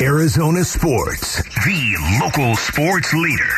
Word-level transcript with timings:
Arizona 0.00 0.62
Sports, 0.62 1.42
the 1.64 2.18
local 2.20 2.54
sports 2.56 3.14
leader. 3.14 3.48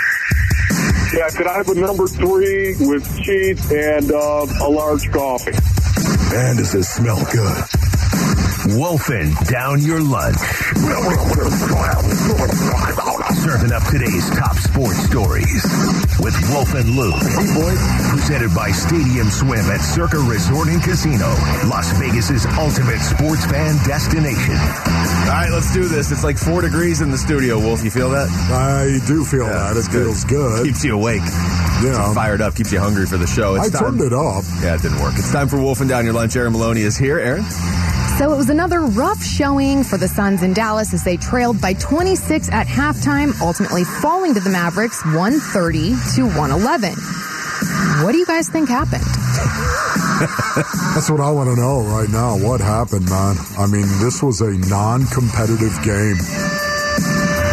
Yeah, 1.12 1.28
could 1.30 1.48
I 1.48 1.56
have 1.56 1.68
a 1.68 1.74
number 1.74 2.06
three 2.06 2.76
with 2.78 3.04
cheese 3.20 3.72
and 3.72 4.12
uh, 4.12 4.46
a 4.62 4.70
large 4.70 5.10
coffee? 5.10 5.50
Man, 6.32 6.56
does 6.56 6.72
this 6.72 6.88
smell 6.90 7.18
good. 7.32 7.64
Wolfing 8.78 9.34
down 9.50 9.82
your 9.82 10.00
lunch. 10.00 10.36
Serving 13.48 13.72
up 13.72 13.82
today's 13.88 14.28
top 14.36 14.56
sports 14.56 14.98
stories 15.08 15.64
with 16.20 16.36
Wolf 16.52 16.74
and 16.74 16.84
Luke. 16.90 17.16
Hey 17.16 17.48
boy, 17.56 17.72
presented 18.12 18.54
by 18.54 18.70
Stadium 18.72 19.30
Swim 19.30 19.64
at 19.72 19.80
Circa 19.80 20.18
Resort 20.18 20.68
and 20.68 20.82
Casino, 20.82 21.28
Las 21.64 21.90
Vegas's 21.98 22.44
ultimate 22.60 23.00
sports 23.00 23.46
fan 23.46 23.72
destination. 23.88 24.52
All 24.52 25.32
right, 25.32 25.48
let's 25.50 25.72
do 25.72 25.88
this. 25.88 26.12
It's 26.12 26.24
like 26.24 26.36
four 26.36 26.60
degrees 26.60 27.00
in 27.00 27.10
the 27.10 27.16
studio, 27.16 27.58
Wolf. 27.58 27.82
You 27.82 27.90
feel 27.90 28.10
that? 28.10 28.28
I 28.52 29.00
do 29.06 29.24
feel 29.24 29.46
Yeah, 29.46 29.72
that. 29.72 29.76
It 29.78 29.90
good. 29.90 30.04
feels 30.04 30.24
good. 30.24 30.66
Keeps 30.66 30.84
you 30.84 30.94
awake. 30.94 31.22
Yeah. 31.24 31.80
Keeps 31.80 32.08
you 32.08 32.14
fired 32.14 32.42
up. 32.42 32.54
Keeps 32.54 32.70
you 32.72 32.80
hungry 32.80 33.06
for 33.06 33.16
the 33.16 33.26
show. 33.26 33.56
I 33.56 33.60
It's 33.60 33.70
time. 33.70 33.96
turned 33.96 34.00
it 34.02 34.12
up. 34.12 34.44
Yeah, 34.60 34.74
it 34.74 34.82
didn't 34.82 35.00
work. 35.00 35.14
It's 35.16 35.32
time 35.32 35.48
for 35.48 35.56
Wolfing 35.58 35.88
Down 35.88 36.04
Your 36.04 36.12
Lunch. 36.12 36.36
Aaron 36.36 36.52
Maloney 36.52 36.82
is 36.82 36.98
here. 36.98 37.18
Aaron? 37.18 37.44
So 38.18 38.32
it 38.32 38.36
was 38.36 38.50
another 38.50 38.80
rough 38.80 39.22
showing 39.22 39.84
for 39.84 39.96
the 39.96 40.08
Suns 40.08 40.42
in 40.42 40.52
Dallas 40.52 40.92
as 40.92 41.04
they 41.04 41.16
trailed 41.16 41.60
by 41.60 41.74
26 41.74 42.50
at 42.50 42.66
halftime, 42.66 43.40
ultimately 43.40 43.84
falling 43.84 44.34
to 44.34 44.40
the 44.40 44.50
Mavericks 44.50 45.04
130 45.04 45.94
to 46.16 46.26
111. 46.26 46.94
What 48.04 48.10
do 48.10 48.18
you 48.18 48.26
guys 48.26 48.48
think 48.48 48.68
happened? 48.68 49.04
That's 50.94 51.08
what 51.08 51.20
I 51.20 51.30
want 51.30 51.48
to 51.50 51.54
know 51.54 51.82
right 51.82 52.08
now. 52.08 52.36
What 52.36 52.60
happened, 52.60 53.08
man? 53.08 53.36
I 53.56 53.68
mean, 53.68 53.86
this 54.02 54.20
was 54.20 54.40
a 54.40 54.50
non-competitive 54.50 55.78
game. 55.84 56.18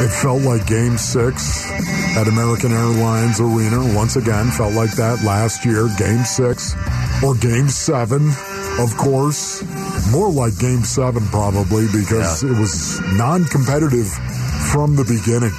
It 0.01 0.09
felt 0.09 0.41
like 0.41 0.65
Game 0.65 0.97
Six 0.97 1.69
at 2.17 2.27
American 2.27 2.71
Airlines 2.71 3.39
Arena. 3.39 3.93
Once 3.95 4.15
again, 4.15 4.49
felt 4.49 4.73
like 4.73 4.95
that 4.95 5.23
last 5.23 5.63
year. 5.63 5.89
Game 5.99 6.23
Six 6.25 6.75
or 7.23 7.35
Game 7.35 7.69
Seven, 7.69 8.31
of 8.79 8.95
course. 8.97 9.63
More 10.11 10.31
like 10.31 10.57
Game 10.59 10.83
Seven, 10.83 11.25
probably, 11.27 11.87
because 11.91 12.43
it 12.43 12.51
was 12.51 12.99
non-competitive 13.13 14.07
from 14.71 14.95
the 14.95 15.03
beginning. 15.03 15.55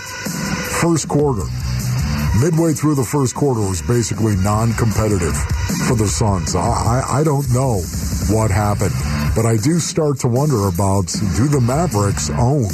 First 0.80 1.08
quarter. 1.08 1.44
Midway 2.40 2.74
through 2.74 2.96
the 2.96 3.04
first 3.04 3.34
quarter 3.34 3.60
was 3.60 3.80
basically 3.82 4.36
non-competitive 4.36 5.34
for 5.88 5.96
the 5.96 6.06
Suns. 6.06 6.54
I, 6.54 6.60
I, 6.60 7.20
I 7.20 7.24
don't 7.24 7.48
know 7.52 7.80
what 8.28 8.50
happened, 8.50 8.94
but 9.34 9.46
I 9.46 9.56
do 9.56 9.78
start 9.78 10.18
to 10.20 10.28
wonder 10.28 10.68
about 10.68 11.06
do 11.36 11.48
the 11.48 11.60
Mavericks 11.60 12.28
own 12.30 12.68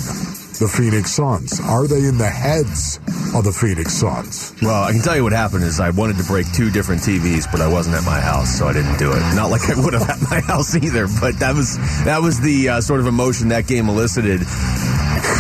the 0.62 0.68
Phoenix 0.68 1.10
Suns? 1.10 1.58
Are 1.58 1.88
they 1.88 2.06
in 2.06 2.18
the 2.18 2.30
heads 2.30 3.00
of 3.34 3.42
the 3.42 3.50
Phoenix 3.50 3.94
Suns? 3.94 4.54
Well, 4.62 4.84
I 4.84 4.92
can 4.92 5.02
tell 5.02 5.16
you 5.16 5.24
what 5.24 5.32
happened 5.32 5.64
is 5.64 5.80
I 5.80 5.90
wanted 5.90 6.18
to 6.18 6.24
break 6.24 6.46
two 6.52 6.70
different 6.70 7.02
TVs, 7.02 7.50
but 7.50 7.60
I 7.60 7.66
wasn't 7.66 7.96
at 7.96 8.04
my 8.04 8.20
house, 8.20 8.58
so 8.58 8.68
I 8.68 8.72
didn't 8.72 8.96
do 8.96 9.10
it. 9.10 9.18
Not 9.34 9.50
like 9.50 9.68
I 9.68 9.74
would 9.82 9.92
have 9.92 10.08
at 10.08 10.22
my 10.30 10.38
house 10.46 10.76
either, 10.76 11.08
but 11.20 11.40
that 11.40 11.56
was 11.56 11.76
that 12.04 12.22
was 12.22 12.40
the 12.40 12.68
uh, 12.68 12.80
sort 12.80 13.00
of 13.00 13.08
emotion 13.08 13.48
that 13.48 13.66
game 13.66 13.88
elicited. 13.88 14.42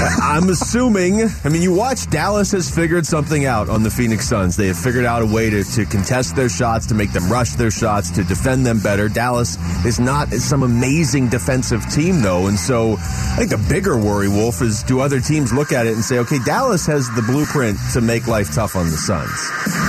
I'm 0.02 0.48
assuming. 0.48 1.22
I 1.44 1.48
mean, 1.48 1.62
you 1.62 1.74
watch. 1.74 2.08
Dallas 2.10 2.52
has 2.52 2.74
figured 2.74 3.06
something 3.06 3.44
out 3.44 3.68
on 3.68 3.82
the 3.82 3.90
Phoenix 3.90 4.28
Suns. 4.28 4.56
They 4.56 4.68
have 4.68 4.78
figured 4.78 5.04
out 5.04 5.22
a 5.22 5.26
way 5.26 5.50
to, 5.50 5.62
to 5.64 5.84
contest 5.86 6.34
their 6.36 6.48
shots, 6.48 6.86
to 6.86 6.94
make 6.94 7.12
them 7.12 7.30
rush 7.30 7.52
their 7.52 7.70
shots, 7.70 8.10
to 8.12 8.24
defend 8.24 8.66
them 8.66 8.80
better. 8.80 9.08
Dallas 9.08 9.56
is 9.84 10.00
not 10.00 10.28
some 10.32 10.62
amazing 10.62 11.28
defensive 11.28 11.88
team, 11.90 12.20
though, 12.20 12.46
and 12.46 12.58
so 12.58 12.94
I 12.94 13.36
think 13.38 13.50
the 13.50 13.66
bigger 13.68 13.96
worry, 13.96 14.28
Wolf, 14.28 14.62
is 14.62 14.82
do 14.82 15.00
other 15.00 15.20
teams 15.20 15.52
look 15.52 15.72
at 15.72 15.86
it 15.86 15.94
and 15.94 16.04
say, 16.04 16.18
okay, 16.18 16.38
Dallas 16.44 16.86
has 16.86 17.08
the 17.14 17.22
blueprint 17.22 17.78
to 17.92 18.00
make 18.00 18.26
life 18.26 18.52
tough 18.54 18.76
on 18.76 18.86
the 18.86 18.96
Suns, 18.96 19.30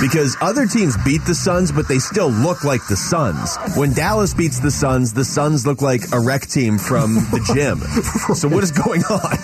because 0.00 0.36
other 0.40 0.66
teams 0.66 0.96
beat 1.04 1.24
the 1.24 1.34
Suns, 1.34 1.72
but 1.72 1.88
they 1.88 1.98
still 1.98 2.30
look 2.30 2.64
like 2.64 2.86
the 2.88 2.96
Suns. 2.96 3.56
When 3.76 3.92
Dallas 3.92 4.34
beats 4.34 4.60
the 4.60 4.70
Suns, 4.70 5.12
the 5.12 5.24
Suns 5.24 5.66
look 5.66 5.82
like 5.82 6.12
a 6.12 6.20
rec 6.20 6.46
team 6.46 6.78
from 6.78 7.14
the 7.30 7.40
gym. 7.54 7.80
So 8.34 8.48
what 8.48 8.64
is 8.64 8.72
going 8.72 9.02
on? 9.04 9.38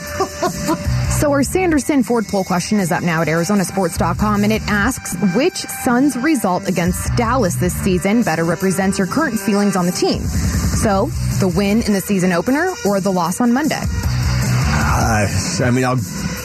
So 1.20 1.30
our 1.32 1.42
Sanderson 1.42 2.02
Ford 2.02 2.26
poll 2.26 2.44
question 2.44 2.80
is 2.80 2.90
up 2.90 3.02
now 3.02 3.20
at 3.20 3.28
ArizonaSports.com, 3.28 4.42
and 4.42 4.50
it 4.50 4.62
asks 4.62 5.14
which 5.36 5.56
Suns 5.56 6.16
result 6.16 6.66
against 6.66 7.14
Dallas 7.14 7.56
this 7.56 7.74
season 7.74 8.22
better 8.22 8.42
represents 8.42 8.96
your 8.96 9.06
current 9.06 9.38
feelings 9.38 9.76
on 9.76 9.84
the 9.84 9.92
team. 9.92 10.22
So 10.22 11.08
the 11.38 11.52
win 11.54 11.82
in 11.82 11.92
the 11.92 12.00
season 12.00 12.32
opener 12.32 12.72
or 12.86 13.02
the 13.02 13.12
loss 13.12 13.42
on 13.42 13.52
Monday. 13.52 13.82
Uh, 13.82 15.26
I 15.62 15.70
mean, 15.70 15.84
I'll 15.84 15.98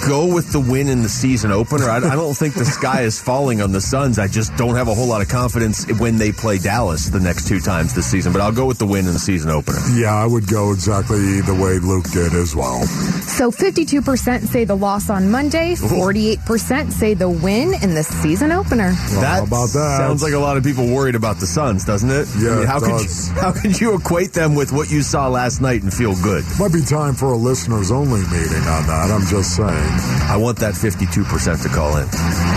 go 0.08 0.34
with 0.34 0.52
the 0.52 0.60
win 0.60 0.88
in 0.88 1.02
the 1.02 1.10
season 1.10 1.52
opener. 1.52 1.90
I, 1.90 1.98
I 1.98 2.16
don't 2.16 2.34
think 2.36 2.54
the 2.54 2.66
sky 2.66 3.02
is 3.02 3.20
falling 3.20 3.62
on 3.62 3.72
the 3.72 3.82
Suns. 3.82 4.20
I 4.20 4.28
just 4.28 4.56
don't 4.56 4.76
have 4.76 4.88
a 4.88 4.94
whole 4.94 5.08
lot 5.08 5.22
of 5.22 5.30
confidence 5.30 5.86
when 6.00 6.18
they 6.18 6.32
play 6.32 6.58
Dallas 6.58 7.10
the 7.10 7.20
next 7.20 7.48
two 7.48 7.60
times 7.60 7.94
this 7.94 8.06
season. 8.06 8.32
But 8.32 8.42
I'll 8.42 8.52
go 8.52 8.66
with 8.66 8.78
the 8.78 8.86
win 8.86 9.08
in 9.08 9.14
the 9.14 9.20
season 9.20 9.50
opener. 9.50 9.80
Yeah, 9.94 10.14
I 10.14 10.26
would 10.26 10.48
go 10.48 10.72
exactly 10.74 11.42
the 11.42 11.54
way 11.56 11.80
Luke 11.80 12.06
did 12.12 12.34
as 12.34 12.56
well. 12.56 12.84
So 12.86 13.52
52% 13.52 14.48
say 14.48 14.64
the 14.64 14.76
loss 14.76 15.10
on 15.10 15.30
Monday, 15.30 15.76
48% 15.76 16.92
say 16.92 17.14
the 17.14 17.30
win 17.30 17.74
in 17.82 17.94
the 17.94 18.04
season 18.04 18.52
opener. 18.52 18.94
Well, 19.12 19.22
that 19.22 19.40
how 19.40 19.44
about 19.44 19.70
that? 19.70 19.98
sounds 19.98 20.22
like 20.24 20.34
a 20.34 20.40
lot 20.40 20.58
of 20.58 20.64
people 20.64 20.86
worried 20.88 21.16
about 21.16 21.40
the 21.40 21.48
Suns, 21.48 21.86
doesn't 21.86 22.10
it? 22.10 22.28
Yeah, 22.38 22.52
I 22.52 22.56
mean, 22.58 22.68
how 22.68 22.78
it 22.78 22.82
could 22.82 23.02
you, 23.02 23.34
how 23.42 23.52
could 23.52 23.82
you 23.82 23.96
equate 23.96 24.34
them 24.34 24.56
with 24.56 24.72
what 24.72 24.92
you 24.92 25.02
saw 25.02 25.28
last 25.28 25.62
night 25.62 25.84
and 25.84 25.94
feel 25.94 26.16
good? 26.22 26.44
Might 26.60 26.74
be 26.74 26.82
time 26.82 27.14
for 27.14 27.34
a 27.34 27.38
listeners 27.38 27.92
only 27.92 28.22
meeting 28.22 28.64
on 28.68 28.86
that. 28.88 29.10
I'm 29.12 29.26
just 29.26 29.56
saying. 29.56 29.95
I 30.28 30.38
want 30.38 30.58
that 30.60 30.74
52% 30.74 31.64
to 31.64 31.70
call 31.70 31.98
in. 31.98 32.08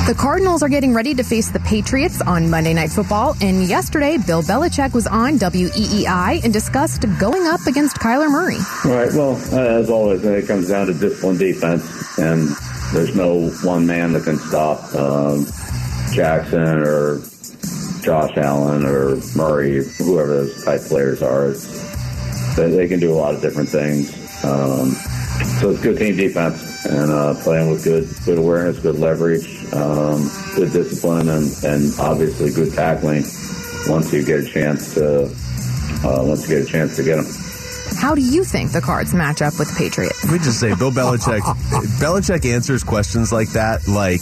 The 0.06 0.14
Cardinals 0.18 0.62
are 0.62 0.68
getting 0.68 0.94
ready 0.94 1.14
to 1.14 1.22
face 1.22 1.50
the 1.50 1.60
Patriots 1.60 2.20
on 2.20 2.50
Monday 2.50 2.74
Night 2.74 2.90
Football, 2.90 3.36
and 3.40 3.62
yesterday 3.68 4.18
Bill 4.18 4.42
Belichick 4.42 4.94
was 4.94 5.06
on 5.06 5.38
WEEI 5.38 6.42
and 6.42 6.52
discussed 6.52 7.02
going 7.20 7.46
up 7.46 7.60
against 7.66 7.98
Kyler 7.98 8.30
Murray. 8.30 8.58
All 8.84 8.98
right. 8.98 9.12
Well, 9.12 9.36
uh, 9.52 9.80
as 9.80 9.90
always, 9.90 10.24
it 10.24 10.48
comes 10.48 10.68
down 10.68 10.86
to 10.86 10.94
discipline 10.94 11.36
defense, 11.36 12.18
and 12.18 12.48
there's 12.92 13.14
no 13.14 13.50
one 13.62 13.86
man 13.86 14.12
that 14.14 14.24
can 14.24 14.38
stop 14.38 14.92
um, 14.94 15.46
Jackson 16.12 16.80
or 16.80 17.20
Josh 18.02 18.36
Allen 18.38 18.84
or 18.84 19.16
Murray, 19.36 19.84
whoever 19.98 20.44
those 20.44 20.64
type 20.64 20.80
players 20.80 21.22
are. 21.22 21.52
They, 22.56 22.74
they 22.74 22.88
can 22.88 22.98
do 22.98 23.12
a 23.12 23.14
lot 23.14 23.34
of 23.34 23.40
different 23.40 23.68
things. 23.68 24.10
Um, 24.42 24.90
so 25.60 25.70
it's 25.70 25.80
good 25.80 25.98
team 25.98 26.16
defense 26.16 26.67
and 26.84 27.10
uh, 27.10 27.34
playing 27.42 27.70
with 27.70 27.84
good 27.84 28.08
good 28.24 28.38
awareness, 28.38 28.78
good 28.78 28.98
leverage, 28.98 29.46
um, 29.72 30.30
good 30.54 30.72
discipline, 30.72 31.28
and, 31.28 31.52
and 31.64 31.92
obviously 31.98 32.52
good 32.52 32.72
tackling. 32.72 33.24
Once 33.86 34.12
you 34.12 34.24
get 34.24 34.40
a 34.40 34.46
chance 34.46 34.94
to, 34.94 35.24
uh, 36.04 36.22
once 36.24 36.48
you 36.48 36.58
get 36.58 36.68
a 36.68 36.70
chance 36.70 36.96
to 36.96 37.02
get 37.02 37.16
them. 37.16 37.47
How 37.98 38.14
do 38.14 38.22
you 38.22 38.44
think 38.44 38.70
the 38.72 38.80
Cards 38.80 39.12
match 39.12 39.42
up 39.42 39.58
with 39.58 39.68
the 39.68 39.74
Patriots? 39.76 40.22
Let 40.24 40.32
me 40.34 40.38
just 40.38 40.60
say, 40.60 40.68
Bill 40.74 40.92
Belichick. 40.92 41.40
Belichick 42.00 42.44
answers 42.50 42.84
questions 42.84 43.32
like 43.32 43.48
that, 43.50 43.88
like 43.88 44.20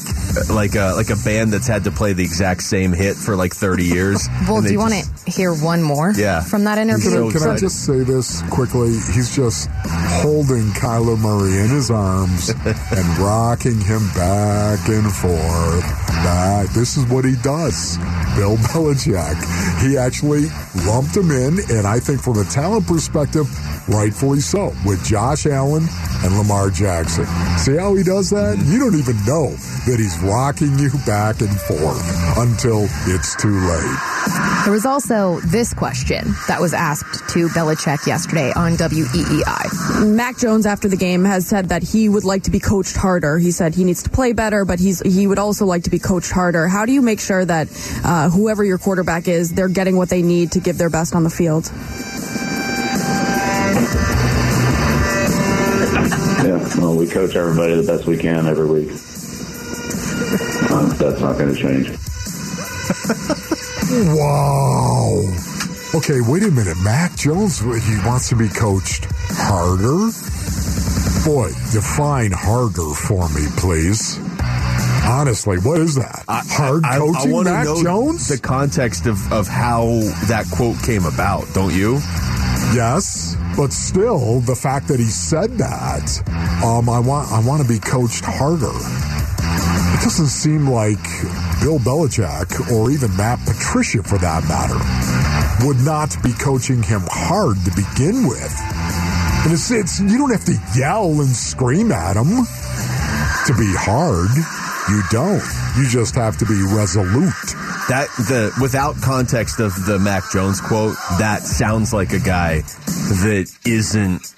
like 0.48 0.75
a 0.75 0.94
like 0.97 1.10
a 1.10 1.16
band 1.22 1.53
that's 1.53 1.66
had 1.66 1.84
to 1.84 1.91
play 1.91 2.12
the 2.14 2.25
exact 2.25 2.62
same 2.62 2.92
hit 2.92 3.16
for 3.16 3.37
like 3.37 3.54
thirty 3.54 3.84
years. 3.84 4.26
Well, 4.48 4.62
do 4.62 4.72
you 4.72 4.78
want 4.78 4.94
to 4.94 5.31
hear 5.31 5.53
one 5.53 5.82
more 5.82 6.12
Yeah. 6.16 6.41
from 6.41 6.64
that 6.64 6.78
interview? 6.78 7.10
So 7.10 7.31
can 7.31 7.42
I 7.50 7.56
just 7.56 7.84
say 7.84 7.98
this 8.00 8.41
quickly? 8.50 8.88
He's 9.12 9.34
just 9.37 9.69
holding 9.84 10.69
Kyler 10.72 11.19
Murray 11.19 11.58
in 11.62 11.69
his 11.69 11.91
arms 11.91 12.48
and 12.64 13.19
rocking 13.19 13.78
him 13.81 14.08
back 14.14 14.88
and 14.88 15.12
forth. 15.12 16.06
Back. 16.25 16.69
This 16.71 16.97
is 16.97 17.04
what 17.06 17.25
he 17.25 17.34
does. 17.43 17.99
Bill 18.37 18.56
Belichick. 18.72 19.37
He 19.82 19.97
actually 19.97 20.47
lumped 20.87 21.16
him 21.16 21.31
in, 21.31 21.59
and 21.71 21.87
I 21.87 21.99
think 22.00 22.21
from 22.22 22.38
a 22.38 22.44
talent 22.44 22.87
perspective, 22.87 23.47
rightfully 23.88 24.41
so, 24.41 24.72
with 24.84 25.05
Josh 25.05 25.47
Allen 25.47 25.87
and 26.25 26.38
Lamar 26.38 26.71
Jackson. 26.71 27.26
See 27.59 27.76
how 27.76 27.94
he 27.94 28.03
does 28.03 28.31
that? 28.31 28.58
You 28.67 28.79
don't 28.79 28.96
even 28.96 29.17
know 29.25 29.50
that 29.87 29.96
he's 29.99 30.19
rocking 30.20 30.79
you 30.79 30.91
back 31.06 31.41
and 31.41 31.61
forth 31.61 32.02
until 32.38 32.87
it's 33.06 33.37
too 33.37 33.58
late. 33.61 33.99
There 34.64 34.73
was 34.73 34.85
also 34.85 35.38
this 35.41 35.73
question 35.73 36.35
that 36.49 36.61
was 36.61 36.75
asked 36.75 37.29
to 37.31 37.49
Belichick 37.49 38.06
yesterday 38.06 38.52
on 38.56 38.73
WEEI. 38.73 40.14
Mac 40.14 40.38
Jones 40.38 40.67
after 40.67 40.88
the 40.88 40.96
game 40.96 41.25
has 41.25 41.46
said 41.46 41.69
that 41.69 41.82
he 41.82 42.08
would 42.08 42.25
like 42.25 42.43
to 42.44 42.50
be 42.50 42.58
coached 42.58 42.96
harder. 42.96 43.38
He 43.38 43.52
said 43.52 43.75
he 43.75 43.85
needs 43.85 44.02
to 44.02 44.11
play 44.11 44.32
better, 44.32 44.64
but 44.64 44.81
he's 44.81 45.00
he 45.00 45.26
would 45.26 45.38
also 45.38 45.67
like 45.67 45.85
to 45.85 45.91
be 45.91 45.99
coached 46.06 46.31
harder. 46.31 46.69
How 46.69 46.87
do 46.87 46.93
you 46.93 47.03
make 47.03 47.20
sure 47.20 47.44
that 47.44 47.69
uh, 48.05 48.31
whoever 48.31 48.64
your 48.64 48.79
quarterback 48.79 49.26
is, 49.29 49.53
they're 49.53 49.69
getting 49.69 49.97
what 49.97 50.08
they 50.08 50.23
need 50.23 50.53
to 50.53 50.61
give 50.61 50.79
their 50.79 50.91
best 50.91 51.14
on 51.14 51.25
the 51.25 51.31
field? 51.31 51.70
Yeah, 56.47 56.81
well, 56.81 56.97
we 56.97 57.08
coach 57.08 57.35
everybody 57.35 57.75
the 57.75 57.82
best 57.82 58.06
we 58.06 58.17
can 58.17 58.47
every 58.47 58.67
week. 58.67 58.91
Um, 60.70 60.88
that's 60.97 61.20
not 61.20 61.38
going 61.38 61.55
to 61.55 61.61
change. 61.61 61.91
Wow. 63.88 65.23
Okay, 65.94 66.20
wait 66.20 66.43
a 66.43 66.50
minute. 66.50 66.76
Mac 66.82 67.17
Jones, 67.17 67.61
he 67.61 67.97
wants 68.05 68.29
to 68.31 68.37
be 68.37 68.49
coached 68.49 69.06
harder. 69.31 70.11
Boy, 71.25 71.49
define 71.73 72.32
harder 72.32 72.94
for 72.94 73.29
me, 73.29 73.47
please. 73.56 74.19
Honestly, 75.06 75.58
what 75.58 75.81
is 75.81 75.94
that? 75.94 76.25
Hard 76.29 76.85
I, 76.85 76.97
I 76.97 76.99
coaching, 76.99 77.31
wanna 77.32 77.50
Mac 77.50 77.64
know 77.64 77.82
Jones? 77.82 78.29
The 78.29 78.38
context 78.38 79.06
of, 79.06 79.32
of 79.32 79.47
how 79.47 79.87
that 80.26 80.47
quote 80.53 80.82
came 80.82 81.05
about, 81.05 81.47
don't 81.55 81.75
you? 81.75 81.94
Yes, 82.75 83.37
but 83.56 83.73
still, 83.73 84.41
the 84.41 84.56
fact 84.56 84.88
that 84.88 84.99
he 84.99 85.06
said 85.06 85.58
that, 85.58 86.23
um, 86.64 86.88
I 86.88 86.99
want 86.99 87.31
I 87.31 87.41
want 87.47 87.62
to 87.62 87.69
be 87.69 87.79
coached 87.79 88.25
harder. 88.25 88.73
It 89.94 90.03
doesn't 90.03 90.26
seem 90.26 90.69
like 90.69 91.03
Bill 91.61 91.79
Belichick 91.79 92.70
or 92.73 92.91
even 92.91 93.17
Matt 93.17 93.38
Patricia, 93.47 94.03
for 94.03 94.19
that 94.19 94.43
matter, 94.49 94.76
would 95.67 95.79
not 95.85 96.17
be 96.23 96.32
coaching 96.32 96.82
him 96.82 97.03
hard 97.06 97.56
to 97.64 97.70
begin 97.70 98.26
with. 98.26 98.55
And 99.44 99.53
it's, 99.53 99.70
it's 99.70 100.00
you 100.00 100.19
don't 100.19 100.31
have 100.31 100.44
to 100.47 100.58
yell 100.76 101.20
and 101.20 101.29
scream 101.29 101.93
at 101.93 102.17
him 102.17 102.44
to 103.47 103.55
be 103.56 103.73
hard. 103.79 104.66
You 104.88 105.03
don't. 105.11 105.43
You 105.77 105.88
just 105.88 106.15
have 106.15 106.37
to 106.38 106.47
be 106.47 106.62
resolute. 106.62 107.35
That 107.88 108.09
the 108.17 108.53
without 108.61 108.94
context 109.03 109.61
of 109.61 109.73
the 109.85 109.99
Mac 109.99 110.31
Jones 110.33 110.61
quote, 110.61 110.97
that 111.19 111.43
sounds 111.43 111.93
like 111.93 112.12
a 112.12 112.21
guy 112.21 112.61
that 112.61 113.50
isn't 113.65 114.35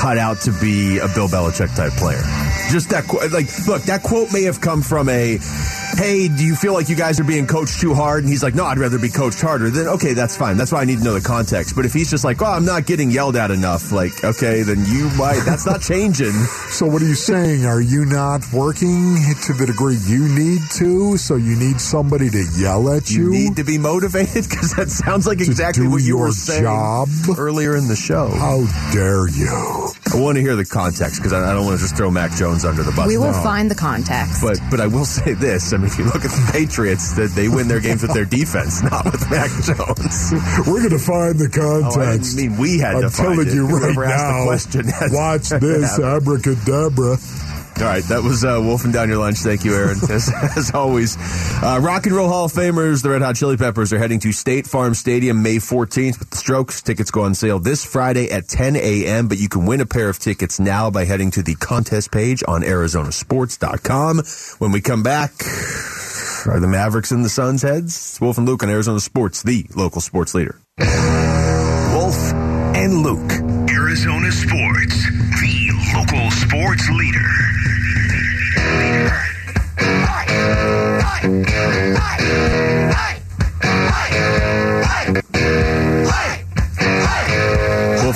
cut 0.00 0.18
out 0.18 0.40
to 0.42 0.52
be 0.60 0.98
a 0.98 1.08
Bill 1.08 1.28
Belichick 1.28 1.74
type 1.76 1.92
player. 1.92 2.22
Just 2.70 2.90
that, 2.90 3.06
like, 3.32 3.46
look, 3.66 3.82
that 3.82 4.02
quote 4.02 4.32
may 4.32 4.44
have 4.44 4.60
come 4.60 4.82
from 4.82 5.08
a, 5.08 5.38
hey, 5.96 6.28
do 6.28 6.44
you 6.44 6.54
feel 6.54 6.72
like 6.72 6.88
you 6.88 6.96
guys 6.96 7.18
are 7.20 7.24
being 7.24 7.46
coached 7.46 7.80
too 7.80 7.94
hard? 7.94 8.22
And 8.24 8.28
he's 8.30 8.42
like, 8.42 8.54
no, 8.54 8.64
I'd 8.64 8.78
rather 8.78 8.98
be 8.98 9.08
coached 9.08 9.40
harder. 9.40 9.70
Then, 9.70 9.86
okay, 9.88 10.12
that's 10.14 10.36
fine. 10.36 10.56
That's 10.56 10.72
why 10.72 10.80
I 10.82 10.84
need 10.84 10.98
to 10.98 11.04
know 11.04 11.14
the 11.14 11.20
context. 11.26 11.74
But 11.76 11.84
if 11.86 11.92
he's 11.92 12.10
just 12.10 12.24
like, 12.24 12.40
oh, 12.42 12.46
I'm 12.46 12.64
not 12.64 12.86
getting 12.86 13.10
yelled 13.10 13.36
at 13.36 13.50
enough, 13.50 13.92
like, 13.92 14.12
okay, 14.24 14.62
then 14.62 14.84
you 14.86 15.10
might, 15.16 15.40
that's 15.44 15.66
not 15.66 15.80
changing. 15.82 16.32
So 16.70 16.86
what 16.86 17.02
are 17.02 17.06
you 17.06 17.14
saying? 17.16 17.66
Are 17.66 17.80
you 17.80 18.04
not 18.06 18.42
working 18.54 19.16
to 19.46 19.52
the 19.52 19.66
degree 19.66 19.96
you 20.06 20.28
need 20.28 20.60
to? 20.78 21.16
So 21.18 21.34
you 21.36 21.56
need 21.56 21.80
somebody 21.80 22.30
to 22.30 22.44
yell 22.56 22.88
at 22.94 23.10
You 23.10 23.24
you? 23.24 23.30
need 23.30 23.56
to 23.56 23.64
be 23.64 23.76
motivated 23.76 24.44
because 24.48 24.74
that 24.76 24.88
sounds 24.88 25.26
like 25.26 25.40
exactly 25.40 25.86
what 25.88 26.00
you 26.00 26.08
your 26.16 26.26
were 26.26 26.32
saying 26.32 26.62
job? 26.62 27.08
earlier 27.36 27.76
in 27.76 27.88
the 27.88 27.96
show. 27.96 28.28
How 28.30 28.64
dare 28.92 29.28
you? 29.28 29.88
I 30.14 30.20
want 30.20 30.36
to 30.36 30.42
hear 30.42 30.56
the 30.56 30.64
context 30.64 31.16
because 31.16 31.32
I 31.32 31.50
I 31.50 31.54
don't 31.54 31.64
want 31.66 31.78
to 31.78 31.82
just 31.84 31.96
throw 31.96 32.10
Mac 32.10 32.32
Jones 32.32 32.64
under 32.64 32.82
the 32.82 32.92
bus. 32.92 33.06
We 33.06 33.16
will 33.16 33.32
No. 33.32 33.42
find 33.42 33.70
the 33.70 33.74
context. 33.74 34.42
But 34.42 34.58
but 34.70 34.80
I 34.80 34.86
will 34.86 35.04
say 35.18 35.34
this: 35.34 35.72
I 35.72 35.76
mean, 35.76 35.86
if 35.86 35.98
you 35.98 36.04
look 36.04 36.24
at 36.24 36.30
the 36.30 36.48
Patriots, 36.52 37.12
that 37.14 37.30
they 37.34 37.48
win 37.48 37.68
their 37.68 37.80
games 37.80 38.02
with 38.02 38.12
their 38.14 38.24
defense, 38.38 38.82
not 38.82 39.04
with 39.04 39.30
Mac 39.30 39.50
Jones. 39.62 40.32
We're 40.66 40.80
going 40.82 40.90
to 40.90 40.98
find 40.98 41.38
the 41.38 41.48
Oh, 41.60 42.00
I 42.00 42.18
mean 42.36 42.56
we 42.58 42.78
had 42.78 42.94
I'm 42.96 43.02
to 43.02 43.10
find 43.10 43.34
telling 43.36 43.48
it. 43.48 43.54
you 43.54 43.66
right 43.66 43.92
Whoever 43.94 44.02
the 44.02 44.08
now. 44.08 44.44
question 44.46 44.86
watch 45.12 45.48
this 45.50 45.98
abracadabra. 45.98 47.16
All 47.80 47.86
right, 47.86 48.04
that 48.04 48.22
was 48.22 48.44
uh, 48.44 48.60
wolfing 48.60 48.92
down 48.92 49.08
your 49.08 49.16
lunch. 49.16 49.38
Thank 49.38 49.64
you, 49.64 49.74
Aaron. 49.74 49.98
As, 50.10 50.30
as 50.56 50.74
always, 50.74 51.16
uh, 51.62 51.80
Rock 51.80 52.04
and 52.04 52.14
Roll 52.14 52.28
Hall 52.28 52.44
of 52.44 52.52
Famers, 52.52 53.02
the 53.02 53.08
Red 53.08 53.22
Hot 53.22 53.36
Chili 53.36 53.56
Peppers, 53.56 53.90
are 53.92 53.98
heading 53.98 54.20
to 54.20 54.32
State 54.32 54.66
Farm 54.66 54.92
Stadium 54.92 55.42
May 55.42 55.56
14th 55.56 56.18
with 56.18 56.28
the 56.28 56.36
Strokes. 56.36 56.82
Tickets 56.82 57.10
go 57.10 57.22
on 57.22 57.34
sale 57.34 57.58
this 57.58 57.82
Friday 57.84 58.30
at 58.30 58.48
10 58.48 58.76
a.m., 58.76 59.28
but 59.28 59.38
you 59.38 59.48
can 59.48 59.64
win 59.64 59.80
a 59.80 59.86
pair 59.86 60.10
of 60.10 60.18
tickets 60.18 60.60
now 60.60 60.90
by 60.90 61.06
heading 61.06 61.30
to 61.30 61.42
the 61.42 61.54
contest 61.54 62.12
page 62.12 62.42
on 62.46 62.60
ArizonaSports.com. 62.62 64.18
When 64.58 64.72
we 64.72 64.82
come 64.82 65.02
back, 65.02 65.32
are 66.46 66.60
the 66.60 66.68
Mavericks 66.68 67.12
in 67.12 67.22
the 67.22 67.30
Suns 67.30 67.62
heads? 67.62 67.96
It's 67.96 68.20
Wolf 68.20 68.36
and 68.36 68.46
Luke 68.46 68.62
on 68.62 68.68
Arizona 68.68 69.00
Sports, 69.00 69.42
the 69.42 69.64
local 69.74 70.02
sports 70.02 70.34
leader. 70.34 70.60
Wolf 70.78 72.16
and 72.76 73.02
Luke. 73.02 73.32
Arizona 73.70 74.30
Sports, 74.32 74.96
the 75.40 75.92
local 75.94 76.30
sports 76.30 76.88
leader. 76.90 77.59
Wolf, 81.22 81.36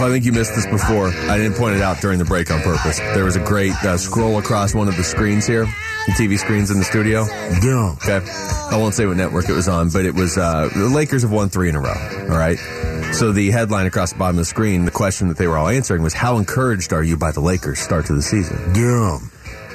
I 0.01 0.09
think 0.09 0.25
you 0.25 0.33
missed 0.33 0.55
this 0.55 0.65
before. 0.67 1.09
I 1.09 1.37
didn't 1.37 1.57
point 1.57 1.77
it 1.77 1.83
out 1.83 2.01
during 2.01 2.19
the 2.19 2.25
break 2.25 2.51
on 2.51 2.63
purpose. 2.63 2.99
There 2.99 3.25
was 3.25 3.37
a 3.37 3.45
great 3.45 3.73
uh, 3.85 3.99
scroll 3.99 4.39
across 4.39 4.75
one 4.75 4.89
of 4.89 4.97
the 4.97 5.05
screens 5.05 5.47
here, 5.47 5.67
the 5.67 6.13
TV 6.13 6.39
screens 6.39 6.71
in 6.71 6.79
the 6.79 6.85
studio. 6.85 7.27
Yeah. 7.63 7.95
Okay. 8.03 8.27
I 8.71 8.79
won't 8.79 8.95
say 8.95 9.05
what 9.05 9.19
network 9.19 9.51
it 9.51 9.55
was 9.55 9.69
on, 9.69 9.91
but 9.91 10.07
it 10.07 10.15
was 10.15 10.39
uh, 10.39 10.71
the 10.75 10.89
Lakers 10.89 11.23
have 11.23 11.31
won 11.31 11.51
three 11.51 11.69
in 11.69 11.75
a 11.75 11.81
row. 11.81 11.95
All 12.23 12.39
right. 12.39 12.59
So 13.13 13.33
the 13.33 13.51
headline 13.51 13.85
across 13.85 14.15
the 14.15 14.19
bottom 14.19 14.37
of 14.37 14.41
the 14.41 14.47
screen, 14.47 14.87
the 14.87 14.91
question 14.91 15.29
that 15.29 15.37
they 15.37 15.47
were 15.47 15.59
all 15.59 15.69
answering 15.69 16.03
was, 16.03 16.15
"How 16.15 16.39
encouraged 16.39 16.95
are 16.95 17.03
you 17.03 17.19
by 17.19 17.33
the 17.33 17.41
Lakers' 17.41 17.81
start 17.81 18.07
to 18.07 18.15
the 18.15 18.23
season?" 18.23 18.75
Yeah. 18.75 19.19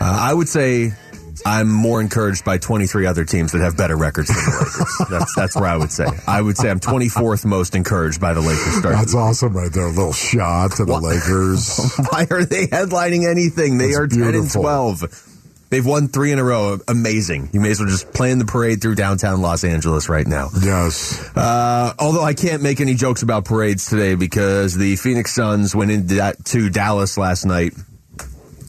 Uh, 0.02 0.18
I 0.20 0.34
would 0.34 0.50
say 0.50 0.94
I'm 1.46 1.70
more 1.70 2.02
encouraged 2.02 2.46
by 2.46 2.58
23 2.58 3.06
other 3.06 3.26
teams 3.26 3.52
that 3.54 3.62
have 3.62 3.78
better 3.78 3.96
records 3.98 4.28
than 4.28 4.38
the 4.38 4.52
Lakers. 4.52 5.08
that's 5.10 5.36
that's 5.36 5.56
where 5.56 5.70
I 5.70 5.78
would 5.78 5.92
say. 5.92 6.08
I 6.28 6.42
would 6.42 6.58
say 6.58 6.70
I'm 6.70 6.80
24th 6.80 7.46
most 7.46 7.76
encouraged 7.76 8.20
by 8.22 8.34
the 8.34 8.42
Lakers' 8.42 8.78
start. 8.80 8.96
That's 8.96 9.16
awesome 9.16 9.56
right 9.56 9.72
there. 9.72 9.86
A 9.86 9.90
little 9.90 10.14
shot 10.14 10.72
to 10.74 10.86
the 10.86 10.94
What? 10.94 11.04
Lakers. 11.04 11.80
Why 12.12 12.28
are 12.30 12.46
they 12.46 12.68
headlining 12.68 13.30
anything? 13.30 13.78
They 13.78 13.88
That's 13.88 14.00
are 14.00 14.08
10 14.08 14.36
and 14.36 14.52
12. 14.52 15.26
They've 15.70 15.86
won 15.86 16.08
three 16.08 16.32
in 16.32 16.40
a 16.40 16.44
row. 16.44 16.80
Amazing. 16.88 17.50
You 17.54 17.60
may 17.62 17.70
as 17.70 17.80
well 17.80 17.88
just 17.88 18.12
plan 18.12 18.40
the 18.40 18.46
parade 18.46 18.82
through 18.82 18.96
downtown 18.96 19.42
Los 19.42 19.64
Angeles 19.64 20.10
right 20.10 20.26
now. 20.26 20.50
Yes. 20.60 21.30
Uh, 21.36 21.94
although 22.00 22.24
I 22.24 22.34
can't 22.34 22.64
make 22.64 22.82
any 22.82 22.96
jokes 22.96 23.22
about 23.22 23.46
parades 23.46 23.86
today 23.88 24.16
because 24.16 24.76
the 24.76 24.96
Phoenix 24.96 25.32
Suns 25.36 25.76
went 25.76 25.92
into 25.92 26.16
that, 26.16 26.44
to 26.46 26.72
Dallas 26.72 27.20
last 27.20 27.46
night. 27.46 27.74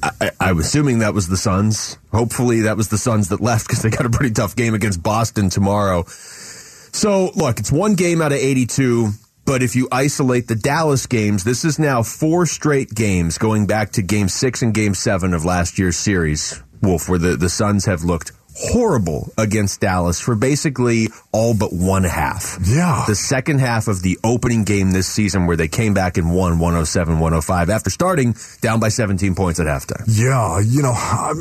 I, 0.03 0.31
I'm 0.41 0.59
assuming 0.59 1.01
that 1.01 1.15
was 1.15 1.29
the 1.29 1.37
Suns. 1.37 1.99
Hopefully 2.13 2.61
that 2.63 2.77
was 2.77 2.89
the 2.89 2.99
Suns 2.99 3.29
that 3.29 3.41
left 3.41 3.67
because 3.67 3.83
they 3.83 3.91
got 3.91 4.07
a 4.07 4.11
pretty 4.11 4.33
tough 4.33 4.57
game 4.57 4.75
against 4.75 5.03
Boston 5.03 5.51
tomorrow. 5.51 6.05
So 6.07 7.31
look, 7.35 7.61
it's 7.61 7.73
one 7.73 7.95
game 7.95 8.23
out 8.23 8.33
of 8.33 8.39
82. 8.39 9.11
But 9.47 9.63
if 9.63 9.75
you 9.75 9.89
isolate 9.91 10.47
the 10.47 10.55
Dallas 10.55 11.07
games, 11.07 11.45
this 11.45 11.65
is 11.65 11.79
now 11.79 12.03
four 12.03 12.47
straight 12.47 12.95
games 12.95 13.39
going 13.39 13.67
back 13.67 13.93
to 13.93 14.03
game 14.03 14.29
six 14.29 14.63
and 14.63 14.73
game 14.73 14.95
seven 14.95 15.35
of 15.35 15.45
last 15.45 15.79
year's 15.79 15.97
series, 15.97 16.63
Wolf, 16.83 17.09
where 17.09 17.19
the, 17.19 17.37
the 17.37 17.49
Suns 17.49 17.87
have 17.87 18.05
looked 18.05 18.33
horrible 18.61 19.33
against 19.39 19.81
Dallas 19.81 20.21
for 20.21 20.35
basically 20.35 21.09
all 21.33 21.55
but 21.55 21.73
one 21.73 22.05
half. 22.05 22.59
Yeah. 22.63 23.05
The 23.07 23.15
second 23.15 23.61
half 23.61 23.89
of 23.89 24.03
the 24.03 24.19
opening 24.23 24.65
game 24.65 24.91
this 24.91 25.07
season 25.07 25.47
where 25.47 25.57
they 25.57 25.69
came 25.69 25.95
back 25.95 26.19
and 26.19 26.35
won 26.35 26.59
107 26.59 27.15
105 27.15 27.71
after 27.71 27.91
starting 27.91 28.35
down 28.61 28.79
by 28.79 28.89
17 28.89 29.35
points 29.35 29.61
at 29.61 29.67
halftime. 29.67 30.05
Yeah, 30.07 30.61
you 30.61 30.83
know, 30.83 30.93
I'm, 30.93 31.39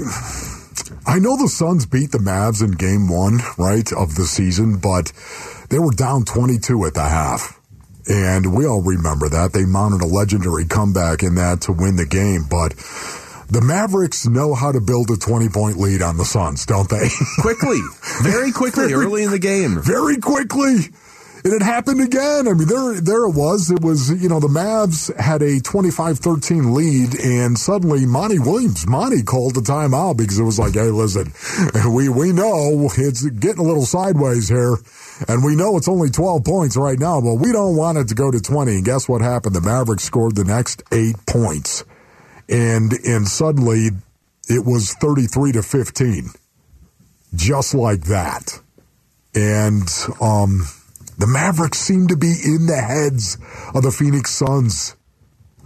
I 1.05 1.19
know 1.19 1.35
the 1.37 1.49
Suns 1.49 1.85
beat 1.85 2.11
the 2.11 2.19
Mavs 2.19 2.63
in 2.63 2.71
game 2.71 3.09
one, 3.09 3.39
right, 3.57 3.91
of 3.93 4.15
the 4.15 4.25
season, 4.25 4.77
but 4.77 5.11
they 5.69 5.79
were 5.79 5.91
down 5.91 6.23
22 6.23 6.85
at 6.85 6.93
the 6.93 7.03
half. 7.03 7.59
And 8.07 8.55
we 8.55 8.65
all 8.65 8.81
remember 8.81 9.29
that. 9.29 9.53
They 9.53 9.65
mounted 9.65 10.01
a 10.01 10.07
legendary 10.07 10.65
comeback 10.65 11.21
in 11.21 11.35
that 11.35 11.61
to 11.61 11.73
win 11.73 11.95
the 11.95 12.07
game. 12.07 12.45
But 12.49 12.73
the 13.49 13.61
Mavericks 13.61 14.27
know 14.27 14.53
how 14.53 14.71
to 14.71 14.79
build 14.81 15.09
a 15.11 15.17
20 15.17 15.49
point 15.49 15.77
lead 15.77 16.01
on 16.01 16.17
the 16.17 16.25
Suns, 16.25 16.65
don't 16.65 16.89
they? 16.89 17.09
Quickly, 17.41 17.79
very 18.21 18.51
quickly, 18.51 18.87
Very- 18.87 19.05
early 19.05 19.23
in 19.23 19.31
the 19.31 19.39
game. 19.39 19.81
very 19.81 20.17
quickly. 20.17 20.77
And 21.41 21.53
it 21.53 21.61
happened 21.61 22.01
again. 22.01 22.49
I 22.49 22.53
mean, 22.53 22.67
there, 22.67 22.99
there 22.99 23.23
it 23.23 23.33
was. 23.33 23.71
It 23.71 23.81
was, 23.81 24.11
you 24.21 24.27
know, 24.27 24.41
the 24.41 24.49
Mavs 24.49 25.07
had 25.17 25.41
a 25.41 25.61
25-13 25.61 26.73
lead 26.73 27.17
and 27.17 27.57
suddenly 27.57 28.05
Monty 28.05 28.39
Williams, 28.39 28.85
Monty 28.85 29.23
called 29.23 29.55
the 29.55 29.61
timeout 29.61 30.17
because 30.17 30.37
it 30.37 30.43
was 30.43 30.59
like, 30.59 30.73
hey, 30.73 30.89
listen, 30.91 31.31
we, 31.93 32.09
we 32.09 32.33
know 32.33 32.89
it's 32.97 33.23
getting 33.25 33.59
a 33.63 33.67
little 33.67 33.85
sideways 33.85 34.49
here 34.49 34.75
and 35.29 35.41
we 35.41 35.55
know 35.55 35.77
it's 35.77 35.87
only 35.87 36.09
12 36.09 36.43
points 36.43 36.75
right 36.75 36.99
now, 36.99 37.21
but 37.21 37.35
we 37.35 37.53
don't 37.53 37.77
want 37.77 37.97
it 37.97 38.09
to 38.09 38.15
go 38.15 38.29
to 38.29 38.41
20. 38.41 38.75
And 38.75 38.83
guess 38.83 39.07
what 39.07 39.21
happened? 39.21 39.55
The 39.55 39.61
Mavericks 39.61 40.03
scored 40.03 40.35
the 40.35 40.43
next 40.43 40.83
eight 40.91 41.15
points 41.25 41.85
and, 42.49 42.93
and 43.05 43.27
suddenly 43.27 43.89
it 44.47 44.65
was 44.65 44.93
33 44.95 45.53
to 45.53 45.63
15. 45.63 46.29
Just 47.35 47.75
like 47.75 48.01
that. 48.05 48.59
And, 49.35 49.87
um, 50.19 50.65
the 51.19 51.27
Mavericks 51.27 51.77
seem 51.77 52.07
to 52.07 52.15
be 52.15 52.33
in 52.43 52.65
the 52.65 52.81
heads 52.81 53.37
of 53.75 53.83
the 53.83 53.91
Phoenix 53.91 54.31
Suns. 54.31 54.95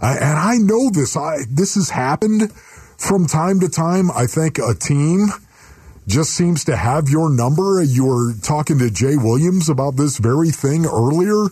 I, 0.00 0.14
and 0.16 0.38
I 0.38 0.56
know 0.56 0.90
this. 0.90 1.16
I, 1.16 1.38
this 1.48 1.76
has 1.76 1.90
happened 1.90 2.52
from 2.52 3.26
time 3.26 3.60
to 3.60 3.68
time. 3.68 4.10
I 4.10 4.26
think 4.26 4.58
a 4.58 4.74
team 4.74 5.28
just 6.08 6.30
seems 6.30 6.64
to 6.64 6.76
have 6.76 7.08
your 7.08 7.30
number. 7.30 7.82
You 7.82 8.04
were 8.06 8.32
talking 8.42 8.78
to 8.80 8.90
Jay 8.90 9.16
Williams 9.16 9.68
about 9.68 9.96
this 9.96 10.18
very 10.18 10.50
thing 10.50 10.86
earlier. 10.86 11.46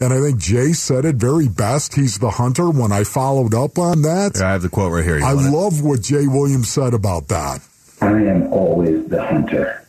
And 0.00 0.12
I 0.12 0.20
think 0.20 0.38
Jay 0.38 0.72
said 0.72 1.04
it 1.04 1.16
very 1.16 1.48
best. 1.48 1.94
He's 1.94 2.18
the 2.18 2.30
hunter 2.30 2.70
when 2.70 2.92
I 2.92 3.04
followed 3.04 3.54
up 3.54 3.78
on 3.78 4.02
that. 4.02 4.40
I 4.40 4.52
have 4.52 4.62
the 4.62 4.68
quote 4.68 4.92
right 4.92 5.04
here. 5.04 5.18
You 5.18 5.24
I 5.24 5.34
want 5.34 5.46
it? 5.46 5.50
love 5.50 5.82
what 5.82 6.02
Jay 6.02 6.26
Williams 6.26 6.68
said 6.68 6.94
about 6.94 7.28
that. 7.28 7.60
I 8.00 8.12
am 8.12 8.52
always 8.52 9.08
the 9.08 9.24
hunter. 9.24 9.84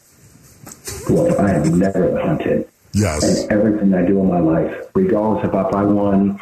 Well, 1.10 1.40
I 1.40 1.52
am 1.52 1.78
never 1.78 2.10
the 2.10 2.22
hunted. 2.24 2.68
Yes. 2.94 3.44
And 3.44 3.52
everything 3.52 3.94
I 3.94 4.04
do 4.06 4.20
in 4.20 4.28
my 4.28 4.40
life, 4.40 4.88
regardless 4.96 5.46
of 5.46 5.54
if 5.54 5.76
I 5.76 5.84
won 5.84 6.40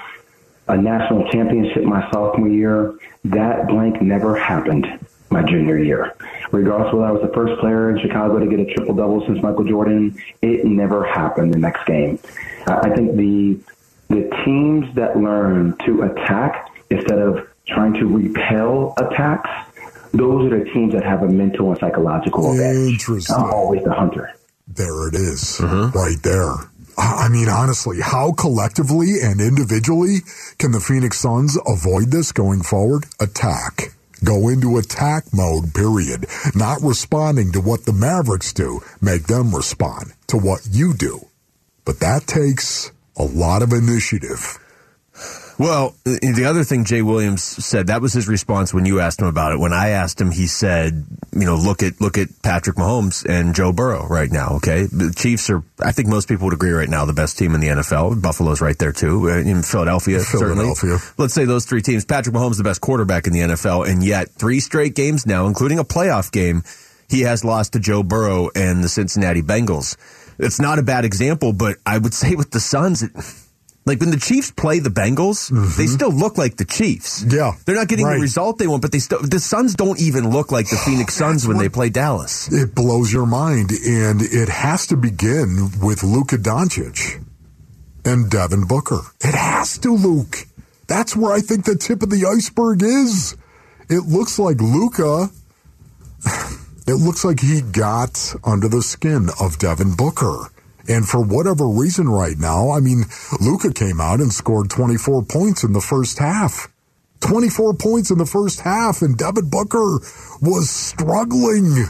a 0.69 0.77
national 0.77 1.29
championship 1.29 1.83
my 1.83 2.09
sophomore 2.11 2.47
year. 2.49 2.93
That 3.25 3.67
blank 3.67 4.01
never 4.01 4.37
happened 4.37 4.87
my 5.29 5.43
junior 5.43 5.77
year. 5.77 6.13
Regardless 6.51 6.93
of 6.93 6.99
whether 6.99 7.09
I 7.09 7.11
was 7.11 7.21
the 7.21 7.33
first 7.33 7.59
player 7.59 7.89
in 7.89 7.99
Chicago 7.99 8.39
to 8.39 8.47
get 8.47 8.59
a 8.59 8.73
triple 8.73 8.95
double 8.95 9.25
since 9.25 9.41
Michael 9.41 9.65
Jordan, 9.65 10.17
it 10.41 10.65
never 10.65 11.05
happened 11.05 11.53
the 11.53 11.59
next 11.59 11.85
game. 11.85 12.19
I 12.67 12.89
think 12.95 13.15
the 13.15 13.59
the 14.09 14.29
teams 14.45 14.93
that 14.95 15.17
learn 15.17 15.75
to 15.85 16.03
attack 16.03 16.69
instead 16.89 17.19
of 17.19 17.47
trying 17.67 17.93
to 17.95 18.05
repel 18.05 18.93
attacks, 18.97 19.49
those 20.13 20.51
are 20.51 20.59
the 20.59 20.65
teams 20.71 20.93
that 20.93 21.03
have 21.03 21.23
a 21.23 21.27
mental 21.27 21.71
and 21.71 21.79
psychological 21.79 22.51
advantage. 22.51 22.93
Interesting. 22.93 23.35
I'm 23.35 23.51
always 23.51 23.83
the 23.83 23.93
hunter. 23.93 24.33
There 24.67 25.07
it 25.09 25.15
is, 25.15 25.59
mm-hmm. 25.59 25.97
right 25.97 26.21
there. 26.23 26.53
I 26.97 27.29
mean, 27.29 27.47
honestly, 27.47 27.97
how 28.01 28.31
collectively 28.31 29.21
and 29.21 29.39
individually 29.39 30.19
can 30.57 30.71
the 30.71 30.79
Phoenix 30.79 31.19
Suns 31.19 31.57
avoid 31.67 32.11
this 32.11 32.31
going 32.31 32.63
forward? 32.63 33.05
Attack. 33.19 33.93
Go 34.23 34.49
into 34.49 34.77
attack 34.77 35.25
mode, 35.33 35.73
period. 35.73 36.25
Not 36.55 36.81
responding 36.81 37.51
to 37.51 37.61
what 37.61 37.85
the 37.85 37.93
Mavericks 37.93 38.53
do. 38.53 38.81
Make 39.01 39.27
them 39.27 39.53
respond 39.53 40.13
to 40.27 40.37
what 40.37 40.67
you 40.69 40.93
do. 40.93 41.27
But 41.85 41.99
that 41.99 42.27
takes 42.27 42.91
a 43.15 43.23
lot 43.23 43.61
of 43.61 43.73
initiative. 43.73 44.59
Well, 45.59 45.95
the 46.03 46.45
other 46.47 46.63
thing 46.63 46.85
Jay 46.85 47.01
Williams 47.01 47.41
said 47.41 47.87
that 47.87 47.99
was 47.99 48.13
his 48.13 48.27
response 48.27 48.75
when 48.75 48.85
you 48.85 48.99
asked 48.99 49.19
him 49.19 49.25
about 49.27 49.53
it. 49.53 49.59
When 49.59 49.73
I 49.73 49.89
asked 49.89 50.21
him, 50.21 50.29
he 50.29 50.45
said, 50.45 51.03
"You 51.33 51.45
know, 51.45 51.55
look 51.55 51.81
at 51.81 51.99
look 51.99 52.17
at 52.19 52.27
Patrick 52.43 52.75
Mahomes 52.77 53.25
and 53.27 53.55
Joe 53.55 53.71
Burrow 53.73 54.05
right 54.07 54.31
now. 54.31 54.57
Okay, 54.57 54.83
the 54.83 55.11
Chiefs 55.15 55.49
are. 55.49 55.63
I 55.79 55.91
think 55.93 56.09
most 56.09 56.27
people 56.29 56.45
would 56.45 56.53
agree 56.53 56.71
right 56.71 56.87
now 56.87 57.05
the 57.05 57.13
best 57.13 57.39
team 57.39 57.55
in 57.55 57.61
the 57.61 57.69
NFL. 57.69 58.21
Buffalo's 58.21 58.61
right 58.61 58.77
there 58.77 58.91
too. 58.91 59.31
Uh, 59.31 59.37
In 59.37 59.63
Philadelphia, 59.63 60.19
Philadelphia. 60.19 60.75
certainly. 60.75 60.99
Let's 61.17 61.33
say 61.33 61.45
those 61.45 61.65
three 61.65 61.81
teams. 61.81 62.05
Patrick 62.05 62.35
Mahomes 62.35 62.57
the 62.57 62.63
best 62.63 62.81
quarterback 62.81 63.25
in 63.25 63.33
the 63.33 63.39
NFL, 63.39 63.89
and 63.89 64.03
yet 64.03 64.29
three 64.29 64.59
straight 64.59 64.93
games 64.93 65.25
now, 65.25 65.47
including 65.47 65.79
a 65.79 65.83
playoff 65.83 66.31
game, 66.31 66.61
he 67.09 67.21
has 67.21 67.43
lost 67.43 67.73
to 67.73 67.79
Joe 67.79 68.03
Burrow 68.03 68.51
and 68.53 68.83
the 68.83 68.89
Cincinnati 68.89 69.41
Bengals. 69.41 69.97
It's 70.37 70.59
not 70.61 70.77
a 70.77 70.83
bad 70.83 71.03
example, 71.03 71.51
but 71.51 71.77
I 71.83 71.97
would 71.97 72.13
say 72.21 72.35
with 72.35 72.51
the 72.51 72.59
Suns. 72.59 73.01
It, 73.01 73.11
like 73.87 73.99
when 73.99 74.11
the 74.11 74.17
Chiefs 74.19 74.51
play 74.51 74.79
the 74.79 74.89
Bengals, 74.89 75.49
they 75.77 75.87
still 75.87 76.11
look 76.11 76.37
like 76.37 76.57
the 76.57 76.65
Chiefs. 76.65 77.23
Mm-hmm. 77.23 77.35
Yeah, 77.35 77.51
They're 77.65 77.75
not 77.75 77.87
getting 77.87 78.05
right. 78.05 78.15
the 78.15 78.21
result 78.21 78.57
they 78.59 78.67
want, 78.67 78.81
but 78.81 78.91
they 78.91 78.99
still 78.99 79.21
the 79.21 79.39
Suns 79.39 79.73
don't 79.75 79.99
even 79.99 80.29
look 80.29 80.51
like 80.51 80.69
the 80.69 80.77
Phoenix 80.77 81.13
Suns 81.21 81.47
when 81.47 81.57
they 81.57 81.69
play 81.69 81.89
Dallas. 81.89 82.51
It 82.51 82.75
blows 82.75 83.11
your 83.11 83.25
mind, 83.25 83.71
and 83.71 84.21
it 84.21 84.49
has 84.49 84.85
to 84.87 84.97
begin 84.97 85.69
with 85.81 86.03
Luka 86.03 86.37
Doncic 86.37 87.23
and 88.05 88.29
Devin 88.29 88.67
Booker. 88.67 89.01
It 89.21 89.33
has 89.35 89.77
to, 89.79 89.93
Luke. 89.95 90.45
That's 90.87 91.15
where 91.15 91.33
I 91.33 91.41
think 91.41 91.65
the 91.65 91.75
tip 91.75 92.03
of 92.03 92.09
the 92.09 92.25
iceberg 92.25 92.81
is. 92.83 93.35
It 93.89 94.05
looks 94.05 94.37
like 94.37 94.59
Luka. 94.61 95.29
It 96.89 96.93
looks 96.93 97.25
like 97.25 97.41
he 97.41 97.59
got 97.59 98.33
under 98.45 98.69
the 98.69 98.81
skin 98.81 99.27
of 99.41 99.59
Devin 99.59 99.97
Booker. 99.97 100.47
And 100.87 101.07
for 101.07 101.21
whatever 101.21 101.67
reason 101.67 102.07
right 102.07 102.37
now, 102.37 102.71
I 102.71 102.79
mean, 102.79 103.03
Luka 103.41 103.73
came 103.73 103.99
out 103.99 104.21
and 104.21 104.31
scored 104.31 104.69
24 104.69 105.23
points 105.23 105.63
in 105.63 105.73
the 105.73 105.81
first 105.81 106.19
half. 106.19 106.69
24 107.19 107.73
points 107.73 108.11
in 108.11 108.17
the 108.17 108.25
first 108.25 108.61
half, 108.61 109.01
and 109.01 109.17
Devin 109.17 109.49
Booker 109.49 109.99
was 110.41 110.69
struggling 110.69 111.85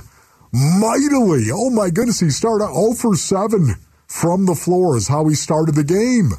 mightily. 0.54 1.51
Oh 1.51 1.70
my 1.70 1.89
goodness, 1.89 2.22
he 2.22 2.30
started 2.30 2.68
0 2.68 2.94
for 2.94 3.16
7 3.16 3.75
from 4.08 4.46
the 4.46 4.56
floor, 4.56 4.96
is 4.96 5.08
how 5.08 5.27
he 5.27 5.36
started 5.36 5.75
the 5.75 5.84
game. 5.84 6.32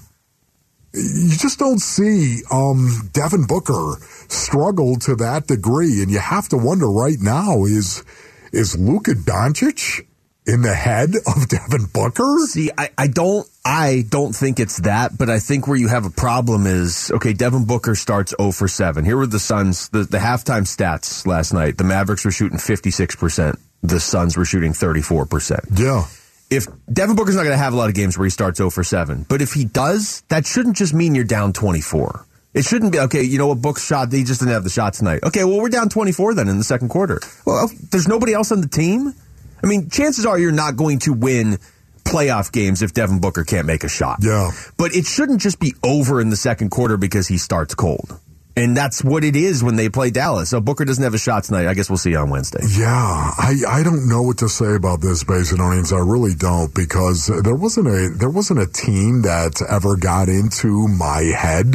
You 0.95 1.37
just 1.37 1.59
don't 1.59 1.81
see 1.81 2.41
um, 2.51 3.11
Devin 3.13 3.47
Booker 3.47 3.97
struggle 4.29 4.97
to 5.01 5.15
that 5.17 5.47
degree, 5.47 6.03
and 6.03 6.11
you 6.11 6.19
have 6.19 6.49
to 6.49 6.57
wonder 6.57 6.91
right 6.91 7.21
now 7.21 7.65
is 7.65 8.03
is 8.51 8.79
Luka 8.79 9.13
Doncic 9.13 10.08
in 10.49 10.63
the 10.63 10.75
head 10.75 11.11
of 11.15 11.49
Devin 11.49 11.87
Booker? 11.93 12.39
See, 12.49 12.71
I, 12.77 12.91
I 12.97 13.07
don't 13.07 13.47
I 13.65 14.05
don't 14.09 14.35
think 14.35 14.59
it's 14.59 14.79
that, 14.79 15.17
but 15.17 15.29
I 15.29 15.39
think 15.39 15.69
where 15.69 15.77
you 15.77 15.89
have 15.89 16.07
a 16.07 16.11
problem 16.11 16.67
is 16.67 17.13
okay, 17.13 17.35
Devin 17.35 17.67
Booker 17.67 17.95
starts 17.95 18.35
0 18.41 18.53
for 18.53 18.67
7. 18.67 19.05
Here 19.05 19.17
were 19.17 19.27
the 19.27 19.39
Suns, 19.39 19.91
the, 19.91 20.05
the 20.05 20.19
halftime 20.19 20.63
stats 20.63 21.27
last 21.27 21.53
night. 21.53 21.77
The 21.77 21.85
Mavericks 21.85 22.25
were 22.25 22.31
shooting 22.31 22.59
56%. 22.59 23.59
The 23.83 24.01
Suns 24.01 24.37
were 24.37 24.45
shooting 24.45 24.73
34%. 24.73 25.79
Yeah. 25.79 26.07
If 26.51 26.67
Devin 26.91 27.15
Booker's 27.15 27.37
not 27.37 27.43
going 27.43 27.53
to 27.53 27.63
have 27.63 27.75
a 27.75 27.77
lot 27.77 27.91
of 27.91 27.95
games 27.95 28.17
where 28.17 28.25
he 28.25 28.31
starts 28.31 28.57
0 28.57 28.71
for 28.71 28.83
7, 28.83 29.27
but 29.29 29.43
if 29.43 29.53
he 29.53 29.67
does, 29.67 30.23
that 30.29 30.47
shouldn't 30.47 30.77
just 30.77 30.95
mean 30.95 31.15
you're 31.15 31.25
down 31.25 31.53
24. 31.53 32.25
It 32.55 32.65
shouldn't 32.65 32.93
be, 32.93 32.99
okay, 33.01 33.23
you 33.23 33.37
know 33.37 33.49
what, 33.49 33.61
Book 33.61 33.79
shot, 33.79 34.11
he 34.11 34.25
just 34.25 34.41
didn't 34.41 34.55
have 34.55 34.65
the 34.65 34.71
shot 34.71 34.95
tonight. 34.95 35.23
Okay, 35.23 35.45
well, 35.45 35.61
we're 35.61 35.69
down 35.69 35.91
24 35.91 36.35
then 36.35 36.49
in 36.49 36.57
the 36.57 36.65
second 36.65 36.89
quarter. 36.89 37.21
Well, 37.45 37.71
there's 37.91 38.09
nobody 38.09 38.33
else 38.33 38.51
on 38.51 38.63
the 38.63 38.67
team? 38.67 39.15
I 39.63 39.67
mean, 39.67 39.91
chances 39.91 40.27
are 40.27 40.39
you're 40.39 40.53
not 40.53 40.77
going 40.77 41.01
to 41.01 41.13
win 41.13 41.59
playoff 42.05 42.53
games 42.53 42.83
if 42.83 42.93
Devin 42.93 43.21
Booker 43.21 43.45
can't 43.45 43.67
make 43.67 43.85
a 43.85 43.89
shot. 43.89 44.19
Yeah. 44.23 44.51
But 44.77 44.95
it 44.95 45.05
shouldn't 45.05 45.41
just 45.41 45.61
be 45.61 45.75
over 45.83 46.21
in 46.21 46.31
the 46.31 46.37
second 46.37 46.71
quarter 46.71 46.97
because 46.97 47.29
he 47.29 47.39
starts 47.39 47.75
cold. 47.75 48.19
And 48.57 48.77
that's 48.77 49.05
what 49.05 49.23
it 49.23 49.37
is 49.37 49.63
when 49.63 49.77
they 49.77 49.89
play 49.89 50.11
Dallas. 50.11 50.51
So 50.51 50.61
Booker 50.61 50.85
doesn't 50.85 51.05
have 51.05 51.15
a 51.15 51.19
shot 51.19 51.45
tonight. 51.45 51.69
I 51.69 51.75
guess 51.75 51.89
we'll 51.89 51.97
see 51.97 52.17
on 52.17 52.29
Wednesday. 52.29 52.59
Yeah, 52.77 52.89
I, 52.89 53.55
I 53.69 53.83
don't 53.85 54.09
know 54.09 54.23
what 54.23 54.39
to 54.39 54.49
say 54.49 54.75
about 54.75 55.01
this, 55.01 55.23
Basinonians. 55.23 55.93
I 55.93 56.01
really 56.01 56.35
don't 56.35 56.75
because 56.75 57.31
there 57.45 57.55
wasn't 57.55 57.87
a 57.87 58.11
there 58.19 58.31
wasn't 58.31 58.59
a 58.59 58.67
team 58.67 59.23
that 59.23 59.63
ever 59.69 59.97
got 59.97 60.29
into 60.29 60.89
my 60.89 61.21
head. 61.21 61.73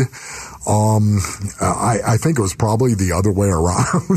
Um, 0.65 1.19
I, 1.59 1.99
I 2.05 2.17
think 2.17 2.39
it 2.39 2.41
was 2.41 2.55
probably 2.55 2.95
the 2.95 3.11
other 3.11 3.31
way 3.31 3.49
around. 3.49 4.07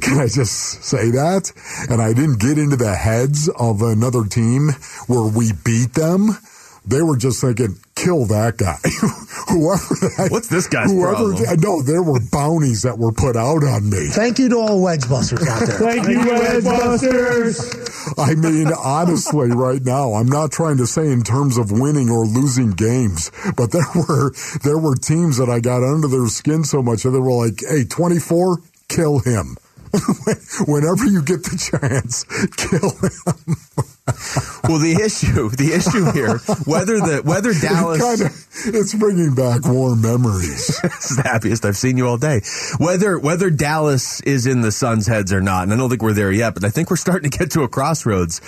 Can 0.00 0.18
I 0.18 0.28
just 0.28 0.82
say 0.82 1.10
that? 1.10 1.52
And 1.90 2.00
I 2.00 2.12
didn't 2.12 2.40
get 2.40 2.58
into 2.58 2.76
the 2.76 2.94
heads 2.94 3.48
of 3.58 3.82
another 3.82 4.24
team 4.24 4.70
where 5.06 5.28
we 5.28 5.52
beat 5.52 5.94
them. 5.94 6.30
They 6.86 7.02
were 7.02 7.18
just 7.18 7.42
thinking, 7.42 7.76
kill 7.94 8.24
that 8.26 8.56
guy. 8.56 8.80
whoever 9.52 9.94
that, 10.16 10.28
What's 10.30 10.48
this 10.48 10.66
guy's 10.66 10.90
whoever, 10.90 11.36
problem? 11.36 11.60
No, 11.60 11.82
there 11.82 12.02
were 12.02 12.20
bounties 12.32 12.82
that 12.82 12.98
were 12.98 13.12
put 13.12 13.36
out 13.36 13.62
on 13.62 13.90
me. 13.90 14.08
Thank 14.08 14.38
you 14.38 14.48
to 14.48 14.56
all 14.56 14.80
wedge 14.80 15.06
busters 15.08 15.46
out 15.46 15.66
there. 15.66 15.78
Thank 15.78 16.08
you, 16.08 16.18
Wedgebusters. 16.18 17.89
I 18.18 18.34
mean, 18.34 18.68
honestly, 18.68 19.50
right 19.50 19.82
now, 19.82 20.14
I'm 20.14 20.28
not 20.28 20.52
trying 20.52 20.76
to 20.78 20.86
say 20.86 21.10
in 21.10 21.22
terms 21.22 21.58
of 21.58 21.70
winning 21.72 22.10
or 22.10 22.24
losing 22.24 22.70
games, 22.70 23.30
but 23.56 23.72
there 23.72 23.86
were 23.94 24.32
there 24.62 24.78
were 24.78 24.94
teams 24.94 25.36
that 25.38 25.48
I 25.48 25.60
got 25.60 25.82
under 25.82 26.08
their 26.08 26.26
skin 26.26 26.64
so 26.64 26.82
much 26.82 27.02
that 27.02 27.10
they 27.10 27.18
were 27.18 27.32
like, 27.32 27.60
"Hey, 27.66 27.84
24, 27.84 28.58
kill 28.88 29.18
him." 29.20 29.56
Whenever 30.66 31.04
you 31.06 31.22
get 31.22 31.42
the 31.42 31.58
chance, 31.58 32.24
kill 32.56 32.90
him. 33.02 33.56
Well, 34.68 34.78
the 34.78 35.02
issue, 35.04 35.50
the 35.50 35.72
issue 35.74 36.12
here, 36.12 36.38
whether 36.64 36.98
the 36.98 37.22
whether 37.24 37.52
Dallas 37.52 38.00
Kind 38.00 38.20
of, 38.22 38.74
it's 38.74 38.94
bringing 38.94 39.34
back 39.34 39.66
warm 39.66 40.00
memories. 40.00 40.80
it's 40.84 41.16
the 41.16 41.22
happiest 41.22 41.64
I've 41.64 41.76
seen 41.76 41.96
you 41.96 42.06
all 42.06 42.18
day. 42.18 42.40
Whether 42.78 43.18
whether 43.18 43.50
Dallas 43.50 44.20
is 44.20 44.46
in 44.46 44.60
the 44.60 44.70
Suns' 44.70 45.06
heads 45.06 45.32
or 45.32 45.40
not, 45.40 45.64
and 45.64 45.72
I 45.72 45.76
don't 45.76 45.90
think 45.90 46.02
we're 46.02 46.12
there 46.12 46.32
yet, 46.32 46.54
but 46.54 46.64
I 46.64 46.70
think 46.70 46.90
we're 46.90 46.96
starting 46.96 47.30
to 47.30 47.36
get 47.36 47.50
to 47.52 47.62
a 47.62 47.68
crossroads. 47.68 48.40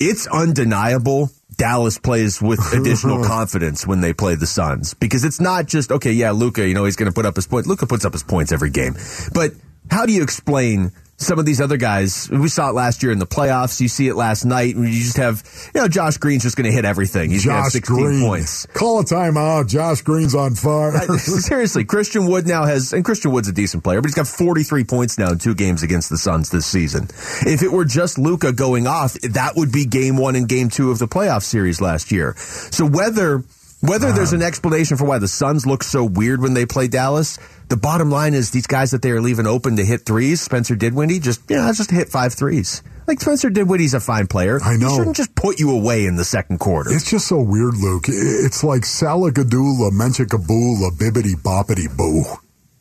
It's 0.00 0.26
undeniable 0.26 1.30
Dallas 1.56 1.98
plays 1.98 2.40
with 2.40 2.60
additional 2.72 3.24
confidence 3.24 3.86
when 3.86 4.00
they 4.00 4.12
play 4.12 4.36
the 4.36 4.46
Suns 4.46 4.94
because 4.94 5.24
it's 5.24 5.40
not 5.40 5.66
just 5.66 5.90
okay, 5.90 6.12
yeah, 6.12 6.30
Luka, 6.30 6.66
you 6.66 6.74
know 6.74 6.84
he's 6.84 6.96
going 6.96 7.10
to 7.10 7.14
put 7.14 7.26
up 7.26 7.36
his 7.36 7.46
points. 7.46 7.68
Luka 7.68 7.86
puts 7.86 8.04
up 8.04 8.12
his 8.12 8.22
points 8.22 8.52
every 8.52 8.70
game, 8.70 8.94
but 9.32 9.52
how 9.90 10.06
do 10.06 10.12
you 10.12 10.22
explain? 10.22 10.92
Some 11.20 11.40
of 11.40 11.44
these 11.46 11.60
other 11.60 11.78
guys, 11.78 12.30
we 12.30 12.46
saw 12.48 12.68
it 12.68 12.74
last 12.74 13.02
year 13.02 13.10
in 13.10 13.18
the 13.18 13.26
playoffs. 13.26 13.80
You 13.80 13.88
see 13.88 14.06
it 14.06 14.14
last 14.14 14.44
night. 14.44 14.76
You 14.76 14.88
just 14.88 15.16
have, 15.16 15.42
you 15.74 15.80
know, 15.80 15.88
Josh 15.88 16.16
Green's 16.18 16.44
just 16.44 16.56
going 16.56 16.66
to 16.66 16.72
hit 16.72 16.84
everything. 16.84 17.32
He's 17.32 17.44
going 17.44 17.56
to 17.56 17.62
have 17.64 17.72
Josh 17.72 17.72
16 17.72 17.96
Green, 17.96 18.22
points. 18.24 18.66
call 18.66 19.00
a 19.00 19.04
timeout. 19.04 19.66
Josh 19.68 20.02
Green's 20.02 20.36
on 20.36 20.54
fire. 20.54 20.94
I- 20.94 21.06
seriously, 21.16 21.82
Christian 21.84 22.28
Wood 22.28 22.46
now 22.46 22.66
has, 22.66 22.92
and 22.92 23.04
Christian 23.04 23.32
Wood's 23.32 23.48
a 23.48 23.52
decent 23.52 23.82
player, 23.82 24.00
but 24.00 24.06
he's 24.06 24.14
got 24.14 24.28
43 24.28 24.84
points 24.84 25.18
now 25.18 25.32
in 25.32 25.38
two 25.38 25.56
games 25.56 25.82
against 25.82 26.08
the 26.08 26.18
Suns 26.18 26.50
this 26.50 26.66
season. 26.66 27.08
If 27.44 27.64
it 27.64 27.72
were 27.72 27.84
just 27.84 28.16
Luka 28.16 28.52
going 28.52 28.86
off, 28.86 29.14
that 29.14 29.54
would 29.56 29.72
be 29.72 29.86
game 29.86 30.18
one 30.18 30.36
and 30.36 30.48
game 30.48 30.68
two 30.68 30.92
of 30.92 31.00
the 31.00 31.08
playoff 31.08 31.42
series 31.42 31.80
last 31.80 32.12
year. 32.12 32.36
So 32.36 32.86
whether, 32.86 33.42
whether 33.80 34.12
there's 34.12 34.32
an 34.32 34.42
explanation 34.42 34.96
for 34.96 35.04
why 35.04 35.18
the 35.18 35.28
Suns 35.28 35.66
look 35.66 35.84
so 35.84 36.04
weird 36.04 36.40
when 36.40 36.54
they 36.54 36.66
play 36.66 36.88
Dallas, 36.88 37.38
the 37.68 37.76
bottom 37.76 38.10
line 38.10 38.34
is 38.34 38.50
these 38.50 38.66
guys 38.66 38.90
that 38.90 39.02
they 39.02 39.10
are 39.10 39.20
leaving 39.20 39.46
open 39.46 39.76
to 39.76 39.84
hit 39.84 40.04
threes, 40.04 40.40
Spencer 40.40 40.74
Dinwiddie, 40.74 41.20
just, 41.20 41.48
you 41.50 41.56
know, 41.56 41.72
just 41.72 41.90
hit 41.90 42.08
five 42.08 42.34
threes. 42.34 42.82
Like 43.06 43.20
Spencer 43.20 43.50
Dinwiddie's 43.50 43.94
a 43.94 44.00
fine 44.00 44.26
player. 44.26 44.60
I 44.62 44.76
know. 44.76 44.90
He 44.90 44.96
shouldn't 44.96 45.16
just 45.16 45.34
put 45.34 45.58
you 45.58 45.70
away 45.70 46.04
in 46.04 46.16
the 46.16 46.24
second 46.24 46.58
quarter. 46.58 46.92
It's 46.92 47.10
just 47.10 47.26
so 47.26 47.40
weird, 47.40 47.76
Luke. 47.76 48.04
It's 48.08 48.62
like 48.62 48.82
Salagadoola, 48.82 49.90
Menchikaboola, 49.92 50.90
Bibbity 50.98 51.34
Boppity 51.34 51.94
Boo. 51.96 52.24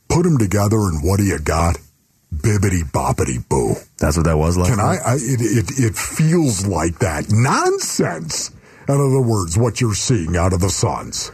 Put 0.09 0.23
them 0.23 0.37
together 0.37 0.77
and 0.77 1.03
what 1.03 1.17
do 1.17 1.23
you 1.23 1.39
got? 1.39 1.77
Bibbity 2.33 2.83
Boppity 2.91 3.47
Boo. 3.47 3.75
That's 3.99 4.17
what 4.17 4.25
that 4.25 4.37
was 4.37 4.57
last 4.57 4.69
Can 4.69 4.77
night. 4.77 4.99
I, 5.05 5.11
I 5.11 5.15
it, 5.15 5.41
it, 5.41 5.79
it 5.79 5.95
feels 5.95 6.67
like 6.67 6.99
that. 6.99 7.27
Nonsense. 7.29 8.51
In 8.87 8.95
other 8.95 9.21
words, 9.21 9.57
what 9.57 9.81
you're 9.81 9.93
seeing 9.93 10.37
out 10.37 10.53
of 10.53 10.61
the 10.61 10.69
Suns. 10.69 11.31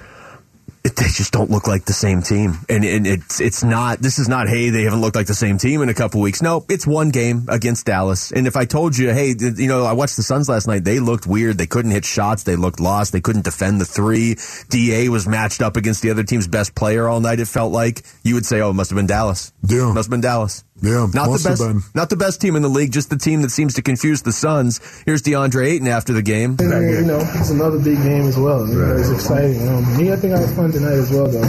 it, 0.84 0.96
they 0.98 1.06
just 1.06 1.32
don't 1.32 1.50
look 1.50 1.66
like 1.68 1.86
the 1.86 1.94
same 1.94 2.22
team. 2.22 2.58
And, 2.68 2.84
and 2.84 3.08
it's 3.08 3.40
it's 3.40 3.64
not. 3.64 4.00
This 4.00 4.20
is 4.20 4.28
not. 4.28 4.50
Hey, 4.50 4.70
they 4.70 4.84
haven't 4.84 5.00
looked 5.02 5.16
like 5.16 5.28
the 5.28 5.34
same 5.34 5.58
team 5.58 5.82
in 5.82 5.88
a 5.88 5.94
couple 5.94 6.20
weeks. 6.20 6.42
No, 6.42 6.66
it's 6.70 6.86
one 6.86 7.10
game 7.10 7.46
against 7.48 7.86
Dallas. 7.86 8.32
And 8.32 8.48
if 8.48 8.58
I 8.58 8.66
told 8.66 8.98
you, 8.98 9.14
hey, 9.14 9.34
you 9.40 9.68
know, 9.68 9.86
I 9.86 9.94
watched 9.94 10.18
the 10.18 10.24
Suns 10.24 10.50
last 10.50 10.68
night. 10.68 10.84
They 10.84 11.00
looked 11.00 11.26
weird. 11.26 11.58
They 11.58 11.68
couldn't 11.68 11.92
hit 11.92 12.04
shots. 12.06 12.44
They 12.44 12.58
looked 12.58 12.82
lost. 12.82 13.14
They 13.14 13.22
couldn't 13.22 13.46
defend 13.46 13.80
the 13.80 13.86
three. 13.86 14.36
Da 14.70 15.08
was 15.10 15.28
matched 15.28 15.62
up 15.62 15.78
against 15.78 16.02
the 16.02 16.12
other 16.12 16.24
team's 16.24 16.48
best 16.48 16.76
player 16.76 17.08
all 17.08 17.22
night. 17.22 17.40
It 17.40 17.48
felt 17.48 17.72
like 17.72 18.04
you 18.24 18.34
would 18.36 18.46
say, 18.46 18.60
oh, 18.60 18.72
it 18.72 18.74
must 18.74 18.90
have 18.90 18.98
been 18.98 19.08
Dallas. 19.08 19.54
Yeah, 19.66 19.94
must 19.94 20.08
have 20.08 20.12
been 20.12 20.22
Dallas. 20.22 20.66
Yeah, 20.84 21.08
not 21.14 21.32
the 21.32 21.40
best, 21.42 21.96
not 21.96 22.10
the 22.10 22.18
best 22.18 22.42
team 22.42 22.58
in 22.58 22.62
the 22.62 22.68
league, 22.68 22.92
just 22.92 23.10
the 23.10 23.16
team 23.16 23.42
that 23.44 23.52
seems 23.52 23.76
to 23.76 23.82
confuse 23.82 24.22
the 24.22 24.34
Suns. 24.34 24.82
Here's 25.06 25.22
DeAndre 25.22 25.66
Ayton 25.66 25.88
after 25.88 26.12
the 26.12 26.22
game. 26.22 26.58
And, 26.60 26.92
you 26.92 27.06
know, 27.06 27.24
it's 27.36 27.52
another 27.52 27.80
big 27.80 28.04
game 28.04 28.28
as 28.28 28.38
well. 28.38 28.68
You 28.68 28.76
know, 28.76 28.98
it's 28.98 29.10
exciting. 29.10 29.66
Um, 29.70 29.96
me, 29.96 30.12
I 30.12 30.18
think 30.18 30.34
I 30.34 30.40
had 30.40 30.54
fun 30.58 30.74
tonight 30.74 31.00
as 31.00 31.10
well, 31.10 31.28
though. 31.28 31.42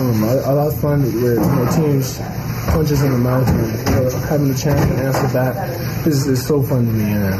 Um, 0.00 0.24
I, 0.24 0.32
I 0.48 0.64
had 0.64 0.80
fun 0.80 1.02
where 1.20 1.34
you 1.34 1.40
know 1.40 1.68
teams 1.76 2.18
punches 2.72 3.02
in 3.02 3.12
the 3.12 3.18
mouth 3.18 3.46
and 3.48 3.66
you 3.68 3.94
know, 3.96 4.10
having 4.28 4.48
the 4.48 4.56
chance 4.56 4.80
to 4.80 4.94
answer 4.96 5.28
back 5.34 6.06
is, 6.06 6.26
is 6.26 6.46
so 6.46 6.62
fun 6.62 6.86
to 6.86 6.92
me, 6.92 7.04
and 7.04 7.36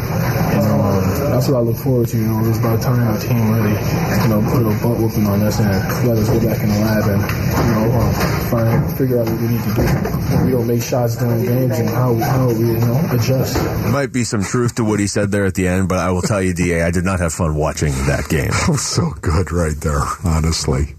you 0.53 0.61
know 0.69 0.81
um, 0.83 0.90
that's 1.31 1.49
what 1.49 1.57
I 1.59 1.61
look 1.61 1.77
forward 1.77 2.09
to. 2.09 2.17
You 2.17 2.27
know, 2.27 2.49
it's 2.49 2.59
about 2.59 2.81
time 2.83 3.01
our 3.07 3.19
team 3.21 3.51
really 3.51 3.73
you 3.75 4.29
know 4.29 4.41
put 4.51 4.63
a 4.67 4.75
butt 4.83 4.99
whooping 5.01 5.27
on 5.27 5.43
us 5.43 5.59
and 5.61 5.71
let 6.07 6.17
us 6.19 6.29
go 6.29 6.39
back 6.47 6.61
in 6.63 6.69
the 6.69 6.79
lab 6.81 7.05
and 7.11 7.21
you 7.23 7.73
know 7.75 7.99
um, 7.99 8.13
find 8.51 8.99
figure 8.99 9.19
out 9.21 9.27
what 9.29 9.41
we 9.41 9.49
need 9.49 9.63
to 9.63 9.75
do. 9.75 10.45
We 10.47 10.51
don't 10.53 10.67
make 10.67 10.83
shots 10.83 11.17
during 11.17 11.45
games 11.45 11.79
and 11.79 11.89
how 11.89 12.15
how 12.15 12.49
we 12.49 12.55
you 12.75 12.79
know 12.79 13.01
adjust. 13.11 13.55
There 13.55 13.93
might 13.93 14.13
be 14.13 14.25
some 14.25 14.43
truth 14.43 14.75
to 14.77 14.85
what 14.85 15.01
he 15.01 15.07
said 15.07 15.31
there 15.31 15.45
at 15.47 15.55
the 15.55 15.67
end, 15.69 15.89
but 15.89 15.99
I 15.99 16.11
will 16.11 16.23
tell 16.23 16.43
you, 16.43 16.55
Da, 16.55 16.83
I 16.83 16.91
did 16.91 17.05
not 17.05 17.21
have 17.21 17.33
fun 17.33 17.55
watching 17.55 17.93
that 18.07 18.29
game. 18.29 18.51
That 18.51 18.69
was 18.69 18.83
so 18.83 19.11
good 19.21 19.51
right 19.53 19.77
there, 19.81 20.03
honestly. 20.25 20.95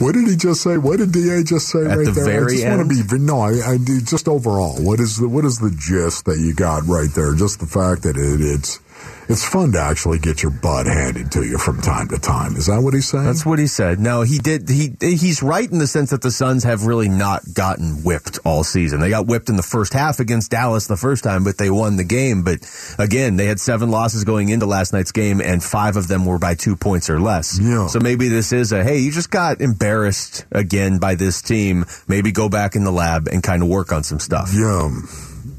What 0.00 0.12
did 0.12 0.28
he 0.28 0.36
just 0.36 0.60
say? 0.62 0.76
What 0.76 0.98
did 0.98 1.12
Da 1.12 1.42
just 1.42 1.68
say 1.68 1.86
At 1.86 1.96
right 1.96 2.04
the 2.04 2.12
there? 2.12 2.24
very 2.24 2.44
I 2.44 2.48
just 2.56 2.64
end? 2.66 2.76
want 2.78 2.90
to 2.92 3.04
be 3.08 3.18
no. 3.18 3.40
I, 3.40 3.72
I 3.72 3.78
just 4.04 4.28
overall. 4.28 4.76
What 4.82 5.00
is 5.00 5.16
the 5.16 5.28
what 5.28 5.44
is 5.46 5.58
the 5.58 5.70
gist 5.70 6.26
that 6.26 6.38
you 6.38 6.52
got 6.54 6.84
right 6.86 7.08
there? 7.14 7.34
Just 7.34 7.60
the 7.60 7.66
fact 7.66 8.02
that 8.02 8.16
it, 8.18 8.40
it's 8.40 8.80
it's 9.28 9.44
fun 9.44 9.72
to 9.72 9.80
actually 9.80 10.18
get 10.18 10.42
your 10.42 10.50
butt 10.50 10.86
handed 10.86 11.32
to 11.32 11.44
you 11.44 11.56
from 11.56 11.80
time 11.80 12.08
to 12.08 12.18
time. 12.18 12.56
Is 12.56 12.66
that 12.66 12.80
what 12.82 12.92
he 12.92 13.00
said? 13.00 13.24
That's 13.24 13.46
what 13.46 13.58
he 13.58 13.66
said. 13.66 13.98
No, 13.98 14.22
he 14.22 14.38
did. 14.38 14.68
He 14.68 14.94
he's 15.00 15.42
right 15.42 15.70
in 15.70 15.78
the 15.78 15.86
sense 15.86 16.10
that 16.10 16.22
the 16.22 16.30
Suns 16.30 16.64
have 16.64 16.84
really 16.84 17.08
not 17.08 17.42
gotten 17.54 18.02
whipped 18.02 18.40
all 18.44 18.64
season. 18.64 19.00
They 19.00 19.10
got 19.10 19.26
whipped 19.26 19.48
in 19.48 19.56
the 19.56 19.62
first 19.62 19.92
half 19.92 20.20
against 20.20 20.50
Dallas 20.50 20.86
the 20.86 20.96
first 20.96 21.24
time, 21.24 21.44
but 21.44 21.56
they 21.56 21.70
won 21.70 21.96
the 21.96 22.04
game. 22.04 22.42
But 22.42 22.58
again, 22.98 23.36
they 23.36 23.46
had 23.46 23.60
seven 23.60 23.90
losses 23.90 24.24
going 24.24 24.48
into 24.48 24.66
last 24.66 24.92
night's 24.92 25.12
game, 25.12 25.40
and 25.40 25.62
five 25.62 25.96
of 25.96 26.08
them 26.08 26.26
were 26.26 26.38
by 26.38 26.54
two 26.54 26.76
points 26.76 27.08
or 27.08 27.20
less. 27.20 27.58
Yeah. 27.58 27.86
So 27.86 28.00
maybe 28.00 28.28
this 28.28 28.52
is 28.52 28.72
a 28.72 28.82
hey, 28.82 28.98
you 28.98 29.12
just 29.12 29.30
got 29.30 29.60
embarrassed 29.60 30.46
again 30.50 30.98
by 30.98 31.14
this 31.14 31.42
team. 31.42 31.86
Maybe 32.08 32.32
go 32.32 32.48
back 32.48 32.74
in 32.74 32.84
the 32.84 32.92
lab 32.92 33.28
and 33.28 33.42
kind 33.42 33.62
of 33.62 33.68
work 33.68 33.92
on 33.92 34.02
some 34.02 34.18
stuff. 34.18 34.50
Yeah. 34.52 34.90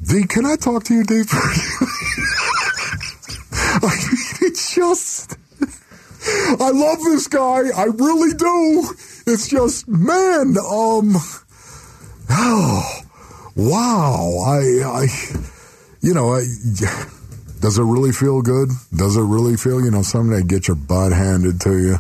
D, 0.05 0.25
can 0.27 0.45
I 0.45 0.57
talk 0.57 0.83
to 0.85 0.93
you, 0.93 1.03
D? 1.05 1.23
It's 4.41 4.75
just. 4.75 5.37
I 6.59 6.69
love 6.71 6.99
this 6.99 7.27
guy. 7.27 7.63
I 7.75 7.85
really 7.85 8.33
do. 8.33 8.87
It's 9.25 9.49
just, 9.49 9.87
man, 9.87 10.55
um. 10.57 11.15
Oh, 12.29 13.01
wow. 13.55 14.43
I, 14.45 15.03
I, 15.03 15.07
you 16.01 16.13
know, 16.13 16.33
I, 16.33 16.43
does 17.59 17.77
it 17.77 17.83
really 17.83 18.11
feel 18.11 18.41
good? 18.41 18.69
Does 18.95 19.15
it 19.15 19.23
really 19.23 19.57
feel, 19.57 19.83
you 19.83 19.91
know, 19.91 20.01
someday 20.01 20.43
get 20.43 20.67
your 20.67 20.75
butt 20.75 21.11
handed 21.11 21.61
to 21.61 21.77
you? 21.77 21.95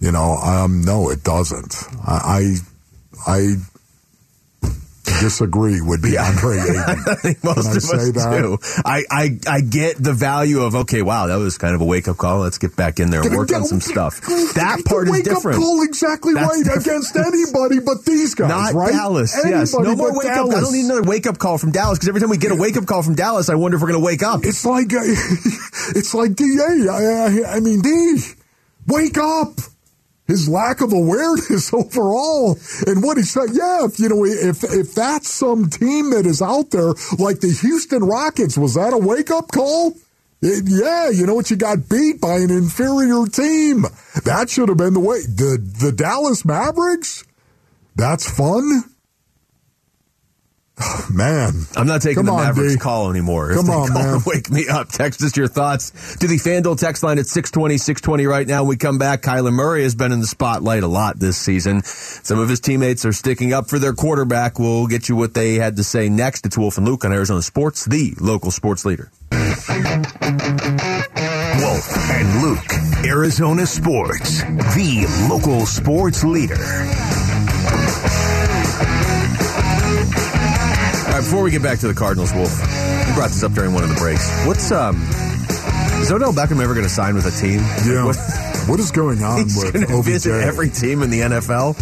You 0.00 0.12
know, 0.12 0.34
um, 0.36 0.82
no, 0.82 1.10
it 1.10 1.22
doesn't. 1.22 1.74
I, 2.06 2.56
I, 3.26 3.32
I 3.32 3.54
disagree 5.04 5.80
with 5.80 6.02
DeAndre 6.02 6.62
Ayton. 7.24 7.36
Most 7.42 7.62
Can 7.64 7.72
I 7.72 7.76
of 7.76 7.82
say 7.82 7.96
us 7.96 8.12
that? 8.12 8.40
do. 8.42 8.58
I, 8.84 9.02
I 9.10 9.38
I 9.48 9.60
get 9.60 9.96
the 10.02 10.12
value 10.12 10.60
of 10.60 10.74
okay, 10.74 11.02
wow, 11.02 11.26
that 11.26 11.36
was 11.36 11.58
kind 11.58 11.74
of 11.74 11.80
a 11.80 11.84
wake 11.84 12.08
up 12.08 12.16
call. 12.18 12.40
Let's 12.40 12.58
get 12.58 12.76
back 12.76 13.00
in 13.00 13.10
there 13.10 13.22
and 13.22 13.36
work 13.36 13.52
on 13.52 13.64
some 13.64 13.80
stuff. 13.80 14.20
That 14.54 14.82
part 14.86 15.08
is 15.08 15.12
wake 15.12 15.24
different. 15.24 15.58
Up 15.58 15.62
call 15.62 15.82
exactly 15.82 16.34
That's 16.34 16.48
right 16.48 16.64
different. 16.64 16.86
against 16.86 17.16
anybody 17.16 17.80
but 17.80 18.04
these 18.04 18.34
guys, 18.34 18.48
Not 18.48 18.74
right? 18.74 18.92
Dallas. 18.92 19.34
yes, 19.44 19.74
no 19.74 19.94
more 19.96 20.16
wake 20.16 20.28
up. 20.28 20.48
I 20.50 20.60
don't 20.60 20.72
need 20.72 20.84
another 20.84 21.02
wake 21.02 21.26
up 21.26 21.38
call 21.38 21.58
from 21.58 21.72
Dallas 21.72 21.98
because 21.98 22.08
every 22.08 22.20
time 22.20 22.30
we 22.30 22.38
get 22.38 22.52
a 22.52 22.56
wake 22.56 22.76
up 22.76 22.86
call 22.86 23.02
from 23.02 23.14
Dallas, 23.14 23.48
I 23.48 23.54
wonder 23.54 23.76
if 23.76 23.82
we're 23.82 23.88
going 23.88 24.00
to 24.00 24.04
wake 24.04 24.22
up. 24.22 24.40
It's 24.44 24.64
like 24.64 24.92
uh, 24.92 24.98
it's 25.96 26.14
like 26.14 26.34
Da. 26.34 26.44
I, 26.44 27.42
I, 27.46 27.56
I 27.56 27.60
mean, 27.60 27.80
D, 27.80 28.18
wake 28.86 29.18
up. 29.18 29.58
His 30.32 30.48
lack 30.48 30.80
of 30.80 30.92
awareness 30.94 31.72
overall, 31.82 32.58
and 32.86 33.02
what 33.02 33.18
he 33.18 33.22
said. 33.22 33.50
Yeah, 33.52 33.84
if 33.84 34.00
you 34.00 34.08
know, 34.08 34.24
if 34.24 34.64
if 34.64 34.94
that's 34.94 35.30
some 35.30 35.68
team 35.68 36.10
that 36.10 36.24
is 36.24 36.40
out 36.40 36.70
there 36.70 36.94
like 37.18 37.40
the 37.40 37.52
Houston 37.60 38.02
Rockets, 38.02 38.56
was 38.56 38.74
that 38.74 38.94
a 38.94 38.98
wake 38.98 39.30
up 39.30 39.52
call? 39.52 39.92
It- 40.40 40.64
yeah, 40.66 41.10
you 41.10 41.26
know 41.26 41.34
what? 41.34 41.50
You 41.50 41.56
got 41.56 41.88
beat 41.88 42.20
by 42.20 42.36
an 42.38 42.50
inferior 42.50 43.26
team. 43.26 43.84
That 44.24 44.48
should 44.48 44.68
have 44.70 44.78
been 44.78 44.94
the 44.94 45.00
way. 45.00 45.20
The 45.20 45.58
the 45.58 45.92
Dallas 45.92 46.44
Mavericks. 46.46 47.24
That's 47.94 48.28
fun. 48.28 48.84
Man, 51.12 51.52
I'm 51.76 51.86
not 51.86 52.00
taking 52.02 52.16
Come 52.16 52.26
the 52.26 52.32
on, 52.32 52.44
Mavericks 52.44 52.74
D. 52.74 52.78
call 52.78 53.10
anymore. 53.10 53.50
If 53.50 53.56
Come 53.58 53.66
they 53.66 53.72
on, 53.72 53.88
call 53.88 54.02
man. 54.02 54.20
Wake 54.26 54.50
me 54.50 54.66
up. 54.68 54.88
Text 54.88 55.22
us 55.22 55.36
your 55.36 55.48
thoughts 55.48 55.90
to 56.16 56.26
the 56.26 56.36
FanDuel 56.36 56.78
text 56.78 57.02
line 57.02 57.18
at 57.18 57.26
620, 57.26 57.76
620 57.78 58.26
right 58.26 58.46
now. 58.46 58.62
When 58.62 58.68
we 58.70 58.76
come 58.76 58.98
back, 58.98 59.22
Kyler 59.22 59.52
Murray 59.52 59.82
has 59.82 59.94
been 59.94 60.12
in 60.12 60.20
the 60.20 60.26
spotlight 60.26 60.82
a 60.82 60.88
lot 60.88 61.18
this 61.18 61.36
season. 61.36 61.82
Some 61.82 62.38
of 62.38 62.48
his 62.48 62.60
teammates 62.60 63.04
are 63.04 63.12
sticking 63.12 63.52
up 63.52 63.68
for 63.68 63.78
their 63.78 63.92
quarterback. 63.92 64.58
We'll 64.58 64.86
get 64.86 65.08
you 65.08 65.16
what 65.16 65.34
they 65.34 65.54
had 65.54 65.76
to 65.76 65.84
say 65.84 66.08
next. 66.08 66.46
It's 66.46 66.56
Wolf 66.56 66.78
and 66.78 66.86
Luke 66.86 67.04
on 67.04 67.12
Arizona 67.12 67.42
Sports, 67.42 67.84
the 67.84 68.14
local 68.20 68.50
sports 68.50 68.84
leader. 68.84 69.10
Wolf 71.58 71.88
and 72.10 72.42
Luke, 72.42 73.04
Arizona 73.04 73.66
Sports, 73.66 74.40
the 74.42 75.26
local 75.30 75.66
sports 75.66 76.24
leader. 76.24 76.56
Before 81.24 81.42
we 81.42 81.50
get 81.50 81.62
back 81.62 81.78
to 81.80 81.88
the 81.88 81.94
Cardinals, 81.94 82.32
Wolf, 82.34 82.50
you 83.08 83.14
brought 83.14 83.28
this 83.30 83.42
up 83.42 83.52
during 83.52 83.72
one 83.72 83.82
of 83.82 83.88
the 83.88 83.94
breaks. 83.96 84.28
What's 84.46 84.70
um 84.72 84.96
is 86.02 86.10
Odell 86.10 86.32
Beckham 86.32 86.60
ever 86.62 86.74
going 86.74 86.84
to 86.86 86.90
sign 86.92 87.14
with 87.14 87.26
a 87.26 87.30
team? 87.30 87.60
Yeah. 87.86 88.04
What- 88.04 88.16
What 88.68 88.78
is 88.78 88.92
going 88.92 89.22
on 89.24 89.38
he's 89.42 89.56
with 89.56 89.74
OBJ? 89.90 90.04
visit 90.06 90.32
every 90.44 90.70
team 90.70 91.02
in 91.02 91.10
the 91.10 91.20
NFL. 91.20 91.74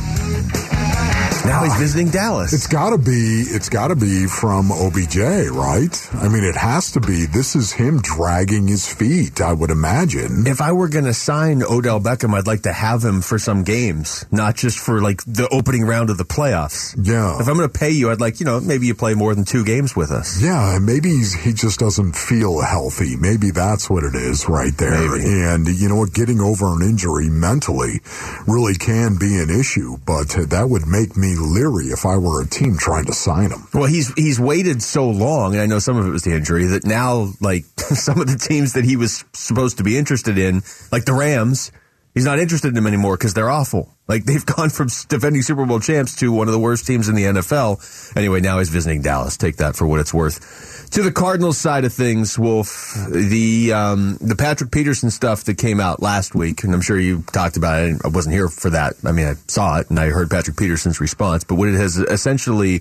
Now 1.44 1.64
he's 1.64 1.76
visiting 1.76 2.10
Dallas. 2.10 2.52
It's 2.52 2.66
got 2.66 2.90
to 2.90 2.98
be. 2.98 3.44
It's 3.48 3.68
got 3.68 3.88
to 3.88 3.96
be 3.96 4.26
from 4.26 4.70
OBJ, 4.70 5.16
right? 5.50 6.08
I 6.14 6.28
mean, 6.28 6.44
it 6.44 6.56
has 6.56 6.92
to 6.92 7.00
be. 7.00 7.26
This 7.26 7.56
is 7.56 7.72
him 7.72 8.00
dragging 8.00 8.68
his 8.68 8.92
feet. 8.92 9.40
I 9.40 9.52
would 9.52 9.70
imagine. 9.70 10.46
if 10.46 10.60
I 10.60 10.72
were 10.72 10.88
going 10.88 11.04
to 11.06 11.14
sign 11.14 11.62
Odell 11.62 12.00
Beckham, 12.00 12.34
I'd 12.34 12.46
like 12.46 12.62
to 12.62 12.72
have 12.72 13.02
him 13.04 13.20
for 13.22 13.38
some 13.38 13.64
games, 13.64 14.24
not 14.30 14.56
just 14.56 14.78
for 14.78 15.00
like 15.00 15.22
the 15.24 15.48
opening 15.50 15.84
round 15.84 16.10
of 16.10 16.18
the 16.18 16.24
playoffs. 16.24 16.94
Yeah. 17.02 17.40
If 17.40 17.48
I'm 17.48 17.56
going 17.56 17.68
to 17.68 17.78
pay 17.78 17.90
you, 17.90 18.10
I'd 18.10 18.20
like, 18.20 18.40
you 18.40 18.46
know, 18.46 18.60
maybe 18.60 18.86
you 18.86 18.94
play 18.94 19.14
more 19.14 19.34
than 19.34 19.44
two 19.44 19.64
games 19.64 19.96
with 19.96 20.10
us. 20.10 20.42
Yeah, 20.42 20.76
and 20.76 20.84
maybe 20.86 21.08
he's, 21.08 21.34
he 21.34 21.52
just 21.52 21.78
doesn't 21.80 22.14
feel 22.16 22.60
healthy. 22.60 23.16
Maybe 23.16 23.50
that's 23.50 23.88
what 23.88 24.04
it 24.04 24.14
is 24.14 24.48
right 24.48 24.76
there. 24.76 24.90
Maybe. 24.90 25.24
And 25.24 25.66
you 25.68 25.88
know 25.88 25.96
what? 25.96 26.12
Getting 26.12 26.40
over 26.40 26.66
an 26.74 26.82
injury 26.82 27.28
mentally 27.30 28.00
really 28.46 28.74
can 28.74 29.16
be 29.18 29.38
an 29.38 29.50
issue, 29.50 29.96
but 30.04 30.28
that 30.50 30.68
would 30.68 30.86
make 30.86 31.16
me 31.16 31.29
leery 31.36 31.86
if 31.86 32.06
I 32.06 32.16
were 32.16 32.42
a 32.42 32.46
team 32.46 32.76
trying 32.78 33.06
to 33.06 33.12
sign 33.12 33.50
him. 33.50 33.66
Well, 33.74 33.86
he's 33.86 34.12
he's 34.14 34.40
waited 34.40 34.82
so 34.82 35.08
long, 35.08 35.52
and 35.54 35.62
I 35.62 35.66
know 35.66 35.78
some 35.78 35.96
of 35.96 36.06
it 36.06 36.10
was 36.10 36.22
the 36.22 36.34
injury 36.34 36.66
that 36.66 36.84
now, 36.84 37.32
like 37.40 37.64
some 37.76 38.20
of 38.20 38.26
the 38.26 38.38
teams 38.38 38.74
that 38.74 38.84
he 38.84 38.96
was 38.96 39.24
supposed 39.32 39.78
to 39.78 39.84
be 39.84 39.96
interested 39.98 40.38
in, 40.38 40.62
like 40.92 41.04
the 41.04 41.12
Rams, 41.12 41.72
he's 42.14 42.24
not 42.24 42.38
interested 42.38 42.68
in 42.68 42.74
them 42.74 42.86
anymore 42.86 43.16
because 43.16 43.34
they're 43.34 43.50
awful. 43.50 43.94
Like 44.08 44.24
they've 44.24 44.44
gone 44.56 44.70
from 44.70 44.88
defending 45.08 45.42
Super 45.42 45.66
Bowl 45.66 45.80
champs 45.80 46.16
to 46.16 46.32
one 46.32 46.48
of 46.48 46.52
the 46.52 46.60
worst 46.60 46.86
teams 46.86 47.08
in 47.08 47.14
the 47.14 47.24
NFL. 47.24 48.16
Anyway, 48.16 48.40
now 48.40 48.58
he's 48.58 48.68
visiting 48.68 49.02
Dallas. 49.02 49.36
Take 49.36 49.56
that 49.56 49.76
for 49.76 49.86
what 49.86 50.00
it's 50.00 50.12
worth. 50.14 50.79
To 50.92 51.02
the 51.04 51.12
Cardinals 51.12 51.56
side 51.56 51.84
of 51.84 51.92
things, 51.92 52.36
Wolf, 52.36 52.96
the 53.08 53.72
um, 53.72 54.18
the 54.20 54.34
Patrick 54.34 54.72
Peterson 54.72 55.12
stuff 55.12 55.44
that 55.44 55.56
came 55.56 55.78
out 55.78 56.02
last 56.02 56.34
week, 56.34 56.64
and 56.64 56.74
I'm 56.74 56.80
sure 56.80 56.98
you 56.98 57.22
talked 57.32 57.56
about 57.56 57.84
it. 57.84 58.00
I 58.04 58.08
wasn't 58.08 58.34
here 58.34 58.48
for 58.48 58.70
that. 58.70 58.94
I 59.04 59.12
mean, 59.12 59.28
I 59.28 59.34
saw 59.46 59.78
it 59.78 59.88
and 59.88 60.00
I 60.00 60.08
heard 60.08 60.30
Patrick 60.30 60.56
Peterson's 60.56 61.00
response, 61.00 61.44
but 61.44 61.54
what 61.54 61.68
it 61.68 61.76
has 61.76 61.96
essentially 61.96 62.80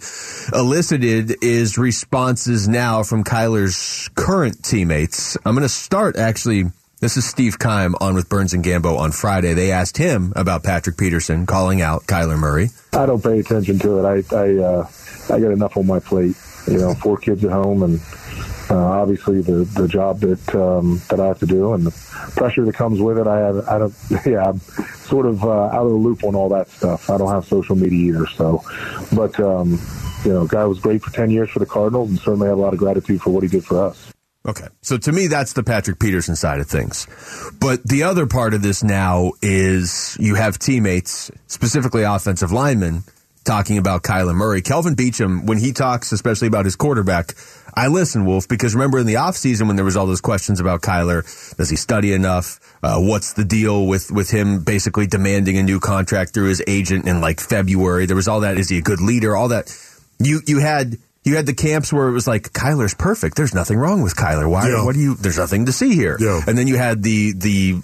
elicited 0.51 1.43
is 1.43 1.77
responses 1.77 2.67
now 2.67 3.03
from 3.03 3.23
Kyler's 3.23 4.09
current 4.15 4.63
teammates. 4.63 5.37
I'm 5.45 5.53
going 5.53 5.61
to 5.61 5.69
start 5.69 6.17
actually. 6.17 6.63
This 7.01 7.15
is 7.15 7.23
Steve 7.23 7.59
Keim 7.59 7.95
on 8.01 8.15
with 8.15 8.27
Burns 8.27 8.53
and 8.53 8.61
Gambo 8.61 8.97
on 8.97 9.13
Friday. 9.13 9.53
They 9.53 9.71
asked 9.71 9.95
him 9.95 10.33
about 10.35 10.63
Patrick 10.63 10.97
Peterson 10.97 11.45
calling 11.45 11.79
out 11.79 12.07
Kyler 12.07 12.37
Murray. 12.37 12.71
I 12.91 13.05
don't 13.05 13.23
pay 13.23 13.39
attention 13.39 13.79
to 13.79 13.99
it. 13.99 14.25
I 14.31 14.35
I 14.35 14.57
uh, 14.57 14.87
I 15.29 15.39
got 15.39 15.51
enough 15.51 15.77
on 15.77 15.85
my 15.85 15.99
plate. 15.99 16.35
You 16.67 16.77
know, 16.77 16.93
four 16.93 17.17
kids 17.17 17.43
at 17.43 17.51
home, 17.51 17.83
and 17.83 17.99
uh, 18.69 18.75
obviously 18.75 19.41
the 19.41 19.63
the 19.75 19.87
job 19.87 20.19
that 20.19 20.55
um, 20.55 21.01
that 21.09 21.19
I 21.19 21.27
have 21.27 21.39
to 21.39 21.45
do 21.45 21.73
and 21.73 21.85
the 21.85 21.91
pressure 22.35 22.65
that 22.65 22.75
comes 22.75 23.01
with 23.01 23.17
it. 23.17 23.27
I 23.27 23.39
have 23.39 23.67
I 23.67 23.79
don't 23.79 23.93
yeah 24.25 24.49
I'm 24.49 24.59
sort 24.59 25.25
of 25.25 25.43
uh, 25.43 25.49
out 25.49 25.85
of 25.85 25.91
the 25.91 25.97
loop 25.97 26.23
on 26.23 26.35
all 26.35 26.49
that 26.49 26.69
stuff. 26.69 27.09
I 27.09 27.17
don't 27.17 27.31
have 27.31 27.45
social 27.45 27.75
media 27.75 28.13
either. 28.13 28.27
So, 28.27 28.63
but 29.15 29.39
um, 29.39 29.79
you 30.23 30.33
know, 30.33 30.45
guy 30.45 30.65
was 30.65 30.79
great 30.79 31.01
for 31.01 31.11
ten 31.11 31.31
years 31.31 31.49
for 31.49 31.59
the 31.59 31.65
Cardinals, 31.65 32.09
and 32.09 32.19
certainly 32.19 32.47
have 32.47 32.57
a 32.57 32.61
lot 32.61 32.73
of 32.73 32.79
gratitude 32.79 33.21
for 33.21 33.31
what 33.31 33.43
he 33.43 33.49
did 33.49 33.65
for 33.65 33.83
us. 33.83 34.11
Okay. 34.45 34.67
So 34.81 34.97
to 34.97 35.11
me, 35.11 35.27
that's 35.27 35.53
the 35.53 35.63
Patrick 35.63 35.99
Peterson 35.99 36.35
side 36.35 36.59
of 36.59 36.67
things. 36.67 37.07
But 37.59 37.83
the 37.83 38.03
other 38.03 38.25
part 38.25 38.53
of 38.53 38.61
this 38.61 38.83
now 38.83 39.33
is 39.41 40.15
you 40.19 40.35
have 40.35 40.57
teammates, 40.57 41.29
specifically 41.47 42.03
offensive 42.03 42.51
linemen, 42.51 43.03
talking 43.49 43.79
about 43.79 44.03
Kyler 44.03 44.35
Murray. 44.35 44.62
Kelvin 44.62 44.95
Beachum, 44.95 45.47
when 45.47 45.57
he 45.57 45.71
talks, 45.71 46.12
especially 46.12 46.47
about 46.47 46.65
his 46.65 46.75
quarterback, 46.75 47.33
I 47.73 47.88
listen, 47.88 48.23
Wolf, 48.25 48.47
because 48.47 48.75
remember 48.75 48.99
in 48.99 49.07
the 49.07 49.15
offseason 49.15 49.65
when 49.65 49.75
there 49.75 49.83
was 49.83 49.97
all 49.97 50.05
those 50.05 50.21
questions 50.21 50.59
about 50.59 50.83
Kyler, 50.83 51.23
does 51.57 51.67
he 51.67 51.75
study 51.75 52.13
enough? 52.13 52.59
Uh, 52.83 52.99
what's 52.99 53.33
the 53.33 53.43
deal 53.43 53.88
with, 53.88 54.12
with 54.12 54.29
him 54.29 54.63
basically 54.63 55.07
demanding 55.07 55.57
a 55.57 55.63
new 55.63 55.79
contract 55.79 56.31
through 56.31 56.49
his 56.49 56.62
agent 56.67 57.07
in 57.07 57.21
like 57.21 57.39
February? 57.39 58.05
There 58.05 58.15
was 58.15 58.27
all 58.27 58.41
that. 58.41 58.59
Is 58.59 58.69
he 58.69 58.77
a 58.77 58.83
good 58.83 59.01
leader? 59.01 59.35
All 59.35 59.47
that. 59.47 59.75
You, 60.19 60.41
you 60.45 60.59
had 60.59 60.99
you 61.23 61.36
had 61.36 61.45
the 61.45 61.53
camps 61.53 61.91
where 61.91 62.08
it 62.08 62.12
was 62.12 62.27
like 62.27 62.51
Kyler's 62.53 62.93
perfect. 62.93 63.36
There's 63.36 63.53
nothing 63.53 63.77
wrong 63.77 64.01
with 64.01 64.15
Kyler. 64.15 64.49
Why? 64.49 64.69
Yeah. 64.69 64.86
What 64.86 64.95
do 64.95 65.01
you? 65.01 65.15
There's 65.15 65.38
nothing 65.38 65.65
to 65.65 65.71
see 65.71 65.93
here. 65.93 66.17
Yeah. 66.19 66.41
And 66.47 66.58
then 66.58 66.67
you 66.67 66.77
had 66.77 67.03
the 67.03 67.34
the 67.34 67.75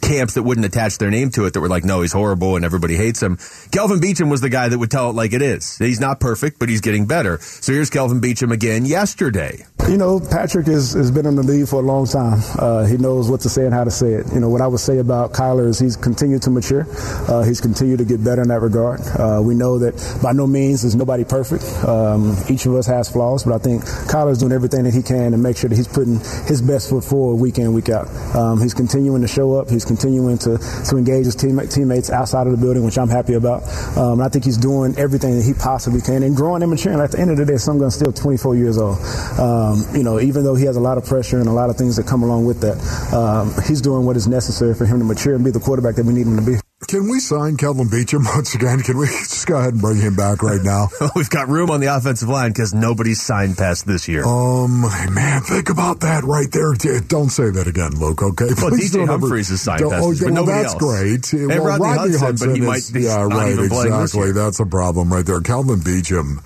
camps 0.00 0.34
that 0.34 0.42
wouldn't 0.42 0.66
attach 0.66 0.98
their 0.98 1.10
name 1.10 1.30
to 1.30 1.44
it 1.44 1.52
that 1.52 1.60
were 1.60 1.68
like, 1.68 1.84
no, 1.84 2.00
he's 2.00 2.12
horrible 2.12 2.56
and 2.56 2.64
everybody 2.64 2.96
hates 2.96 3.22
him. 3.22 3.38
Kelvin 3.70 4.00
Beachum 4.00 4.30
was 4.30 4.40
the 4.40 4.48
guy 4.48 4.68
that 4.68 4.78
would 4.78 4.90
tell 4.90 5.10
it 5.10 5.14
like 5.14 5.32
it 5.32 5.42
is. 5.42 5.76
He's 5.78 6.00
not 6.00 6.18
perfect, 6.18 6.58
but 6.58 6.68
he's 6.68 6.80
getting 6.80 7.06
better. 7.06 7.38
So 7.38 7.72
here's 7.72 7.90
Kelvin 7.90 8.20
Beachum 8.20 8.52
again 8.52 8.84
yesterday. 8.84 9.64
You 9.88 9.96
know, 9.96 10.20
Patrick 10.20 10.66
has, 10.66 10.92
has 10.92 11.10
been 11.10 11.24
in 11.24 11.34
the 11.34 11.42
league 11.42 11.66
for 11.66 11.76
a 11.76 11.82
long 11.82 12.06
time. 12.06 12.42
Uh, 12.58 12.84
he 12.84 12.98
knows 12.98 13.30
what 13.30 13.40
to 13.40 13.48
say 13.48 13.64
and 13.64 13.72
how 13.72 13.84
to 13.84 13.90
say 13.90 14.12
it. 14.12 14.26
You 14.34 14.38
know, 14.38 14.50
what 14.50 14.60
I 14.60 14.66
would 14.66 14.80
say 14.80 14.98
about 14.98 15.32
Kyler 15.32 15.66
is 15.66 15.78
he's 15.78 15.96
continued 15.96 16.42
to 16.42 16.50
mature. 16.50 16.86
Uh, 17.26 17.42
he's 17.42 17.62
continued 17.62 18.00
to 18.00 18.04
get 18.04 18.22
better 18.22 18.42
in 18.42 18.48
that 18.48 18.60
regard. 18.60 19.00
Uh, 19.00 19.40
we 19.42 19.54
know 19.54 19.78
that 19.78 19.94
by 20.22 20.32
no 20.32 20.46
means 20.46 20.84
is 20.84 20.94
nobody 20.94 21.24
perfect. 21.24 21.64
Um, 21.88 22.36
each 22.50 22.66
of 22.66 22.74
us 22.74 22.86
has 22.86 23.10
flaws, 23.10 23.44
but 23.44 23.54
I 23.54 23.58
think 23.58 23.82
Kyler's 23.82 24.40
doing 24.40 24.52
everything 24.52 24.84
that 24.84 24.92
he 24.92 25.02
can 25.02 25.32
to 25.32 25.38
make 25.38 25.56
sure 25.56 25.70
that 25.70 25.76
he's 25.76 25.88
putting 25.88 26.20
his 26.44 26.60
best 26.60 26.90
foot 26.90 27.02
forward 27.02 27.36
week 27.36 27.56
in, 27.56 27.72
week 27.72 27.88
out. 27.88 28.08
Um, 28.36 28.60
he's 28.60 28.74
continuing 28.74 29.22
to 29.22 29.28
show 29.28 29.54
up. 29.54 29.70
He's 29.70 29.86
continuing 29.86 30.36
to, 30.38 30.58
to 30.58 30.96
engage 30.98 31.24
his 31.24 31.34
team, 31.34 31.58
teammates 31.66 32.10
outside 32.10 32.46
of 32.46 32.52
the 32.52 32.58
building, 32.58 32.84
which 32.84 32.98
I'm 32.98 33.08
happy 33.08 33.32
about. 33.32 33.62
Um, 33.96 34.20
I 34.20 34.28
think 34.28 34.44
he's 34.44 34.58
doing 34.58 34.98
everything 34.98 35.36
that 35.36 35.46
he 35.46 35.54
possibly 35.54 36.02
can 36.02 36.22
and 36.24 36.36
growing 36.36 36.60
and 36.60 36.70
maturing. 36.70 37.00
At 37.00 37.12
the 37.12 37.20
end 37.20 37.30
of 37.30 37.38
the 37.38 37.46
day, 37.46 37.56
some 37.56 37.78
gun's 37.78 37.94
still 37.94 38.12
24 38.12 38.54
years 38.54 38.76
old. 38.76 38.98
Um, 39.38 39.77
you 39.94 40.02
know, 40.02 40.20
even 40.20 40.44
though 40.44 40.54
he 40.54 40.64
has 40.64 40.76
a 40.76 40.80
lot 40.80 40.98
of 40.98 41.04
pressure 41.04 41.38
and 41.38 41.48
a 41.48 41.52
lot 41.52 41.70
of 41.70 41.76
things 41.76 41.96
that 41.96 42.06
come 42.06 42.22
along 42.22 42.46
with 42.46 42.60
that, 42.60 42.76
um, 43.14 43.52
he's 43.66 43.80
doing 43.80 44.04
what 44.06 44.16
is 44.16 44.26
necessary 44.28 44.74
for 44.74 44.86
him 44.86 44.98
to 44.98 45.04
mature 45.04 45.34
and 45.34 45.44
be 45.44 45.50
the 45.50 45.60
quarterback 45.60 45.96
that 45.96 46.04
we 46.06 46.12
need 46.12 46.26
him 46.26 46.36
to 46.36 46.42
be. 46.42 46.56
Can 46.86 47.08
we 47.10 47.18
sign 47.18 47.56
Kelvin 47.56 47.88
Beachum 47.88 48.24
once 48.36 48.54
again? 48.54 48.80
Can 48.80 48.96
we 48.98 49.06
just 49.26 49.46
go 49.48 49.56
ahead 49.58 49.72
and 49.72 49.82
bring 49.82 49.96
him 50.00 50.14
back 50.14 50.42
right 50.44 50.60
now? 50.62 50.86
We've 51.16 51.28
got 51.28 51.48
room 51.48 51.70
on 51.70 51.80
the 51.80 51.88
offensive 51.94 52.28
line 52.28 52.50
because 52.50 52.72
nobody's 52.72 53.20
signed 53.20 53.58
past 53.58 53.84
this 53.84 54.06
year. 54.06 54.24
Um, 54.24 54.82
man, 55.12 55.42
think 55.42 55.70
about 55.70 56.00
that 56.00 56.22
right 56.22 56.50
there. 56.52 56.72
Don't 57.08 57.30
say 57.30 57.50
that 57.50 57.66
again, 57.66 57.98
Luke. 57.98 58.22
Okay, 58.22 58.46
Well, 58.56 58.70
Please 58.70 58.90
DJ 58.90 58.94
don't 58.94 59.02
ever- 59.10 59.12
Humphries 59.18 59.50
is 59.50 59.60
signed 59.60 59.82
past 59.82 60.04
oh, 60.04 60.10
this, 60.10 60.20
but 60.20 60.26
well, 60.26 60.34
nobody 60.34 60.62
that's 60.62 60.72
else. 60.74 60.82
great. 60.82 61.32
And 61.32 61.48
well, 61.48 61.78
Rodney 61.78 62.16
Hudson, 62.16 62.48
but 62.48 62.54
he 62.56 62.62
is- 62.62 62.66
might 62.68 62.90
be 62.94 63.06
yeah, 63.06 63.16
not 63.26 63.32
right, 63.36 63.52
even 63.52 63.68
playing 63.68 63.90
this 63.92 64.14
exactly. 64.14 64.26
year. 64.28 64.32
That's 64.34 64.60
a 64.60 64.66
problem 64.66 65.12
right 65.12 65.26
there. 65.26 65.40
Kelvin 65.40 65.80
Beachum. 65.80 66.38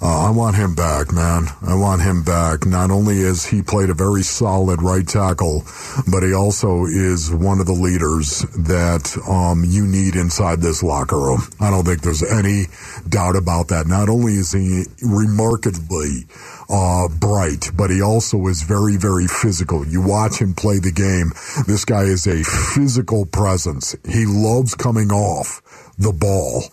Uh, 0.00 0.26
I 0.26 0.30
want 0.30 0.56
him 0.56 0.74
back, 0.74 1.12
man. 1.12 1.46
I 1.62 1.74
want 1.74 2.02
him 2.02 2.22
back. 2.22 2.66
Not 2.66 2.90
only 2.90 3.18
is 3.18 3.46
he 3.46 3.62
played 3.62 3.88
a 3.88 3.94
very 3.94 4.22
solid 4.22 4.82
right 4.82 5.06
tackle, 5.06 5.64
but 6.10 6.22
he 6.22 6.34
also 6.34 6.84
is 6.84 7.32
one 7.32 7.60
of 7.60 7.66
the 7.66 7.72
leaders 7.72 8.40
that 8.52 9.16
um, 9.26 9.64
you 9.66 9.86
need 9.86 10.14
inside 10.14 10.60
this 10.60 10.82
locker 10.82 11.16
room. 11.16 11.42
I 11.60 11.70
don't 11.70 11.84
think 11.84 12.02
there's 12.02 12.22
any 12.22 12.66
doubt 13.08 13.36
about 13.36 13.68
that. 13.68 13.86
Not 13.86 14.08
only 14.08 14.34
is 14.34 14.52
he 14.52 14.84
remarkably 15.02 16.26
uh, 16.68 17.08
bright, 17.08 17.70
but 17.74 17.90
he 17.90 18.02
also 18.02 18.46
is 18.48 18.62
very, 18.62 18.96
very 18.96 19.26
physical. 19.26 19.86
You 19.86 20.02
watch 20.02 20.38
him 20.38 20.54
play 20.54 20.78
the 20.78 20.92
game. 20.92 21.32
This 21.66 21.84
guy 21.84 22.02
is 22.02 22.26
a 22.26 22.42
physical 22.44 23.24
presence. 23.24 23.96
He 24.06 24.26
loves 24.26 24.74
coming 24.74 25.10
off 25.10 25.62
the 25.98 26.12
ball 26.12 26.64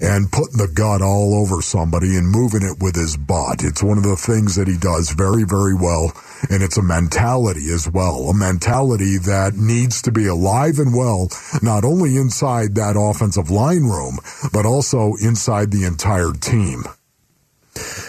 and 0.00 0.30
putting 0.30 0.58
the 0.58 0.68
gut 0.68 1.02
all 1.02 1.34
over 1.34 1.60
somebody 1.60 2.16
and 2.16 2.30
moving 2.30 2.62
it 2.62 2.82
with 2.82 2.94
his 2.94 3.16
butt. 3.16 3.64
It's 3.64 3.82
one 3.82 3.98
of 3.98 4.04
the 4.04 4.16
things 4.16 4.54
that 4.56 4.68
he 4.68 4.76
does 4.76 5.10
very, 5.10 5.44
very 5.44 5.74
well. 5.74 6.12
And 6.50 6.62
it's 6.62 6.76
a 6.78 6.82
mentality 6.82 7.70
as 7.70 7.90
well, 7.90 8.30
a 8.30 8.34
mentality 8.34 9.18
that 9.18 9.54
needs 9.54 10.02
to 10.02 10.12
be 10.12 10.26
alive 10.26 10.78
and 10.78 10.94
well, 10.94 11.28
not 11.62 11.84
only 11.84 12.16
inside 12.16 12.74
that 12.76 12.96
offensive 12.96 13.50
line 13.50 13.84
room, 13.84 14.18
but 14.52 14.66
also 14.66 15.14
inside 15.20 15.70
the 15.70 15.84
entire 15.84 16.32
team. 16.32 16.84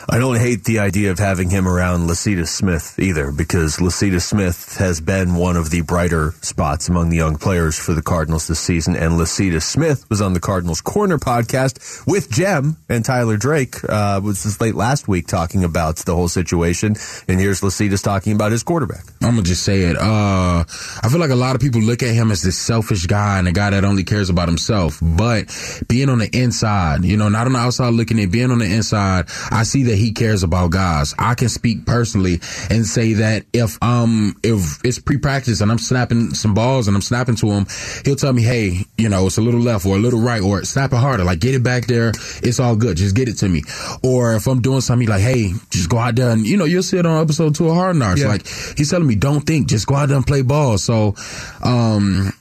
I 0.09 0.17
don't 0.17 0.37
hate 0.37 0.63
the 0.63 0.79
idea 0.79 1.11
of 1.11 1.19
having 1.19 1.49
him 1.49 1.67
around 1.67 2.07
Lecitus 2.07 2.47
Smith 2.47 2.97
either, 2.99 3.31
because 3.31 3.77
Lecitus 3.77 4.23
Smith 4.23 4.77
has 4.77 5.01
been 5.01 5.35
one 5.35 5.55
of 5.55 5.69
the 5.69 5.81
brighter 5.81 6.33
spots 6.41 6.89
among 6.89 7.09
the 7.09 7.17
young 7.17 7.37
players 7.37 7.77
for 7.77 7.93
the 7.93 8.01
Cardinals 8.01 8.47
this 8.47 8.59
season. 8.59 8.95
And 8.95 9.13
Lecitus 9.13 9.63
Smith 9.63 10.09
was 10.09 10.21
on 10.21 10.33
the 10.33 10.39
Cardinals 10.39 10.81
Corner 10.81 11.17
podcast 11.17 12.05
with 12.07 12.31
Jem 12.31 12.77
and 12.89 13.05
Tyler 13.05 13.37
Drake. 13.37 13.75
Uh, 13.87 14.21
was 14.23 14.43
this 14.43 14.59
late 14.61 14.75
last 14.75 15.07
week 15.07 15.27
talking 15.27 15.63
about 15.63 15.97
the 15.97 16.15
whole 16.15 16.27
situation. 16.27 16.95
And 17.27 17.39
here's 17.39 17.61
Lecitus 17.61 18.03
talking 18.03 18.33
about 18.33 18.51
his 18.51 18.63
quarterback. 18.63 19.05
I'm 19.21 19.31
gonna 19.31 19.43
just 19.43 19.63
say 19.63 19.81
it. 19.83 19.97
Uh, 19.97 20.63
I 21.03 21.09
feel 21.09 21.19
like 21.19 21.29
a 21.29 21.35
lot 21.35 21.55
of 21.55 21.61
people 21.61 21.81
look 21.81 22.03
at 22.03 22.13
him 22.13 22.31
as 22.31 22.41
this 22.41 22.57
selfish 22.57 23.05
guy 23.05 23.39
and 23.39 23.47
a 23.47 23.51
guy 23.51 23.69
that 23.69 23.83
only 23.83 24.03
cares 24.03 24.29
about 24.29 24.47
himself. 24.47 24.99
But 25.01 25.55
being 25.87 26.09
on 26.09 26.19
the 26.19 26.29
inside, 26.33 27.03
you 27.03 27.17
know, 27.17 27.29
not 27.29 27.47
on 27.47 27.53
the 27.53 27.59
outside 27.59 27.93
looking 27.93 28.19
in, 28.19 28.29
being 28.29 28.51
on 28.51 28.59
the 28.59 28.65
inside, 28.65 29.29
see 29.63 29.83
that 29.83 29.95
he 29.95 30.11
cares 30.11 30.43
about 30.43 30.71
guys. 30.71 31.13
I 31.17 31.35
can 31.35 31.49
speak 31.49 31.85
personally 31.85 32.39
and 32.69 32.85
say 32.85 33.13
that 33.13 33.45
if 33.53 33.81
um 33.81 34.35
if 34.43 34.83
it's 34.83 34.99
pre-practice 34.99 35.61
and 35.61 35.71
I'm 35.71 35.77
snapping 35.77 36.33
some 36.33 36.53
balls 36.53 36.87
and 36.87 36.95
I'm 36.95 37.01
snapping 37.01 37.35
to 37.37 37.47
him, 37.47 37.65
he'll 38.05 38.15
tell 38.15 38.33
me, 38.33 38.41
hey, 38.41 38.85
you 38.97 39.09
know, 39.09 39.27
it's 39.27 39.37
a 39.37 39.41
little 39.41 39.59
left 39.59 39.85
or 39.85 39.95
a 39.95 39.99
little 39.99 40.19
right 40.19 40.41
or 40.41 40.63
snap 40.65 40.93
it 40.93 40.97
harder, 40.97 41.23
like 41.23 41.39
get 41.39 41.55
it 41.55 41.63
back 41.63 41.87
there. 41.87 42.11
It's 42.43 42.59
all 42.59 42.75
good. 42.75 42.97
Just 42.97 43.15
get 43.15 43.27
it 43.27 43.37
to 43.37 43.49
me. 43.49 43.63
Or 44.03 44.35
if 44.35 44.47
I'm 44.47 44.61
doing 44.61 44.81
something, 44.81 45.07
like, 45.07 45.21
hey, 45.21 45.53
just 45.69 45.89
go 45.89 45.97
out 45.97 46.15
there 46.15 46.29
and 46.29 46.45
you 46.45 46.57
know, 46.57 46.65
you'll 46.65 46.83
see 46.83 46.97
it 46.97 47.05
on 47.05 47.21
episode 47.21 47.55
two 47.55 47.69
of 47.69 47.75
Hard 47.75 47.95
Knocks. 47.95 48.21
Yeah. 48.21 48.27
Like 48.27 48.47
he's 48.77 48.89
telling 48.89 49.07
me, 49.07 49.15
don't 49.15 49.41
think, 49.41 49.67
just 49.67 49.87
go 49.87 49.95
out 49.95 50.07
there 50.07 50.17
and 50.17 50.27
play 50.27 50.41
ball. 50.41 50.77
So, 50.77 51.15
um, 51.63 52.31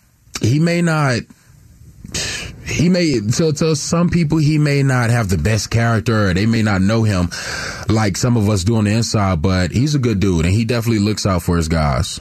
he 0.41 0.59
may 0.59 0.83
not. 0.83 1.23
He 2.67 2.89
may 2.89 3.21
to 3.21 3.53
to 3.53 3.75
some 3.75 4.11
people 4.11 4.39
he 4.39 4.59
may 4.59 4.83
not 4.83 5.11
have 5.11 5.29
the 5.29 5.39
best 5.39 5.71
character 5.71 6.29
or 6.29 6.35
they 6.35 6.47
may 6.47 6.63
not 6.63 6.83
know 6.83 7.03
him 7.03 7.31
like 7.89 8.17
some 8.17 8.37
of 8.37 8.49
us 8.49 8.63
do 8.63 8.77
on 8.77 8.85
the 8.85 8.93
inside, 8.93 9.43
but 9.43 9.73
he's 9.73 9.95
a 9.95 9.99
good 9.99 10.21
dude 10.21 10.45
and 10.45 10.55
he 10.55 10.65
definitely 10.65 11.01
looks 11.01 11.27
out 11.27 11.43
for 11.43 11.57
his 11.57 11.69
guys. 11.69 12.21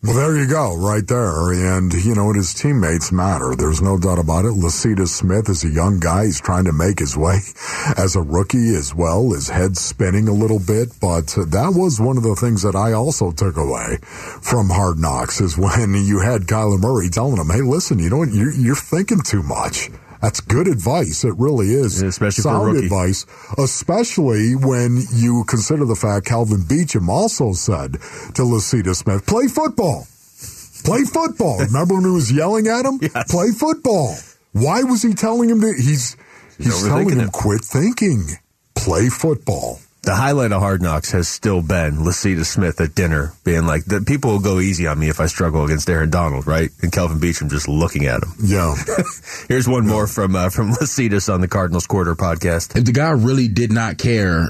Well, 0.00 0.14
there 0.14 0.36
you 0.36 0.46
go, 0.46 0.76
right 0.76 1.04
there. 1.04 1.50
And, 1.50 1.92
you 1.92 2.14
know, 2.14 2.32
his 2.32 2.54
teammates 2.54 3.10
matter. 3.10 3.56
There's 3.56 3.82
no 3.82 3.98
doubt 3.98 4.20
about 4.20 4.44
it. 4.44 4.52
Lecitus 4.52 5.08
Smith 5.08 5.48
is 5.48 5.64
a 5.64 5.68
young 5.68 5.98
guy. 5.98 6.26
He's 6.26 6.40
trying 6.40 6.66
to 6.66 6.72
make 6.72 7.00
his 7.00 7.16
way 7.16 7.40
as 7.96 8.14
a 8.14 8.22
rookie 8.22 8.76
as 8.76 8.94
well. 8.94 9.32
His 9.32 9.48
head's 9.48 9.80
spinning 9.80 10.28
a 10.28 10.32
little 10.32 10.60
bit. 10.60 10.90
But 11.00 11.26
that 11.50 11.72
was 11.74 12.00
one 12.00 12.16
of 12.16 12.22
the 12.22 12.36
things 12.36 12.62
that 12.62 12.76
I 12.76 12.92
also 12.92 13.32
took 13.32 13.56
away 13.56 13.96
from 14.40 14.70
Hard 14.70 15.00
Knocks 15.00 15.40
is 15.40 15.58
when 15.58 15.92
you 16.06 16.20
had 16.20 16.42
Kyler 16.42 16.78
Murray 16.78 17.08
telling 17.08 17.38
him, 17.38 17.50
hey, 17.50 17.62
listen, 17.62 17.98
you 17.98 18.08
know 18.08 18.18
what? 18.18 18.32
You're, 18.32 18.52
you're 18.52 18.76
thinking 18.76 19.22
too 19.22 19.42
much. 19.42 19.90
That's 20.20 20.40
good 20.40 20.66
advice. 20.66 21.24
It 21.24 21.34
really 21.36 21.68
is. 21.68 22.02
especially 22.02 22.42
for 22.42 22.48
Sound 22.48 22.76
advice, 22.76 23.26
especially 23.56 24.54
when 24.54 25.02
you 25.14 25.44
consider 25.48 25.84
the 25.84 25.94
fact 25.94 26.26
Kelvin 26.26 26.62
Beachum 26.62 27.08
also 27.08 27.52
said 27.52 27.92
to 28.34 28.42
Lecitus 28.42 28.96
Smith, 28.96 29.26
play 29.26 29.46
football. 29.46 30.06
Play 30.84 31.04
football. 31.04 31.58
Remember 31.64 31.94
when 31.94 32.04
he 32.04 32.10
was 32.10 32.32
yelling 32.32 32.66
at 32.66 32.84
him? 32.84 32.98
Play 33.28 33.50
football. 33.50 34.16
Why 34.52 34.82
was 34.82 35.02
he 35.02 35.14
telling 35.14 35.50
him 35.50 35.60
that? 35.60 35.76
He's, 35.76 36.16
he's 36.56 36.86
telling 36.86 37.10
him, 37.10 37.28
it. 37.28 37.32
quit 37.32 37.62
thinking. 37.62 38.24
Play 38.74 39.08
football. 39.08 39.80
The 40.08 40.14
highlight 40.14 40.52
of 40.52 40.62
Hard 40.62 40.80
Knocks 40.80 41.10
has 41.10 41.28
still 41.28 41.60
been 41.60 41.98
Lecitus 41.98 42.46
Smith 42.46 42.80
at 42.80 42.94
dinner 42.94 43.34
being 43.44 43.66
like, 43.66 43.84
the 43.84 44.00
people 44.00 44.30
will 44.30 44.40
go 44.40 44.58
easy 44.58 44.86
on 44.86 44.98
me 44.98 45.10
if 45.10 45.20
I 45.20 45.26
struggle 45.26 45.66
against 45.66 45.90
Aaron 45.90 46.08
Donald, 46.08 46.46
right? 46.46 46.70
And 46.80 46.90
Kelvin 46.90 47.20
Beachum 47.20 47.50
just 47.50 47.68
looking 47.68 48.06
at 48.06 48.22
him. 48.22 48.32
Yeah. 48.42 48.74
Here's 49.48 49.68
one 49.68 49.86
more 49.86 50.06
from 50.06 50.34
uh, 50.34 50.48
from 50.48 50.70
Lecitus 50.70 51.30
on 51.30 51.42
the 51.42 51.46
Cardinals 51.46 51.86
Corner 51.86 52.14
podcast. 52.14 52.74
If 52.74 52.86
the 52.86 52.92
guy 52.92 53.10
really 53.10 53.48
did 53.48 53.70
not 53.70 53.98
care, 53.98 54.48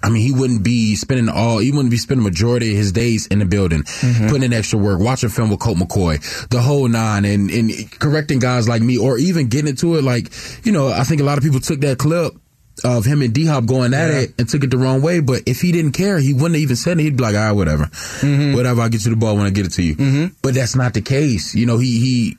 I 0.00 0.10
mean, 0.10 0.22
he 0.22 0.30
wouldn't 0.30 0.62
be 0.62 0.94
spending 0.94 1.28
all, 1.28 1.58
he 1.58 1.72
wouldn't 1.72 1.90
be 1.90 1.96
spending 1.96 2.22
the 2.22 2.30
majority 2.30 2.70
of 2.70 2.76
his 2.76 2.92
days 2.92 3.26
in 3.26 3.40
the 3.40 3.46
building, 3.46 3.82
putting 4.28 4.44
in 4.44 4.52
extra 4.52 4.78
work, 4.78 5.00
watching 5.00 5.28
film 5.28 5.50
with 5.50 5.58
Colt 5.58 5.76
McCoy, 5.76 6.48
the 6.50 6.60
whole 6.60 6.86
nine, 6.86 7.24
and, 7.24 7.50
and 7.50 7.90
correcting 7.98 8.38
guys 8.38 8.68
like 8.68 8.80
me, 8.80 8.96
or 8.96 9.18
even 9.18 9.48
getting 9.48 9.70
into 9.70 9.96
it. 9.96 10.04
Like, 10.04 10.30
you 10.64 10.70
know, 10.70 10.86
I 10.86 11.02
think 11.02 11.20
a 11.20 11.24
lot 11.24 11.36
of 11.36 11.42
people 11.42 11.58
took 11.58 11.80
that 11.80 11.98
clip 11.98 12.34
of 12.82 13.04
him 13.04 13.22
and 13.22 13.32
D 13.32 13.46
Hop 13.46 13.66
going 13.66 13.94
at 13.94 14.10
it 14.10 14.34
and 14.38 14.48
took 14.48 14.64
it 14.64 14.70
the 14.70 14.78
wrong 14.78 15.00
way. 15.02 15.20
But 15.20 15.42
if 15.46 15.60
he 15.60 15.70
didn't 15.70 15.92
care, 15.92 16.18
he 16.18 16.32
wouldn't 16.32 16.54
have 16.54 16.62
even 16.62 16.76
said 16.76 16.98
it. 16.98 17.02
He'd 17.04 17.16
be 17.16 17.22
like, 17.22 17.36
"Ah, 17.36 17.52
whatever, 17.52 17.84
whatever. 18.54 18.80
I'll 18.80 18.88
get 18.88 19.04
you 19.04 19.10
the 19.10 19.16
ball 19.16 19.36
when 19.36 19.46
I 19.46 19.50
get 19.50 19.66
it 19.66 19.72
to 19.72 19.82
you." 19.82 20.30
But 20.42 20.54
that's 20.54 20.74
not 20.74 20.94
the 20.94 21.02
case. 21.02 21.54
You 21.54 21.66
know, 21.66 21.78
he 21.78 22.00
he 22.00 22.38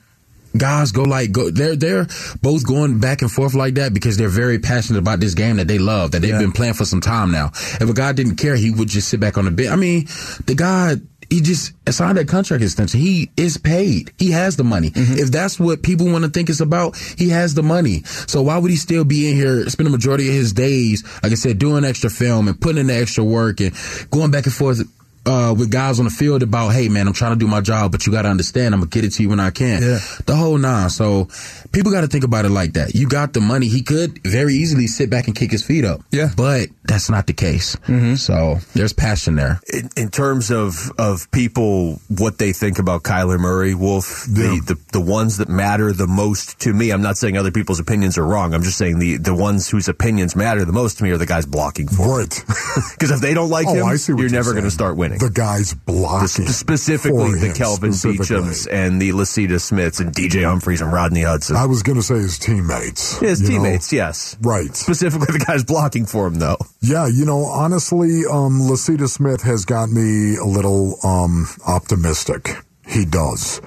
guys 0.57 0.91
go 0.91 1.03
like 1.03 1.31
go 1.33 1.49
they're 1.51 1.75
they're 1.75 2.07
both 2.41 2.65
going 2.65 2.99
back 2.99 3.21
and 3.21 3.29
forth 3.29 3.53
like 3.53 3.73
that 3.73 3.93
because 3.93 4.15
they're 4.17 4.29
very 4.29 4.57
passionate 4.57 4.99
about 4.99 5.19
this 5.19 5.33
game 5.33 5.57
that 5.57 5.67
they 5.67 5.77
love 5.77 6.11
that 6.11 6.21
they've 6.21 6.39
been 6.39 6.53
playing 6.53 6.73
for 6.73 6.85
some 6.85 7.01
time 7.01 7.31
now. 7.31 7.47
If 7.53 7.89
a 7.89 7.93
guy 7.93 8.13
didn't 8.13 8.37
care, 8.37 8.55
he 8.55 8.71
would 8.71 8.87
just 8.87 9.09
sit 9.09 9.19
back 9.19 9.37
on 9.37 9.45
the 9.45 9.51
bench. 9.51 9.69
I 9.69 9.75
mean, 9.75 10.05
the 10.45 10.55
guy 10.55 10.95
he 11.29 11.41
just 11.41 11.73
signed 11.89 12.17
that 12.17 12.27
contract 12.27 12.63
extension. 12.63 12.99
He 12.99 13.29
is 13.37 13.57
paid. 13.57 14.11
He 14.17 14.31
has 14.31 14.55
the 14.55 14.63
money. 14.63 14.91
Mm-hmm. 14.91 15.19
If 15.19 15.31
that's 15.31 15.59
what 15.59 15.83
people 15.83 16.11
want 16.11 16.25
to 16.25 16.31
think 16.31 16.49
it's 16.49 16.59
about, 16.59 16.97
he 17.17 17.29
has 17.29 17.53
the 17.53 17.63
money. 17.63 18.03
So 18.03 18.41
why 18.41 18.57
would 18.57 18.71
he 18.71 18.77
still 18.77 19.03
be 19.03 19.29
in 19.29 19.35
here, 19.35 19.67
spend 19.69 19.87
the 19.87 19.91
majority 19.91 20.27
of 20.27 20.33
his 20.33 20.53
days, 20.53 21.03
like 21.23 21.31
I 21.31 21.35
said, 21.35 21.59
doing 21.59 21.85
extra 21.85 22.09
film 22.09 22.47
and 22.47 22.59
putting 22.59 22.79
in 22.79 22.87
the 22.87 22.95
extra 22.95 23.23
work 23.23 23.59
and 23.59 23.73
going 24.11 24.31
back 24.31 24.45
and 24.45 24.53
forth 24.53 24.81
uh, 25.25 25.53
with 25.57 25.71
guys 25.71 25.99
on 25.99 26.05
the 26.05 26.11
field 26.11 26.43
about, 26.43 26.69
hey 26.69 26.89
man, 26.89 27.07
I'm 27.07 27.13
trying 27.13 27.33
to 27.33 27.39
do 27.39 27.47
my 27.47 27.61
job, 27.61 27.91
but 27.91 28.05
you 28.05 28.11
got 28.11 28.23
to 28.23 28.29
understand, 28.29 28.73
I'm 28.73 28.81
gonna 28.81 28.89
get 28.89 29.03
it 29.05 29.11
to 29.13 29.23
you 29.23 29.29
when 29.29 29.39
I 29.39 29.49
can. 29.51 29.81
The 29.81 30.35
whole 30.35 30.57
nine. 30.57 30.89
So 30.89 31.27
people 31.71 31.91
got 31.91 32.01
to 32.01 32.07
think 32.07 32.23
about 32.23 32.45
it 32.45 32.49
like 32.49 32.73
that. 32.73 32.95
You 32.95 33.07
got 33.07 33.33
the 33.33 33.41
money. 33.41 33.67
He 33.67 33.81
could 33.81 34.21
very 34.23 34.53
easily 34.55 34.87
sit 34.87 35.09
back 35.09 35.27
and 35.27 35.35
kick 35.35 35.51
his 35.51 35.63
feet 35.65 35.85
up. 35.85 36.01
Yeah. 36.11 36.29
But 36.35 36.69
that's 36.83 37.09
not 37.09 37.27
the 37.27 37.33
case. 37.33 37.75
So 38.19 38.57
there's 38.73 38.93
passion 38.93 39.35
there. 39.35 39.59
in, 39.73 39.89
in 39.97 40.09
terms 40.09 40.51
of 40.51 40.91
of 40.97 41.29
people 41.31 41.99
what 42.09 42.37
they 42.37 42.53
think 42.53 42.79
about 42.79 43.03
Kyler 43.03 43.39
Murray, 43.39 43.73
Wolf, 43.75 44.25
the, 44.27 44.61
the 44.65 44.77
the 44.93 45.01
ones 45.01 45.37
that 45.37 45.49
matter 45.49 45.91
the 45.91 46.07
most 46.07 46.59
to 46.61 46.73
me. 46.73 46.91
I'm 46.91 47.01
not 47.01 47.17
saying 47.17 47.37
other 47.37 47.51
people's 47.51 47.79
opinions 47.79 48.17
are 48.17 48.25
wrong. 48.25 48.53
I'm 48.53 48.63
just 48.63 48.77
saying 48.77 48.99
the 48.99 49.17
the 49.17 49.33
ones 49.35 49.69
whose 49.69 49.87
opinions 49.87 50.35
matter 50.35 50.63
the 50.65 50.71
most 50.73 50.97
to 50.99 51.03
me 51.03 51.11
are 51.11 51.17
the 51.17 51.25
guys 51.25 51.45
blocking 51.45 51.87
for 51.87 52.19
right. 52.19 52.43
Because 52.91 53.11
if 53.11 53.19
they 53.21 53.33
don't 53.33 53.49
like 53.49 53.67
Oh, 53.67 53.73
him, 53.73 53.85
I 53.85 53.95
see 53.95 54.11
you're 54.11 54.21
you're 54.21 54.29
never 54.29 54.51
going 54.53 54.63
to 54.65 54.71
start 54.71 54.95
winning. 54.97 55.14
The 55.19 55.29
guys 55.29 55.73
blocking. 55.73 56.45
The- 56.45 56.53
specifically 56.53 57.33
for 57.33 57.39
the 57.39 57.47
him, 57.47 57.55
Kelvin 57.55 57.93
specifically. 57.93 58.43
Beachums 58.43 58.67
and 58.71 59.01
the 59.01 59.11
Lecitus 59.11 59.61
Smiths 59.61 59.99
and 59.99 60.13
DJ 60.13 60.43
Humphries 60.43 60.81
and 60.81 60.91
Rodney 60.91 61.21
Hudson. 61.21 61.55
I 61.55 61.65
was 61.65 61.83
going 61.83 61.97
to 61.97 62.03
say 62.03 62.15
his 62.15 62.37
teammates. 62.37 63.17
His 63.19 63.41
you 63.41 63.47
know? 63.47 63.63
teammates, 63.63 63.91
yes. 63.93 64.37
Right. 64.41 64.75
Specifically 64.75 65.27
the 65.37 65.43
guys 65.45 65.63
blocking 65.63 66.05
for 66.05 66.27
him, 66.27 66.35
though. 66.35 66.57
Yeah, 66.81 67.07
you 67.07 67.25
know, 67.25 67.45
honestly, 67.45 68.23
um, 68.29 68.59
Lecitus 68.61 69.09
Smith 69.09 69.41
has 69.41 69.65
got 69.65 69.89
me 69.89 70.35
a 70.37 70.45
little 70.45 70.95
um, 71.03 71.47
optimistic. 71.67 72.49
He 72.87 73.05
does. 73.05 73.61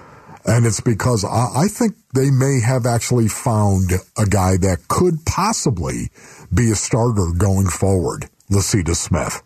And 0.45 0.65
it's 0.65 0.81
because 0.81 1.25
I, 1.25 1.65
I 1.65 1.69
think 1.69 1.95
they 2.15 2.31
may 2.31 2.61
have 2.61 2.87
actually 2.87 3.29
found 3.29 3.93
a 4.17 4.25
guy 4.25 4.57
that 4.57 4.89
could 4.89 5.25
possibly 5.27 6.11
be 6.53 6.71
a 6.71 6.75
starter 6.75 7.27
going 7.37 7.67
forward, 7.67 8.31
Lecitus 8.51 8.97
Smith. 8.97 9.43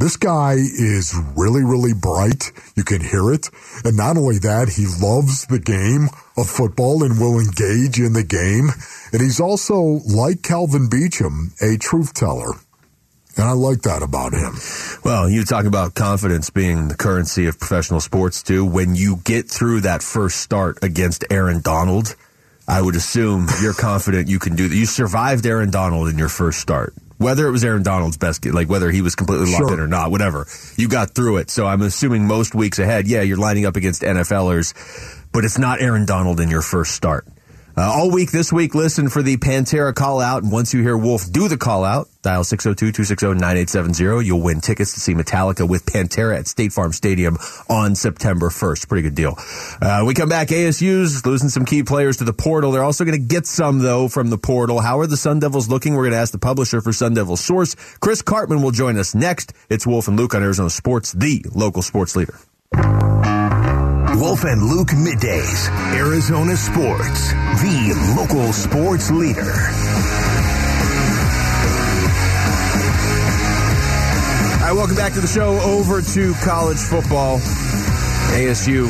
This 0.00 0.16
guy 0.16 0.54
is 0.54 1.14
really, 1.36 1.62
really 1.62 1.92
bright. 1.92 2.52
You 2.74 2.84
can 2.84 3.02
hear 3.02 3.30
it. 3.34 3.50
And 3.84 3.98
not 3.98 4.16
only 4.16 4.38
that, 4.38 4.70
he 4.70 4.86
loves 4.86 5.44
the 5.44 5.58
game 5.58 6.08
of 6.38 6.48
football 6.48 7.04
and 7.04 7.20
will 7.20 7.38
engage 7.38 8.00
in 8.00 8.14
the 8.14 8.24
game. 8.24 8.70
And 9.12 9.20
he's 9.20 9.40
also, 9.40 10.00
like 10.08 10.42
Kelvin 10.42 10.88
Beachum, 10.88 11.52
a 11.60 11.76
truth 11.76 12.14
teller. 12.14 12.52
And 13.36 13.44
I 13.44 13.52
like 13.52 13.82
that 13.82 14.02
about 14.02 14.32
him. 14.32 14.54
Well, 15.04 15.28
you 15.28 15.44
talk 15.44 15.66
about 15.66 15.94
confidence 15.94 16.48
being 16.48 16.88
the 16.88 16.96
currency 16.96 17.46
of 17.46 17.58
professional 17.60 18.00
sports 18.00 18.42
too. 18.42 18.64
When 18.64 18.94
you 18.94 19.16
get 19.16 19.50
through 19.50 19.82
that 19.82 20.02
first 20.02 20.40
start 20.40 20.78
against 20.82 21.26
Aaron 21.30 21.60
Donald, 21.60 22.16
I 22.66 22.80
would 22.80 22.96
assume 22.96 23.48
you're 23.60 23.74
confident 23.88 24.28
you 24.28 24.38
can 24.38 24.56
do 24.56 24.66
that. 24.66 24.74
You 24.74 24.86
survived 24.86 25.44
Aaron 25.44 25.70
Donald 25.70 26.08
in 26.08 26.16
your 26.16 26.30
first 26.30 26.58
start. 26.58 26.94
Whether 27.20 27.46
it 27.46 27.50
was 27.50 27.62
Aaron 27.64 27.82
Donald's 27.82 28.16
best, 28.16 28.46
like 28.46 28.70
whether 28.70 28.90
he 28.90 29.02
was 29.02 29.14
completely 29.14 29.52
locked 29.52 29.68
Sure. 29.68 29.74
in 29.74 29.80
or 29.80 29.86
not, 29.86 30.10
whatever. 30.10 30.46
You 30.78 30.88
got 30.88 31.10
through 31.10 31.36
it. 31.36 31.50
So 31.50 31.66
I'm 31.66 31.82
assuming 31.82 32.26
most 32.26 32.54
weeks 32.54 32.78
ahead, 32.78 33.06
yeah, 33.06 33.20
you're 33.20 33.36
lining 33.36 33.66
up 33.66 33.76
against 33.76 34.00
NFLers, 34.00 34.72
but 35.30 35.44
it's 35.44 35.58
not 35.58 35.82
Aaron 35.82 36.06
Donald 36.06 36.40
in 36.40 36.48
your 36.48 36.62
first 36.62 36.92
start. 36.94 37.26
Uh, 37.76 37.82
all 37.82 38.10
week 38.10 38.30
this 38.30 38.52
week, 38.52 38.74
listen 38.74 39.08
for 39.08 39.22
the 39.22 39.36
Pantera 39.36 39.94
call 39.94 40.20
out. 40.20 40.42
And 40.42 40.52
once 40.52 40.74
you 40.74 40.82
hear 40.82 40.96
Wolf 40.96 41.30
do 41.30 41.48
the 41.48 41.56
call 41.56 41.84
out, 41.84 42.08
dial 42.22 42.42
602-260-9870. 42.44 44.24
You'll 44.24 44.42
win 44.42 44.60
tickets 44.60 44.94
to 44.94 45.00
see 45.00 45.14
Metallica 45.14 45.68
with 45.68 45.86
Pantera 45.86 46.38
at 46.38 46.46
State 46.46 46.72
Farm 46.72 46.92
Stadium 46.92 47.38
on 47.68 47.94
September 47.94 48.48
1st. 48.48 48.88
Pretty 48.88 49.02
good 49.02 49.14
deal. 49.14 49.36
Uh, 49.80 50.04
we 50.06 50.14
come 50.14 50.28
back. 50.28 50.48
ASU's 50.48 51.24
losing 51.24 51.48
some 51.48 51.64
key 51.64 51.82
players 51.82 52.18
to 52.18 52.24
the 52.24 52.32
portal. 52.32 52.72
They're 52.72 52.84
also 52.84 53.04
going 53.04 53.18
to 53.20 53.26
get 53.26 53.46
some, 53.46 53.78
though, 53.78 54.08
from 54.08 54.30
the 54.30 54.38
portal. 54.38 54.80
How 54.80 54.98
are 55.00 55.06
the 55.06 55.16
Sun 55.16 55.38
Devils 55.40 55.68
looking? 55.68 55.94
We're 55.94 56.04
going 56.04 56.12
to 56.12 56.18
ask 56.18 56.32
the 56.32 56.38
publisher 56.38 56.80
for 56.80 56.92
Sun 56.92 57.14
Devil 57.14 57.36
Source. 57.36 57.76
Chris 58.00 58.22
Karpman 58.22 58.62
will 58.62 58.72
join 58.72 58.98
us 58.98 59.14
next. 59.14 59.52
It's 59.68 59.86
Wolf 59.86 60.08
and 60.08 60.16
Luke 60.16 60.34
on 60.34 60.42
Arizona 60.42 60.70
Sports, 60.70 61.12
the 61.12 61.44
local 61.54 61.82
sports 61.82 62.16
leader. 62.16 62.34
Wolf 64.16 64.44
and 64.44 64.62
Luke 64.62 64.88
middays, 64.88 65.68
Arizona 65.94 66.56
Sports, 66.56 67.32
the 67.62 68.14
local 68.16 68.52
sports 68.52 69.10
leader. 69.10 69.52
All 74.60 74.66
right, 74.66 74.72
welcome 74.74 74.96
back 74.96 75.12
to 75.14 75.20
the 75.20 75.28
show. 75.28 75.58
Over 75.60 76.02
to 76.02 76.34
college 76.44 76.78
football. 76.78 77.38
ASU 78.30 78.88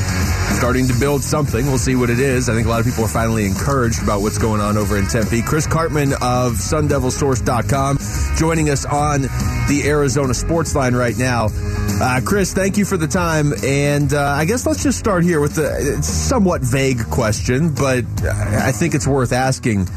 starting 0.57 0.87
to 0.89 0.95
build 0.99 1.23
something. 1.23 1.67
We'll 1.67 1.79
see 1.79 1.95
what 1.95 2.11
it 2.11 2.19
is. 2.19 2.49
I 2.49 2.55
think 2.55 2.67
a 2.67 2.71
lot 2.71 2.81
of 2.81 2.87
people 2.87 3.05
are 3.05 3.09
finally 3.09 3.47
encouraged 3.47 4.03
about 4.03 4.21
what's 4.21 4.37
going 4.39 4.61
on 4.61 4.77
over 4.77 4.99
in 4.99 5.07
Tempe. 5.07 5.43
Chris 5.43 5.67
Karpman 5.67 6.13
of 6.13 6.55
SunDevilSource.com 6.55 7.99
joining 8.37 8.69
us 8.69 8.85
on 8.85 9.23
the 9.23 9.83
Arizona 9.87 10.35
Sports 10.35 10.75
Line 10.75 10.95
right 10.95 11.17
now. 11.17 11.49
Uh, 11.91 12.21
Chris, 12.25 12.53
thank 12.53 12.77
you 12.77 12.85
for 12.85 12.97
the 12.97 13.07
time. 13.07 13.53
And 13.65 14.13
uh, 14.13 14.23
I 14.23 14.45
guess 14.45 14.67
let's 14.67 14.83
just 14.83 14.99
start 14.99 15.25
here 15.25 15.41
with 15.41 15.55
the 15.55 15.97
a 15.99 16.03
somewhat 16.03 16.63
vague 16.63 17.05
question, 17.11 17.75
but 17.75 18.05
I 18.25 18.73
think 18.73 18.95
it's 18.95 19.07
worth 19.07 19.33
asking. 19.33 19.89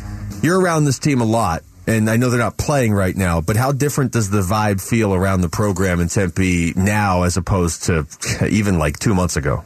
You're 0.42 0.60
around 0.60 0.86
this 0.86 1.00
team 1.00 1.22
a 1.22 1.26
lot 1.26 1.64
and 1.86 2.10
I 2.10 2.18
know 2.18 2.30
they're 2.30 2.40
not 2.40 2.58
playing 2.58 2.94
right 2.94 3.16
now, 3.16 3.42
but 3.42 3.58
how 3.58 3.72
different 3.72 4.14
does 4.14 4.30
the 4.30 4.42
vibe 4.42 4.82
feel 4.82 5.14
around 5.14 5.42
the 5.42 5.50
program 5.50 6.00
in 6.00 6.08
Tempe 6.08 6.74
now 6.76 7.24
as 7.24 7.36
opposed 7.36 7.84
to 7.84 8.08
even 8.50 8.80
like 8.80 9.00
two 9.00 9.14
months 9.14 9.36
ago? 9.36 9.66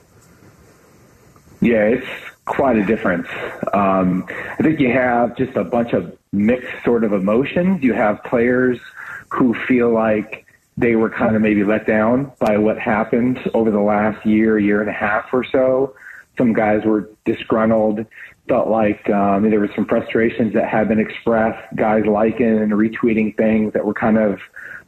Yeah, 1.62 1.86
it's 1.86 2.08
quite 2.46 2.78
a 2.78 2.86
difference. 2.86 3.28
Um, 3.74 4.26
I 4.30 4.64
think 4.64 4.80
you 4.80 4.92
have 4.92 5.38
just 5.38 5.56
a 5.56 5.64
bunch 5.64 5.94
of 5.94 6.18
mixed 6.32 6.84
sort 6.84 7.04
of 7.04 7.14
emotions. 7.14 7.84
You 7.84 7.94
have 7.94 8.24
players 8.24 8.80
who 9.30 9.54
feel 9.54 9.92
like 9.92 10.46
they 10.78 10.96
were 10.96 11.10
kind 11.10 11.36
of 11.36 11.42
maybe 11.42 11.64
let 11.64 11.88
down 11.88 12.32
by 12.40 12.58
what 12.58 12.78
happened 12.78 13.40
over 13.54 13.72
the 13.72 13.80
last 13.80 14.24
year, 14.26 14.60
year 14.60 14.82
and 14.82 14.90
a 14.90 14.94
half 14.94 15.26
or 15.34 15.44
so. 15.44 15.96
Some 16.38 16.54
guys 16.54 16.86
were 16.86 17.10
disgruntled, 17.26 18.06
felt 18.48 18.68
like 18.68 19.10
um, 19.10 19.50
there 19.50 19.60
were 19.60 19.72
some 19.76 19.86
frustrations 19.86 20.54
that 20.54 20.70
had 20.70 20.88
been 20.88 21.00
expressed, 21.00 21.76
guys 21.76 22.06
liking 22.06 22.60
and 22.60 22.72
retweeting 22.72 23.36
things 23.38 23.74
that 23.74 23.84
were 23.84 23.96
kind 23.96 24.20
of 24.20 24.40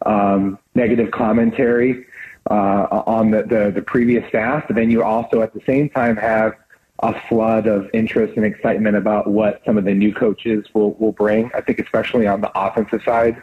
um, 0.05 0.59
negative 0.75 1.09
commentary 1.09 2.05
uh, 2.49 3.03
on 3.07 3.31
the, 3.31 3.43
the, 3.43 3.71
the 3.73 3.81
previous 3.81 4.27
staff. 4.29 4.65
But 4.67 4.75
then 4.75 4.91
you 4.91 5.03
also 5.03 5.41
at 5.41 5.53
the 5.55 5.61
same 5.65 5.89
time 5.89 6.15
have 6.17 6.53
a 7.01 7.19
flood 7.27 7.65
of 7.65 7.89
interest 7.93 8.33
and 8.35 8.45
excitement 8.45 8.95
about 8.95 9.27
what 9.27 9.61
some 9.65 9.77
of 9.77 9.85
the 9.85 9.93
new 9.93 10.13
coaches 10.13 10.65
will, 10.73 10.93
will 10.95 11.13
bring. 11.13 11.49
I 11.55 11.61
think 11.61 11.79
especially 11.79 12.27
on 12.27 12.41
the 12.41 12.51
offensive 12.59 13.01
side, 13.03 13.41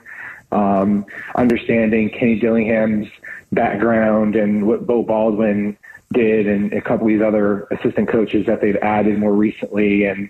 um, 0.53 1.05
understanding 1.35 2.11
Kenny 2.11 2.39
Dillingham's 2.39 3.09
background 3.53 4.37
and 4.37 4.67
what 4.67 4.87
Beau 4.87 5.03
Baldwin 5.03 5.77
did 6.13 6.47
and 6.47 6.73
a 6.73 6.81
couple 6.81 7.07
of 7.07 7.09
these 7.09 7.23
other 7.23 7.67
assistant 7.73 8.09
coaches 8.09 8.47
that 8.47 8.61
they've 8.61 8.77
added 8.77 9.19
more 9.19 9.33
recently 9.33 10.05
and 10.05 10.29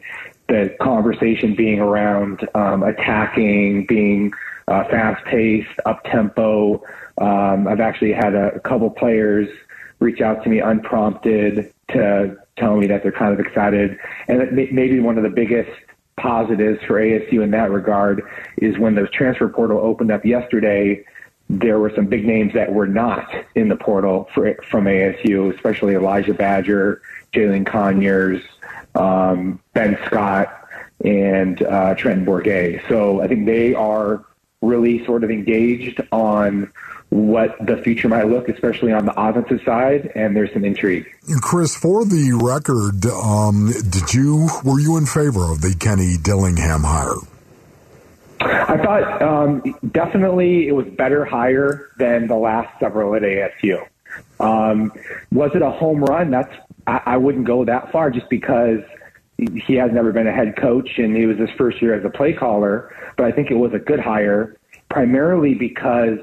the 0.49 0.75
conversation 0.81 1.55
being 1.55 1.81
around 1.81 2.49
um, 2.55 2.83
attacking, 2.83 3.85
being 3.87 4.33
uh, 4.69 4.85
fast 4.85 5.25
paced, 5.27 5.69
up 5.85 6.03
tempo. 6.05 6.83
Um, 7.19 7.67
I've 7.69 7.81
actually 7.81 8.13
had 8.13 8.35
a, 8.35 8.55
a 8.55 8.61
couple 8.61 8.89
players 8.91 9.49
reach 9.99 10.21
out 10.21 10.43
to 10.45 10.49
me 10.49 10.61
unprompted 10.61 11.73
to 11.91 12.37
tell 12.57 12.77
me 12.77 12.87
that 12.87 13.03
they're 13.03 13.13
kind 13.13 13.33
of 13.33 13.45
excited. 13.45 13.99
And 14.29 14.53
maybe 14.53 15.01
one 15.01 15.17
of 15.19 15.25
the 15.25 15.31
biggest 15.31 15.71
positives 16.17 16.83
for 16.87 16.95
ASU 16.95 17.43
in 17.43 17.51
that 17.51 17.71
regard 17.71 18.23
is 18.57 18.79
when 18.79 18.95
the 18.95 19.07
transfer 19.09 19.49
portal 19.49 19.79
opened 19.79 20.11
up 20.11 20.25
yesterday, 20.25 21.05
there 21.49 21.79
were 21.79 21.93
some 21.95 22.07
big 22.07 22.27
names 22.27 22.53
that 22.55 22.73
were 22.73 22.87
not 22.87 23.33
in 23.55 23.69
the 23.69 23.77
portal 23.77 24.29
for, 24.35 24.55
from 24.69 24.85
ASU, 24.85 25.55
especially 25.55 25.95
Elijah 25.95 26.35
Badger, 26.35 27.03
Jalen 27.33 27.67
Conyers, 27.67 28.43
um, 28.95 29.61
Ben 29.75 29.99
Scott, 30.07 30.69
and 31.05 31.63
uh, 31.63 31.95
Trenton 31.95 32.25
Bourguet. 32.25 32.87
So 32.89 33.21
I 33.21 33.29
think 33.29 33.47
they 33.47 33.75
are 33.75 34.25
really 34.63 35.05
sort 35.05 35.23
of 35.23 35.31
engaged 35.31 36.01
on 36.11 36.73
what 37.11 37.57
the 37.65 37.77
future 37.79 38.09
might 38.09 38.27
look, 38.27 38.49
especially 38.49 38.93
on 38.93 39.07
the 39.07 39.21
offensive 39.21 39.61
side, 39.65 40.11
and 40.15 40.37
there's 40.37 40.53
some 40.53 40.65
intrigue. 40.65 41.07
Chris, 41.41 41.77
for 41.77 42.05
the 42.05 42.33
record, 42.33 43.07
um, 43.07 43.73
did 43.91 44.13
you 44.13 44.49
were 44.65 44.81
you 44.81 44.97
in 44.97 45.07
favor 45.07 45.53
of 45.53 45.61
the 45.61 45.75
Kenny 45.79 46.17
Dillingham 46.21 46.83
hire? 46.83 47.15
I 48.41 48.77
thought 48.77 49.23
um, 49.23 49.63
definitely 49.93 50.69
it 50.69 50.73
was 50.73 50.87
better 50.87 51.25
hire 51.25 51.91
than 51.99 52.27
the 52.27 52.37
last 52.37 52.79
several 52.79 53.15
at 53.15 53.23
ASU. 53.23 53.87
Um, 54.41 54.93
was 55.33 55.51
it 55.55 55.63
a 55.63 55.71
home 55.71 56.05
run? 56.05 56.31
That's 56.31 56.53
I, 56.87 57.03
I 57.07 57.17
wouldn't 57.17 57.47
go 57.47 57.65
that 57.65 57.91
far 57.93 58.11
just 58.11 58.29
because 58.29 58.81
he 59.39 59.75
has 59.75 59.93
never 59.93 60.13
been 60.13 60.27
a 60.27 60.33
head 60.33 60.57
coach 60.57 60.99
and 60.99 61.17
he 61.17 61.27
was 61.27 61.39
his 61.39 61.51
first 61.59 61.81
year 61.83 61.95
as 61.95 62.05
a 62.05 62.11
play 62.11 62.33
caller. 62.33 62.95
But 63.17 63.27
I 63.27 63.33
think 63.33 63.51
it 63.51 63.57
was 63.57 63.73
a 63.75 63.79
good 63.79 64.01
hire, 64.01 64.57
primarily 64.89 65.55
because 65.55 66.19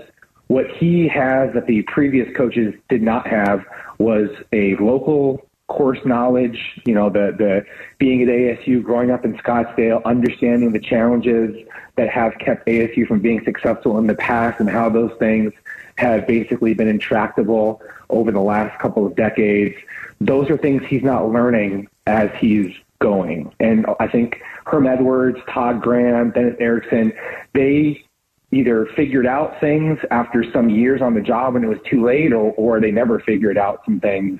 what 0.53 0.69
he 0.69 1.07
has 1.07 1.51
that 1.55 1.65
the 1.65 1.81
previous 1.83 2.31
coaches 2.37 2.75
did 2.87 3.01
not 3.01 3.25
have 3.25 3.65
was 3.97 4.29
a 4.51 4.75
local 4.75 5.43
course 5.67 5.97
knowledge, 6.05 6.79
you 6.85 6.93
know, 6.93 7.09
the, 7.09 7.33
the 7.35 7.65
being 7.97 8.21
at 8.21 8.27
ASU, 8.27 8.83
growing 8.83 9.09
up 9.09 9.25
in 9.25 9.33
Scottsdale, 9.37 10.03
understanding 10.05 10.71
the 10.71 10.79
challenges 10.79 11.67
that 11.95 12.07
have 12.07 12.37
kept 12.37 12.67
ASU 12.67 13.07
from 13.07 13.19
being 13.19 13.43
successful 13.43 13.97
in 13.97 14.05
the 14.05 14.13
past 14.13 14.59
and 14.59 14.69
how 14.69 14.89
those 14.89 15.11
things 15.17 15.51
have 15.97 16.27
basically 16.27 16.75
been 16.75 16.87
intractable 16.87 17.81
over 18.11 18.31
the 18.31 18.39
last 18.39 18.77
couple 18.79 19.07
of 19.07 19.15
decades. 19.15 19.75
Those 20.21 20.51
are 20.51 20.57
things 20.57 20.83
he's 20.85 21.03
not 21.03 21.31
learning 21.31 21.87
as 22.05 22.29
he's 22.37 22.71
going. 22.99 23.51
And 23.59 23.87
I 23.99 24.07
think 24.07 24.39
Herm 24.67 24.85
Edwards, 24.85 25.39
Todd 25.49 25.81
Graham, 25.81 26.29
Dennis 26.29 26.57
Erickson, 26.59 27.11
they 27.53 28.05
either 28.53 28.87
figured 28.95 29.25
out 29.25 29.59
things 29.59 29.97
after 30.11 30.45
some 30.51 30.69
years 30.69 31.01
on 31.01 31.13
the 31.13 31.21
job 31.21 31.55
and 31.55 31.65
it 31.65 31.67
was 31.67 31.79
too 31.89 32.05
late 32.05 32.31
or, 32.31 32.51
or 32.53 32.79
they 32.79 32.91
never 32.91 33.19
figured 33.19 33.57
out 33.57 33.81
some 33.85 33.99
things 33.99 34.39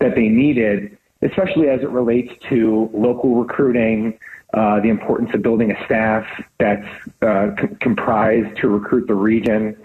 that 0.00 0.14
they 0.14 0.28
needed, 0.28 0.96
especially 1.22 1.68
as 1.68 1.80
it 1.80 1.90
relates 1.90 2.32
to 2.48 2.90
local 2.92 3.36
recruiting, 3.36 4.18
uh, 4.54 4.80
the 4.80 4.88
importance 4.88 5.30
of 5.34 5.42
building 5.42 5.72
a 5.72 5.84
staff 5.84 6.24
that's 6.58 6.86
uh, 7.22 7.48
c- 7.60 7.68
comprised 7.80 8.56
to 8.58 8.68
recruit 8.68 9.06
the 9.06 9.14
region, 9.14 9.76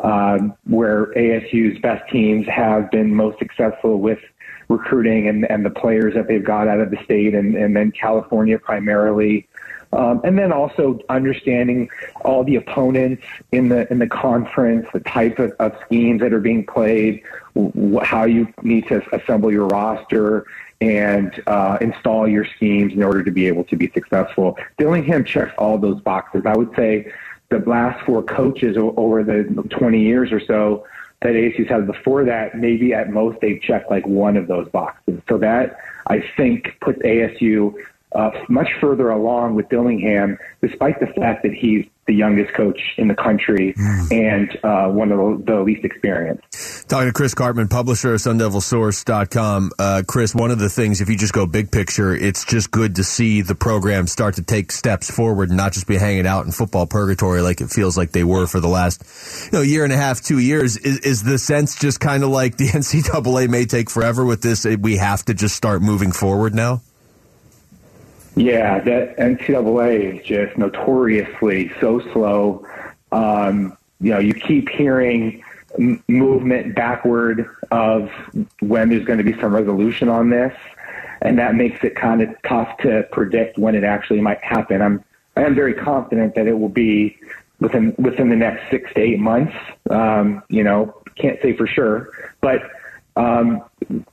uh, 0.00 0.38
where 0.64 1.06
ASU's 1.14 1.80
best 1.80 2.08
teams 2.10 2.46
have 2.46 2.90
been 2.90 3.12
most 3.12 3.38
successful 3.38 4.00
with 4.00 4.18
recruiting 4.68 5.28
and, 5.28 5.50
and 5.50 5.64
the 5.64 5.70
players 5.70 6.14
that 6.14 6.28
they've 6.28 6.44
got 6.44 6.68
out 6.68 6.80
of 6.80 6.90
the 6.90 6.98
state 7.04 7.34
and, 7.34 7.56
and 7.56 7.74
then 7.74 7.90
California 7.92 8.58
primarily. 8.58 9.48
Um, 9.92 10.22
and 10.24 10.38
then 10.38 10.52
also 10.52 10.98
understanding 11.10 11.90
all 12.24 12.44
the 12.44 12.56
opponents 12.56 13.22
in 13.52 13.68
the 13.68 13.90
in 13.92 13.98
the 13.98 14.06
conference, 14.06 14.86
the 14.92 15.00
type 15.00 15.38
of, 15.38 15.52
of 15.58 15.76
schemes 15.84 16.20
that 16.20 16.32
are 16.32 16.40
being 16.40 16.64
played, 16.64 17.22
wh- 17.54 18.02
how 18.02 18.24
you 18.24 18.52
need 18.62 18.88
to 18.88 19.02
assemble 19.14 19.52
your 19.52 19.66
roster 19.66 20.46
and 20.80 21.42
uh, 21.46 21.78
install 21.80 22.26
your 22.26 22.44
schemes 22.56 22.92
in 22.92 23.02
order 23.02 23.22
to 23.22 23.30
be 23.30 23.46
able 23.46 23.64
to 23.64 23.76
be 23.76 23.90
successful. 23.92 24.56
Dillingham 24.78 25.24
checks 25.24 25.52
all 25.58 25.78
those 25.78 26.00
boxes. 26.00 26.42
I 26.46 26.56
would 26.56 26.74
say 26.74 27.12
the 27.50 27.58
last 27.58 28.04
four 28.04 28.22
coaches 28.22 28.76
over 28.78 29.22
the 29.22 29.44
20 29.70 30.00
years 30.00 30.32
or 30.32 30.40
so 30.40 30.86
that 31.20 31.34
ASU's 31.34 31.68
had 31.68 31.86
before 31.86 32.24
that, 32.24 32.56
maybe 32.56 32.92
at 32.94 33.10
most 33.10 33.40
they've 33.40 33.60
checked 33.62 33.90
like 33.90 34.06
one 34.06 34.36
of 34.36 34.48
those 34.48 34.68
boxes. 34.70 35.20
So 35.28 35.38
that 35.38 35.78
I 36.06 36.24
think 36.36 36.76
puts 36.80 36.98
ASU 37.00 37.74
uh, 38.14 38.30
much 38.48 38.68
further 38.80 39.10
along 39.10 39.54
with 39.54 39.68
Dillingham, 39.68 40.38
despite 40.60 41.00
the 41.00 41.06
fact 41.06 41.42
that 41.42 41.52
he's 41.52 41.86
the 42.06 42.14
youngest 42.14 42.52
coach 42.54 42.80
in 42.98 43.06
the 43.06 43.14
country 43.14 43.74
and 44.10 44.58
uh, 44.64 44.88
one 44.88 45.12
of 45.12 45.18
the, 45.18 45.52
the 45.52 45.60
least 45.60 45.84
experienced. 45.84 46.88
Talking 46.88 47.06
to 47.06 47.12
Chris 47.12 47.32
Karpman, 47.34 47.70
publisher 47.70 48.14
of 48.14 48.20
SunDevilSource.com. 48.20 49.70
Uh, 49.78 50.02
Chris, 50.06 50.34
one 50.34 50.50
of 50.50 50.58
the 50.58 50.68
things, 50.68 51.00
if 51.00 51.08
you 51.08 51.16
just 51.16 51.32
go 51.32 51.46
big 51.46 51.70
picture, 51.70 52.12
it's 52.12 52.44
just 52.44 52.72
good 52.72 52.96
to 52.96 53.04
see 53.04 53.40
the 53.40 53.54
program 53.54 54.08
start 54.08 54.34
to 54.34 54.42
take 54.42 54.72
steps 54.72 55.10
forward 55.10 55.50
and 55.50 55.56
not 55.56 55.72
just 55.72 55.86
be 55.86 55.96
hanging 55.96 56.26
out 56.26 56.44
in 56.44 56.50
football 56.50 56.86
purgatory 56.86 57.40
like 57.40 57.60
it 57.60 57.70
feels 57.70 57.96
like 57.96 58.10
they 58.10 58.24
were 58.24 58.48
for 58.48 58.58
the 58.58 58.68
last 58.68 59.50
you 59.52 59.58
know, 59.58 59.62
year 59.62 59.84
and 59.84 59.92
a 59.92 59.96
half, 59.96 60.20
two 60.20 60.38
years. 60.38 60.76
Is, 60.76 60.98
is 60.98 61.22
the 61.22 61.38
sense 61.38 61.78
just 61.78 62.00
kind 62.00 62.24
of 62.24 62.30
like 62.30 62.56
the 62.56 62.66
NCAA 62.68 63.48
may 63.48 63.64
take 63.64 63.90
forever 63.90 64.24
with 64.24 64.42
this? 64.42 64.64
We 64.64 64.96
have 64.96 65.24
to 65.26 65.34
just 65.34 65.54
start 65.54 65.82
moving 65.82 66.10
forward 66.10 66.52
now? 66.52 66.82
Yeah, 68.34 68.80
that 68.80 69.16
NCAA 69.18 70.18
is 70.18 70.26
just 70.26 70.56
notoriously 70.56 71.70
so 71.80 72.00
slow. 72.12 72.66
Um, 73.10 73.76
you 74.00 74.10
know, 74.10 74.18
you 74.18 74.32
keep 74.32 74.68
hearing 74.70 75.44
m- 75.78 76.02
movement 76.08 76.74
backward 76.74 77.48
of 77.70 78.10
when 78.60 78.88
there's 78.88 79.04
going 79.04 79.18
to 79.18 79.24
be 79.24 79.38
some 79.38 79.54
resolution 79.54 80.08
on 80.08 80.30
this, 80.30 80.54
and 81.20 81.38
that 81.38 81.54
makes 81.54 81.84
it 81.84 81.94
kind 81.94 82.22
of 82.22 82.30
tough 82.46 82.78
to 82.78 83.06
predict 83.12 83.58
when 83.58 83.74
it 83.74 83.84
actually 83.84 84.20
might 84.20 84.42
happen. 84.42 84.80
I'm 84.80 85.04
I 85.36 85.42
am 85.42 85.54
very 85.54 85.74
confident 85.74 86.34
that 86.34 86.46
it 86.46 86.58
will 86.58 86.68
be 86.68 87.16
within 87.60 87.94
within 87.98 88.28
the 88.28 88.36
next 88.36 88.70
six 88.70 88.92
to 88.94 89.00
eight 89.00 89.18
months. 89.18 89.54
Um, 89.90 90.42
you 90.48 90.64
know, 90.64 91.02
can't 91.16 91.40
say 91.42 91.54
for 91.54 91.66
sure, 91.66 92.10
but 92.40 92.62
um, 93.16 93.62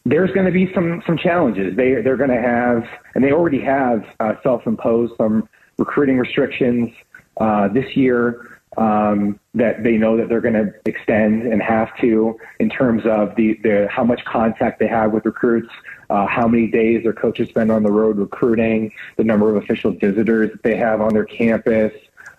there's 0.05 0.31
going 0.31 0.45
to 0.45 0.51
be 0.51 0.71
some 0.73 1.01
some 1.05 1.17
challenges. 1.17 1.75
They 1.75 2.01
they're 2.01 2.17
going 2.17 2.29
to 2.29 2.41
have, 2.41 2.87
and 3.15 3.23
they 3.23 3.31
already 3.31 3.61
have 3.61 4.05
uh, 4.19 4.33
self-imposed 4.43 5.13
some 5.17 5.47
recruiting 5.77 6.17
restrictions 6.17 6.91
uh, 7.37 7.67
this 7.69 7.95
year 7.95 8.59
um, 8.77 9.39
that 9.55 9.83
they 9.83 9.97
know 9.97 10.15
that 10.17 10.29
they're 10.29 10.41
going 10.41 10.53
to 10.53 10.73
extend 10.85 11.43
and 11.43 11.61
have 11.61 11.95
to 11.97 12.37
in 12.59 12.69
terms 12.69 13.03
of 13.05 13.35
the, 13.35 13.59
the 13.63 13.87
how 13.89 14.03
much 14.03 14.23
contact 14.25 14.79
they 14.79 14.87
have 14.87 15.11
with 15.11 15.25
recruits, 15.25 15.69
uh, 16.09 16.25
how 16.27 16.47
many 16.47 16.67
days 16.67 17.03
their 17.03 17.13
coaches 17.13 17.49
spend 17.49 17.71
on 17.71 17.83
the 17.83 17.91
road 17.91 18.17
recruiting, 18.17 18.91
the 19.17 19.23
number 19.23 19.49
of 19.49 19.61
official 19.61 19.91
visitors 19.91 20.51
that 20.51 20.63
they 20.63 20.75
have 20.75 21.01
on 21.01 21.13
their 21.13 21.25
campus, 21.25 21.93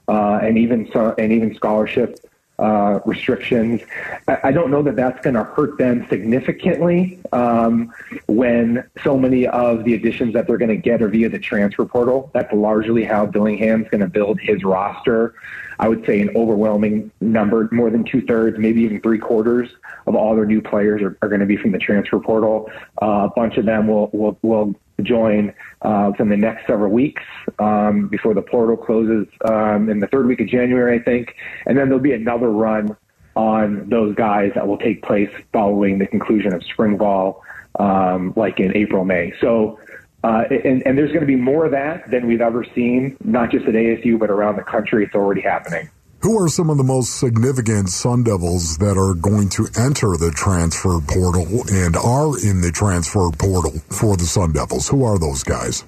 uh, 0.08 0.38
and 0.42 0.56
even 0.56 0.88
some, 0.92 1.14
and 1.18 1.32
even 1.32 1.54
scholarship 1.54 2.18
uh, 2.60 3.00
restrictions. 3.06 3.80
I, 4.28 4.38
I 4.44 4.52
don't 4.52 4.70
know 4.70 4.82
that 4.82 4.96
that's 4.96 5.20
going 5.22 5.34
to 5.34 5.44
hurt 5.44 5.78
them 5.78 6.06
significantly 6.08 7.18
um, 7.32 7.92
when 8.26 8.88
so 9.02 9.16
many 9.16 9.46
of 9.46 9.84
the 9.84 9.94
additions 9.94 10.34
that 10.34 10.46
they're 10.46 10.58
going 10.58 10.70
to 10.70 10.76
get 10.76 11.02
are 11.02 11.08
via 11.08 11.28
the 11.28 11.38
transfer 11.38 11.84
portal. 11.86 12.30
That's 12.34 12.52
largely 12.52 13.04
how 13.04 13.26
Dillingham's 13.26 13.88
going 13.88 14.02
to 14.02 14.08
build 14.08 14.40
his 14.40 14.62
roster. 14.62 15.34
I 15.78 15.88
would 15.88 16.04
say 16.04 16.20
an 16.20 16.30
overwhelming 16.36 17.10
number, 17.22 17.68
more 17.72 17.88
than 17.88 18.04
two 18.04 18.20
thirds, 18.20 18.58
maybe 18.58 18.82
even 18.82 19.00
three 19.00 19.18
quarters 19.18 19.70
of 20.06 20.14
all 20.14 20.36
their 20.36 20.44
new 20.44 20.60
players 20.60 21.00
are, 21.00 21.16
are 21.22 21.28
going 21.28 21.40
to 21.40 21.46
be 21.46 21.56
from 21.56 21.72
the 21.72 21.78
transfer 21.78 22.18
portal. 22.18 22.70
Uh, 23.00 23.28
a 23.30 23.32
bunch 23.34 23.56
of 23.56 23.64
them 23.64 23.88
will 23.88 24.10
will, 24.12 24.38
will 24.42 24.74
join 25.02 25.54
uh, 25.82 26.08
within 26.12 26.28
the 26.28 26.36
next 26.36 26.66
several 26.66 26.90
weeks 26.90 27.22
um, 27.58 28.08
before 28.08 28.34
the 28.34 28.42
portal 28.42 28.76
closes 28.76 29.26
um, 29.44 29.88
in 29.88 30.00
the 30.00 30.06
third 30.06 30.26
week 30.26 30.40
of 30.40 30.48
January, 30.48 30.98
I 30.98 31.02
think. 31.02 31.34
And 31.66 31.76
then 31.76 31.88
there'll 31.88 32.02
be 32.02 32.12
another 32.12 32.50
run 32.50 32.96
on 33.36 33.88
those 33.88 34.14
guys 34.14 34.52
that 34.54 34.66
will 34.66 34.78
take 34.78 35.02
place 35.02 35.30
following 35.52 35.98
the 35.98 36.06
conclusion 36.06 36.52
of 36.52 36.62
spring 36.64 36.96
ball, 36.96 37.42
um, 37.78 38.32
like 38.36 38.60
in 38.60 38.76
April, 38.76 39.04
May. 39.04 39.32
So, 39.40 39.78
uh, 40.24 40.44
and, 40.50 40.86
and 40.86 40.98
there's 40.98 41.10
going 41.10 41.20
to 41.20 41.26
be 41.26 41.36
more 41.36 41.64
of 41.64 41.70
that 41.70 42.10
than 42.10 42.26
we've 42.26 42.40
ever 42.40 42.64
seen, 42.74 43.16
not 43.24 43.50
just 43.50 43.66
at 43.66 43.74
ASU, 43.74 44.18
but 44.18 44.30
around 44.30 44.56
the 44.56 44.62
country. 44.62 45.04
It's 45.04 45.14
already 45.14 45.40
happening. 45.40 45.88
Who 46.22 46.38
are 46.38 46.48
some 46.48 46.68
of 46.68 46.76
the 46.76 46.84
most 46.84 47.18
significant 47.18 47.88
Sun 47.88 48.24
Devils 48.24 48.76
that 48.76 48.98
are 48.98 49.14
going 49.14 49.48
to 49.50 49.66
enter 49.78 50.18
the 50.18 50.30
transfer 50.30 51.00
portal 51.00 51.46
and 51.72 51.96
are 51.96 52.38
in 52.46 52.60
the 52.60 52.70
transfer 52.70 53.30
portal 53.30 53.72
for 53.88 54.18
the 54.18 54.24
Sun 54.24 54.52
Devils? 54.52 54.86
Who 54.86 55.02
are 55.02 55.18
those 55.18 55.42
guys? 55.42 55.82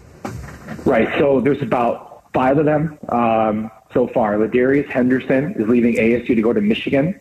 Right. 0.86 1.06
So 1.18 1.42
there's 1.42 1.60
about 1.60 2.24
five 2.32 2.56
of 2.56 2.64
them 2.64 2.98
um, 3.10 3.70
so 3.92 4.06
far. 4.08 4.38
Ladarius 4.38 4.88
Henderson 4.88 5.52
is 5.52 5.68
leaving 5.68 5.96
ASU 5.96 6.28
to 6.28 6.40
go 6.40 6.54
to 6.54 6.62
Michigan. 6.62 7.20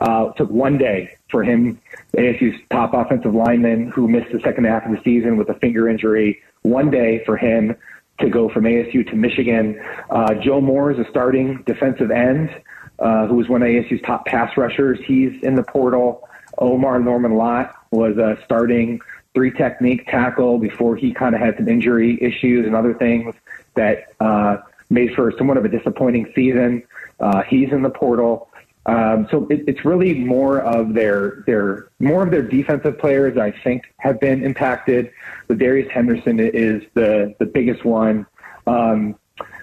Uh, 0.00 0.30
took 0.34 0.48
one 0.48 0.78
day 0.78 1.16
for 1.30 1.42
him, 1.42 1.80
ASU's 2.16 2.60
top 2.70 2.94
offensive 2.94 3.34
lineman, 3.34 3.90
who 3.90 4.06
missed 4.06 4.30
the 4.30 4.40
second 4.40 4.66
half 4.66 4.86
of 4.86 4.92
the 4.92 5.02
season 5.02 5.36
with 5.36 5.48
a 5.48 5.54
finger 5.54 5.88
injury. 5.88 6.40
One 6.62 6.92
day 6.92 7.24
for 7.24 7.36
him 7.36 7.74
to 8.20 8.28
go 8.28 8.48
from 8.48 8.64
ASU 8.64 9.08
to 9.10 9.16
Michigan. 9.16 9.80
Uh, 10.10 10.34
Joe 10.34 10.60
Moore 10.60 10.92
is 10.92 10.98
a 10.98 11.08
starting 11.10 11.62
defensive 11.66 12.10
end, 12.10 12.50
uh, 12.98 13.26
who 13.26 13.36
was 13.36 13.48
one 13.48 13.62
of 13.62 13.68
ASU's 13.68 14.02
top 14.02 14.26
pass 14.26 14.56
rushers. 14.56 14.98
He's 15.04 15.32
in 15.42 15.54
the 15.54 15.62
portal. 15.62 16.28
Omar 16.58 16.98
Norman 16.98 17.34
Lott 17.36 17.74
was 17.90 18.16
a 18.18 18.38
starting 18.44 19.00
three 19.34 19.50
technique 19.50 20.06
tackle 20.06 20.58
before 20.58 20.96
he 20.96 21.12
kind 21.12 21.34
of 21.34 21.40
had 21.40 21.56
some 21.56 21.68
injury 21.68 22.18
issues 22.20 22.66
and 22.66 22.76
other 22.76 22.94
things 22.94 23.34
that 23.74 24.12
uh, 24.20 24.58
made 24.90 25.14
for 25.14 25.32
somewhat 25.38 25.56
of 25.56 25.64
a 25.64 25.68
disappointing 25.68 26.30
season. 26.34 26.82
Uh, 27.18 27.42
he's 27.42 27.72
in 27.72 27.82
the 27.82 27.90
portal. 27.90 28.48
Um, 28.86 29.28
so 29.30 29.46
it, 29.48 29.64
it's 29.68 29.84
really 29.84 30.14
more 30.14 30.60
of 30.60 30.94
their 30.94 31.44
their 31.46 31.88
more 32.00 32.24
of 32.24 32.30
their 32.30 32.42
defensive 32.42 32.98
players. 32.98 33.38
I 33.38 33.52
think 33.62 33.84
have 33.98 34.18
been 34.20 34.44
impacted. 34.44 35.12
But 35.46 35.58
Darius 35.58 35.90
Henderson 35.92 36.40
is 36.40 36.82
the 36.94 37.34
the 37.38 37.46
biggest 37.46 37.84
one. 37.84 38.26
Um, 38.66 39.16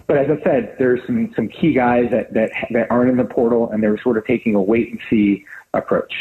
but 0.07 0.17
as 0.17 0.27
I 0.29 0.43
said, 0.43 0.75
there's 0.79 1.05
some 1.05 1.33
some 1.35 1.49
key 1.49 1.73
guys 1.73 2.09
that 2.11 2.33
that 2.33 2.51
that 2.71 2.89
aren't 2.89 3.11
in 3.11 3.17
the 3.17 3.25
portal, 3.25 3.69
and 3.71 3.83
they're 3.83 3.99
sort 4.01 4.17
of 4.17 4.25
taking 4.25 4.55
a 4.55 4.61
wait 4.61 4.89
and 4.89 4.99
see 5.09 5.45
approach. 5.73 6.13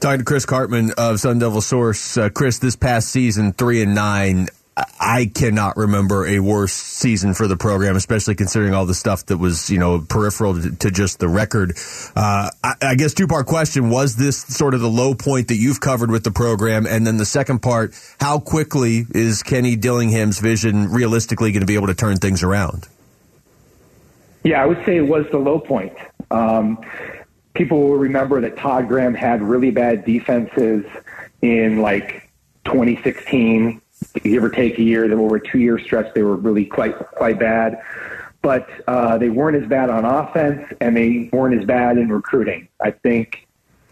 Talking 0.00 0.20
to 0.20 0.24
Chris 0.24 0.46
Karpman 0.46 0.92
of 0.96 1.20
Sun 1.20 1.38
Devil 1.38 1.60
Source. 1.60 2.16
Uh, 2.16 2.30
Chris, 2.30 2.58
this 2.58 2.76
past 2.76 3.08
season, 3.08 3.52
three 3.52 3.82
and 3.82 3.94
nine. 3.94 4.48
I 4.76 5.30
cannot 5.34 5.76
remember 5.76 6.26
a 6.26 6.38
worse 6.38 6.72
season 6.72 7.34
for 7.34 7.48
the 7.48 7.56
program, 7.56 7.96
especially 7.96 8.34
considering 8.34 8.72
all 8.72 8.86
the 8.86 8.94
stuff 8.94 9.26
that 9.26 9.36
was, 9.36 9.68
you 9.68 9.78
know, 9.78 10.00
peripheral 10.00 10.60
to, 10.60 10.90
just 10.90 11.18
the 11.18 11.28
record. 11.28 11.72
Uh, 12.14 12.50
I, 12.62 12.74
I, 12.82 12.94
guess 12.94 13.12
two 13.12 13.26
part 13.26 13.46
question 13.46 13.90
was 13.90 14.16
this 14.16 14.38
sort 14.38 14.74
of 14.74 14.80
the 14.80 14.88
low 14.88 15.14
point 15.14 15.48
that 15.48 15.56
you've 15.56 15.80
covered 15.80 16.10
with 16.10 16.24
the 16.24 16.30
program, 16.30 16.86
and 16.86 17.06
then 17.06 17.16
the 17.16 17.26
second 17.26 17.60
part, 17.60 17.94
how 18.20 18.38
quickly 18.38 19.06
is 19.10 19.42
Kenny 19.42 19.76
Dillingham's 19.76 20.38
vision 20.38 20.90
realistically 20.90 21.52
going 21.52 21.60
to 21.60 21.66
be 21.66 21.74
able 21.74 21.88
to 21.88 21.94
turn 21.94 22.16
things 22.16 22.42
around? 22.42 22.86
Yeah, 24.44 24.62
I 24.62 24.66
would 24.66 24.84
say 24.86 24.96
it 24.96 25.06
was 25.06 25.26
the 25.30 25.38
low 25.38 25.58
point. 25.58 25.92
Um, 26.30 26.78
people 27.54 27.82
will 27.82 27.96
remember 27.96 28.40
that 28.40 28.56
Todd 28.56 28.88
Graham 28.88 29.14
had 29.14 29.42
really 29.42 29.70
bad 29.70 30.04
defenses 30.04 30.84
in 31.42 31.78
like 31.82 32.30
2016 32.64 33.82
give 34.14 34.44
or 34.44 34.50
take 34.50 34.78
a 34.78 34.82
year. 34.82 35.08
Then 35.08 35.18
over 35.18 35.36
a 35.36 35.40
two-year 35.40 35.78
stretch, 35.78 36.12
they 36.14 36.22
were 36.22 36.36
really 36.36 36.64
quite 36.64 36.96
quite 36.98 37.38
bad. 37.38 37.80
But 38.42 38.68
uh, 38.88 39.18
they 39.18 39.28
weren't 39.28 39.62
as 39.62 39.68
bad 39.68 39.90
on 39.90 40.04
offense, 40.04 40.66
and 40.80 40.96
they 40.96 41.28
weren't 41.32 41.60
as 41.60 41.66
bad 41.66 41.98
in 41.98 42.10
recruiting. 42.10 42.68
I 42.80 42.90
think 42.90 43.46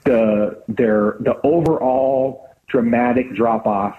the 0.05 0.63
their 0.69 1.17
the 1.21 1.39
overall 1.43 2.49
dramatic 2.67 3.35
drop 3.35 3.67
off 3.67 3.97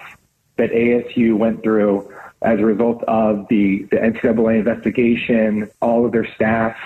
that 0.57 0.72
ASU 0.72 1.38
went 1.38 1.63
through 1.63 2.11
as 2.41 2.59
a 2.59 2.65
result 2.65 3.03
of 3.03 3.47
the 3.49 3.84
the 3.91 3.97
NCAA 3.97 4.59
investigation, 4.59 5.70
all 5.82 6.05
of 6.05 6.11
their 6.11 6.28
staff 6.34 6.78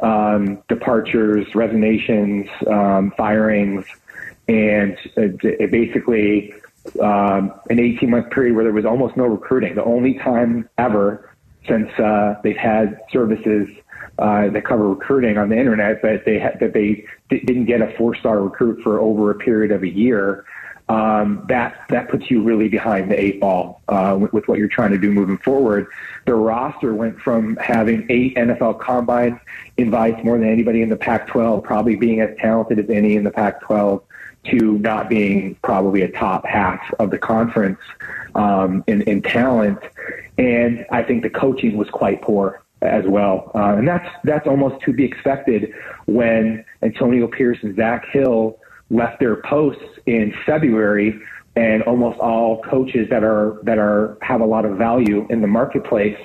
um, 0.00 0.62
departures, 0.68 1.54
resignations, 1.54 2.48
um, 2.66 3.12
firings, 3.16 3.84
and 4.48 4.96
it, 5.16 5.42
it 5.42 5.70
basically 5.70 6.54
um, 7.00 7.52
an 7.70 7.78
18 7.78 8.10
month 8.10 8.30
period 8.30 8.54
where 8.54 8.64
there 8.64 8.72
was 8.72 8.84
almost 8.84 9.16
no 9.16 9.24
recruiting. 9.24 9.74
The 9.74 9.84
only 9.84 10.14
time 10.14 10.68
ever 10.78 11.30
since 11.66 11.90
uh, 11.98 12.36
they've 12.42 12.56
had 12.56 13.00
services 13.10 13.68
uh, 14.18 14.48
that 14.48 14.64
cover 14.64 14.88
recruiting 14.88 15.36
on 15.36 15.48
the 15.48 15.58
internet 15.58 16.00
that 16.02 16.24
they 16.24 16.38
ha- 16.38 16.56
that 16.60 16.72
they 16.72 17.04
d- 17.28 17.40
didn't 17.40 17.66
get 17.66 17.82
a 17.82 17.94
four 17.96 18.14
star 18.14 18.40
recruit 18.40 18.82
for 18.82 19.00
over 19.00 19.30
a 19.30 19.34
period 19.34 19.72
of 19.72 19.82
a 19.82 19.88
year. 19.88 20.44
Um, 20.88 21.44
that 21.48 21.82
that 21.88 22.08
puts 22.08 22.30
you 22.30 22.44
really 22.44 22.68
behind 22.68 23.10
the 23.10 23.20
eight 23.20 23.40
ball 23.40 23.82
uh, 23.88 24.16
with, 24.18 24.32
with, 24.32 24.46
what 24.46 24.58
you're 24.58 24.68
trying 24.68 24.92
to 24.92 24.98
do 24.98 25.10
moving 25.10 25.36
forward. 25.38 25.88
The 26.26 26.34
roster 26.34 26.94
went 26.94 27.18
from 27.18 27.56
having 27.56 28.06
eight 28.08 28.36
NFL 28.36 28.78
Combine 28.78 29.40
invites, 29.76 30.22
more 30.22 30.38
than 30.38 30.48
anybody 30.48 30.82
in 30.82 30.88
the 30.88 30.96
Pac-12, 30.96 31.64
probably 31.64 31.96
being 31.96 32.20
as 32.20 32.36
talented 32.38 32.78
as 32.78 32.88
any 32.88 33.16
in 33.16 33.24
the 33.24 33.32
Pac-12, 33.32 34.00
to 34.50 34.78
not 34.78 35.08
being 35.08 35.56
probably 35.62 36.02
a 36.02 36.10
top 36.10 36.46
half 36.46 36.80
of 36.98 37.10
the 37.10 37.18
conference 37.18 37.80
um, 38.34 38.84
in, 38.86 39.02
in 39.02 39.22
talent. 39.22 39.78
And 40.38 40.86
I 40.90 41.02
think 41.02 41.22
the 41.22 41.30
coaching 41.30 41.76
was 41.76 41.88
quite 41.90 42.22
poor 42.22 42.62
as 42.82 43.04
well. 43.06 43.50
Uh, 43.54 43.76
and 43.76 43.88
that's 43.88 44.08
that's 44.24 44.46
almost 44.46 44.82
to 44.84 44.92
be 44.92 45.04
expected 45.04 45.72
when 46.06 46.64
Antonio 46.82 47.26
Pierce 47.26 47.58
and 47.62 47.74
Zak 47.76 48.06
Hill 48.06 48.58
left 48.90 49.18
their 49.18 49.36
posts 49.36 49.82
in 50.06 50.32
February 50.44 51.20
and 51.56 51.82
almost 51.84 52.18
all 52.20 52.62
coaches 52.62 53.08
that 53.10 53.24
are 53.24 53.58
that 53.62 53.78
are 53.78 54.18
have 54.20 54.40
a 54.40 54.44
lot 54.44 54.64
of 54.64 54.76
value 54.76 55.26
in 55.30 55.40
the 55.40 55.46
marketplace 55.46 56.18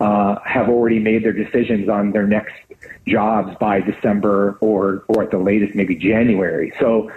uh, 0.00 0.36
have 0.44 0.68
already 0.68 0.98
made 0.98 1.24
their 1.24 1.32
decisions 1.32 1.88
on 1.88 2.10
their 2.10 2.26
next 2.26 2.54
jobs 3.06 3.56
by 3.60 3.80
December 3.80 4.58
or 4.60 5.04
or 5.06 5.22
at 5.22 5.30
the 5.30 5.38
latest 5.38 5.74
maybe 5.74 5.94
January. 5.94 6.72
So 6.80 7.10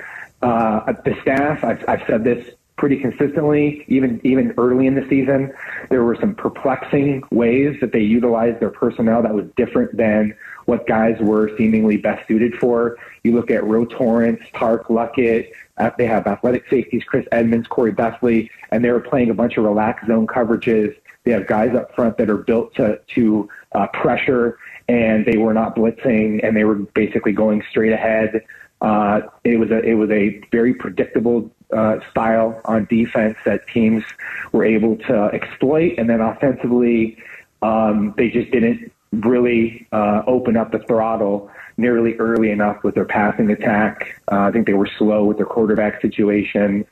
uh, 0.45 0.93
the 1.03 1.15
staff, 1.21 1.63
I've, 1.63 1.83
I've 1.87 2.03
said 2.07 2.23
this 2.23 2.53
pretty 2.77 2.97
consistently, 2.97 3.85
even 3.87 4.19
even 4.23 4.53
early 4.57 4.85
in 4.85 4.95
the 4.95 5.07
season. 5.09 5.51
There 5.89 6.03
were 6.03 6.17
some 6.19 6.35
perplexing 6.35 7.23
ways 7.31 7.77
that 7.81 7.91
they 7.91 8.01
utilized 8.01 8.59
their 8.59 8.69
personnel 8.69 9.21
that 9.23 9.33
was 9.33 9.45
different 9.55 9.95
than 9.95 10.35
what 10.65 10.85
guys 10.87 11.15
were 11.19 11.55
seemingly 11.57 11.97
best 11.97 12.27
suited 12.27 12.55
for. 12.55 12.97
You 13.23 13.33
look 13.33 13.49
at 13.49 13.63
Ro 13.63 13.85
Torrence, 13.85 14.41
Park 14.53 14.87
Luckett. 14.87 15.51
Uh, 15.77 15.91
they 15.97 16.05
have 16.05 16.27
athletic 16.27 16.63
safeties, 16.69 17.03
Chris 17.03 17.25
Edmonds, 17.31 17.67
Corey 17.67 17.91
Bethley, 17.91 18.49
and 18.71 18.83
they 18.83 18.91
were 18.91 19.01
playing 19.01 19.29
a 19.29 19.33
bunch 19.33 19.57
of 19.57 19.63
relaxed 19.63 20.07
zone 20.07 20.27
coverages. 20.27 20.95
They 21.23 21.31
have 21.31 21.47
guys 21.47 21.75
up 21.75 21.95
front 21.95 22.17
that 22.17 22.29
are 22.29 22.37
built 22.37 22.75
to 22.75 22.99
to 23.15 23.49
uh, 23.73 23.87
pressure, 23.87 24.57
and 24.87 25.25
they 25.25 25.37
were 25.37 25.53
not 25.53 25.75
blitzing, 25.75 26.45
and 26.45 26.55
they 26.55 26.65
were 26.65 26.75
basically 26.75 27.31
going 27.31 27.63
straight 27.69 27.93
ahead. 27.93 28.43
Uh, 28.81 29.21
it 29.43 29.57
was 29.57 29.71
a 29.71 29.79
it 29.79 29.93
was 29.93 30.09
a 30.11 30.41
very 30.51 30.73
predictable 30.73 31.49
uh, 31.75 31.97
style 32.11 32.59
on 32.65 32.85
defense 32.85 33.37
that 33.45 33.67
teams 33.67 34.03
were 34.51 34.65
able 34.65 34.97
to 34.97 35.29
exploit, 35.33 35.95
and 35.97 36.09
then 36.09 36.21
offensively, 36.21 37.17
um, 37.61 38.13
they 38.17 38.29
just 38.29 38.51
didn't 38.51 38.91
really 39.11 39.87
uh, 39.91 40.21
open 40.27 40.57
up 40.57 40.71
the 40.71 40.79
throttle 40.79 41.49
nearly 41.77 42.15
early 42.15 42.51
enough 42.51 42.83
with 42.83 42.95
their 42.95 43.05
passing 43.05 43.49
attack. 43.51 44.21
Uh, 44.31 44.41
I 44.41 44.51
think 44.51 44.67
they 44.67 44.73
were 44.73 44.89
slow 44.97 45.25
with 45.25 45.37
their 45.37 45.45
quarterback 45.45 46.01
situation, 46.01 46.85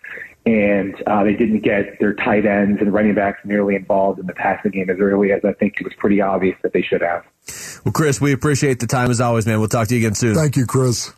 and 0.45 0.95
uh, 1.07 1.23
they 1.23 1.33
didn't 1.33 1.61
get 1.61 1.99
their 1.99 2.13
tight 2.13 2.45
ends 2.45 2.81
and 2.81 2.93
running 2.93 3.15
backs 3.15 3.39
nearly 3.45 3.75
involved 3.75 4.19
in 4.19 4.25
the 4.25 4.33
passing 4.33 4.71
game 4.71 4.89
as 4.89 4.99
early 4.99 5.31
as 5.31 5.43
I 5.45 5.53
think 5.53 5.75
it 5.79 5.83
was 5.83 5.93
pretty 5.97 6.21
obvious 6.21 6.57
that 6.63 6.73
they 6.73 6.81
should 6.81 7.01
have. 7.01 7.23
Well, 7.85 7.93
Chris, 7.93 8.19
we 8.19 8.33
appreciate 8.33 8.79
the 8.79 8.87
time 8.87 9.11
as 9.11 9.21
always, 9.21 9.45
man. 9.45 9.59
We'll 9.59 9.69
talk 9.69 9.87
to 9.89 9.95
you 9.95 10.01
again 10.05 10.15
soon. 10.15 10.35
Thank 10.35 10.57
you, 10.57 10.65
Chris. 10.65 11.13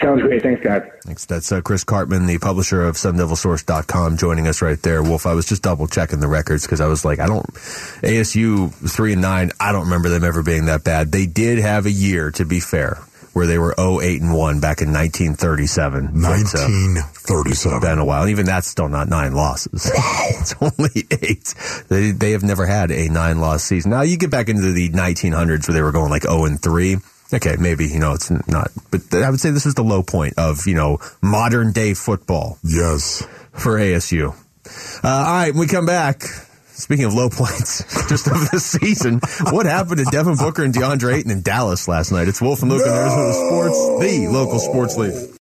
Sounds 0.00 0.22
great. 0.22 0.42
Thanks, 0.42 0.62
guys. 0.62 0.82
Thanks. 1.04 1.26
That's 1.26 1.50
uh, 1.50 1.60
Chris 1.60 1.84
Karpman, 1.84 2.26
the 2.26 2.38
publisher 2.38 2.82
of 2.82 2.96
SunDevilSource.com, 2.96 4.16
joining 4.16 4.46
us 4.46 4.62
right 4.62 4.80
there. 4.82 5.02
Wolf, 5.02 5.26
I 5.26 5.34
was 5.34 5.46
just 5.46 5.62
double 5.62 5.86
checking 5.86 6.20
the 6.20 6.28
records 6.28 6.64
because 6.64 6.80
I 6.80 6.86
was 6.86 7.04
like, 7.04 7.18
I 7.18 7.26
don't, 7.26 7.46
ASU 7.46 8.72
3 8.72 9.12
and 9.14 9.22
9, 9.22 9.50
I 9.58 9.72
don't 9.72 9.84
remember 9.84 10.08
them 10.08 10.24
ever 10.24 10.42
being 10.42 10.66
that 10.66 10.84
bad. 10.84 11.12
They 11.12 11.26
did 11.26 11.58
have 11.58 11.86
a 11.86 11.90
year, 11.90 12.30
to 12.32 12.44
be 12.44 12.60
fair, 12.60 12.96
where 13.32 13.46
they 13.46 13.58
were 13.58 13.74
0 13.78 14.00
8 14.00 14.22
and 14.22 14.34
1 14.34 14.60
back 14.60 14.80
in 14.80 14.92
1937. 14.92 16.22
1937. 16.22 17.76
Uh, 17.76 17.80
been 17.80 17.98
a 17.98 18.04
while. 18.04 18.28
Even 18.28 18.46
that's 18.46 18.66
still 18.66 18.88
not 18.88 19.08
nine 19.08 19.32
losses. 19.32 19.90
Wow. 19.94 20.26
it's 20.30 20.54
only 20.60 21.06
eight. 21.22 21.54
They, 21.88 22.10
they 22.12 22.32
have 22.32 22.42
never 22.42 22.66
had 22.66 22.90
a 22.90 23.08
nine 23.08 23.40
loss 23.40 23.64
season. 23.64 23.90
Now, 23.90 24.02
you 24.02 24.16
get 24.16 24.30
back 24.30 24.48
into 24.48 24.72
the 24.72 24.90
1900s 24.90 25.68
where 25.68 25.74
they 25.74 25.82
were 25.82 25.92
going 25.92 26.10
like 26.10 26.22
0 26.22 26.44
and 26.44 26.60
3 26.60 26.96
Okay, 27.32 27.56
maybe, 27.58 27.86
you 27.86 27.98
know, 27.98 28.12
it's 28.12 28.30
not, 28.30 28.70
but 28.90 29.12
I 29.12 29.30
would 29.30 29.40
say 29.40 29.50
this 29.50 29.66
is 29.66 29.74
the 29.74 29.82
low 29.82 30.02
point 30.02 30.34
of, 30.38 30.66
you 30.66 30.74
know, 30.74 30.98
modern 31.20 31.72
day 31.72 31.94
football. 31.94 32.58
Yes. 32.62 33.26
For 33.52 33.78
ASU. 33.78 34.34
Uh, 35.02 35.08
all 35.08 35.24
right, 35.24 35.50
when 35.50 35.60
we 35.60 35.66
come 35.66 35.86
back, 35.86 36.22
speaking 36.66 37.04
of 37.04 37.14
low 37.14 37.28
points, 37.30 37.82
just 38.08 38.26
of 38.28 38.50
the 38.50 38.60
season, 38.60 39.20
what 39.50 39.66
happened 39.66 39.98
to 39.98 40.04
Devin 40.04 40.36
Booker 40.36 40.62
and 40.62 40.72
DeAndre 40.72 41.14
Ayton 41.14 41.30
in 41.30 41.42
Dallas 41.42 41.88
last 41.88 42.12
night? 42.12 42.28
It's 42.28 42.40
Wolf 42.40 42.62
and 42.62 42.70
Luke 42.70 42.84
no! 42.84 42.92
on 42.92 42.98
Arizona 42.98 43.32
Sports, 43.32 44.00
the 44.00 44.28
local 44.28 44.58
sports 44.58 44.96
league. 44.96 45.35